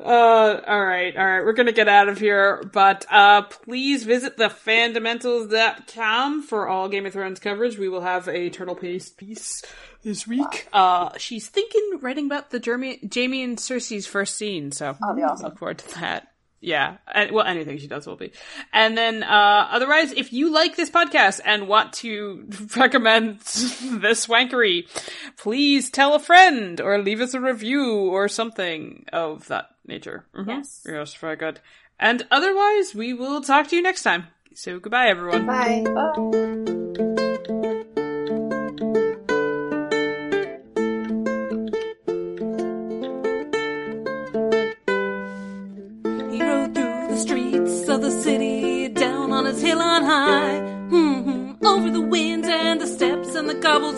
uh, 0.00 0.60
all 0.66 0.84
right, 0.84 1.14
all 1.16 1.24
right. 1.24 1.44
We're 1.44 1.52
gonna 1.52 1.70
get 1.72 1.88
out 1.88 2.08
of 2.08 2.18
here, 2.18 2.62
but 2.72 3.04
uh, 3.10 3.42
please 3.42 4.04
visit 4.04 4.36
thefandomentals.com 4.38 6.42
for 6.42 6.66
all 6.66 6.88
Game 6.88 7.06
of 7.06 7.12
Thrones 7.12 7.38
coverage. 7.38 7.78
We 7.78 7.88
will 7.88 8.00
have 8.00 8.26
a 8.26 8.48
turtle 8.50 8.74
paste 8.74 9.18
piece 9.18 9.62
this 10.02 10.26
week. 10.26 10.66
Uh, 10.72 11.10
she's 11.18 11.48
thinking 11.48 11.98
writing 12.00 12.26
about 12.26 12.50
the 12.50 12.60
Jaime, 12.64 12.98
Jaime 13.14 13.42
and 13.42 13.58
Cersei's 13.58 14.06
first 14.06 14.36
scene, 14.36 14.72
so 14.72 14.96
awesome. 15.02 15.44
look 15.44 15.58
forward 15.58 15.78
to 15.78 15.94
that. 16.00 16.28
Yeah, 16.66 16.96
well, 17.30 17.46
anything 17.46 17.78
she 17.78 17.86
does 17.86 18.08
will 18.08 18.16
be. 18.16 18.32
And 18.72 18.98
then, 18.98 19.22
uh, 19.22 19.68
otherwise, 19.70 20.10
if 20.10 20.32
you 20.32 20.50
like 20.52 20.74
this 20.74 20.90
podcast 20.90 21.40
and 21.44 21.68
want 21.68 21.92
to 22.02 22.44
recommend 22.76 23.38
this 23.40 24.26
wankery, 24.26 24.88
please 25.36 25.90
tell 25.90 26.14
a 26.14 26.18
friend 26.18 26.80
or 26.80 26.98
leave 26.98 27.20
us 27.20 27.34
a 27.34 27.40
review 27.40 27.86
or 28.10 28.26
something 28.26 29.04
of 29.12 29.46
that 29.46 29.70
nature. 29.86 30.24
Mhm. 30.34 30.48
Yes. 30.48 30.82
Yes, 30.84 31.14
very 31.14 31.36
good. 31.36 31.60
And 32.00 32.26
otherwise, 32.32 32.96
we 32.96 33.14
will 33.14 33.42
talk 33.42 33.68
to 33.68 33.76
you 33.76 33.82
next 33.82 34.02
time. 34.02 34.26
So 34.52 34.80
goodbye, 34.80 35.06
everyone. 35.06 35.46
Bye. 35.46 35.84
Bye. 35.94 36.72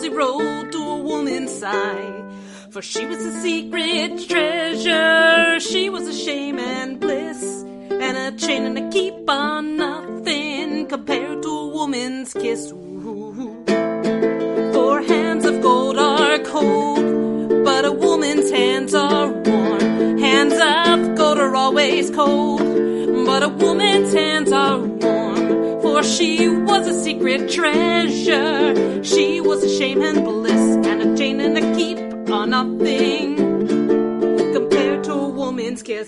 To 0.09 0.77
a 0.77 0.97
woman's 0.97 1.51
side. 1.51 2.23
For 2.71 2.81
she 2.81 3.05
was 3.05 3.23
a 3.23 3.41
secret 3.41 4.27
treasure, 4.27 5.59
she 5.59 5.89
was 5.89 6.07
a 6.07 6.13
shame 6.13 6.59
and 6.59 6.99
bliss, 6.99 7.63
and 7.91 8.17
a 8.17 8.31
chain 8.37 8.63
and 8.65 8.77
a 8.77 8.89
keep 8.89 9.29
on 9.29 9.77
nothing 9.77 10.87
compared 10.87 11.43
to 11.43 11.49
a 11.49 11.67
woman's 11.67 12.33
kiss. 12.33 12.71
Ooh. 12.71 13.63
For 14.73 15.01
hands 15.01 15.45
of 15.45 15.61
gold 15.61 15.97
are 15.97 16.39
cold, 16.39 17.63
but 17.63 17.85
a 17.85 17.91
woman's 17.91 18.49
hands 18.49 18.93
are 18.93 19.31
warm. 19.31 20.17
Hands 20.17 20.53
of 20.53 21.15
gold 21.17 21.37
are 21.37 21.55
always 21.55 22.09
cold, 22.09 22.59
but 23.25 23.43
a 23.43 23.49
woman's 23.49 24.13
hands 24.13 24.51
are 24.51 24.79
warm. 24.79 25.08
For 25.99 26.05
she 26.05 26.47
was 26.47 26.87
a 26.87 27.03
secret 27.03 27.51
treasure. 27.51 29.03
She 29.03 29.41
was 29.41 29.61
a 29.65 29.69
shame 29.77 30.01
and 30.01 30.23
bliss, 30.23 30.77
and 30.87 31.01
a 31.01 31.17
chain 31.17 31.41
and 31.41 31.57
a 31.57 31.75
keep 31.75 31.97
are 32.31 32.47
nothing 32.47 33.35
compared 34.53 35.03
to 35.03 35.11
a 35.11 35.27
woman's 35.27 35.83
kiss. 35.83 36.07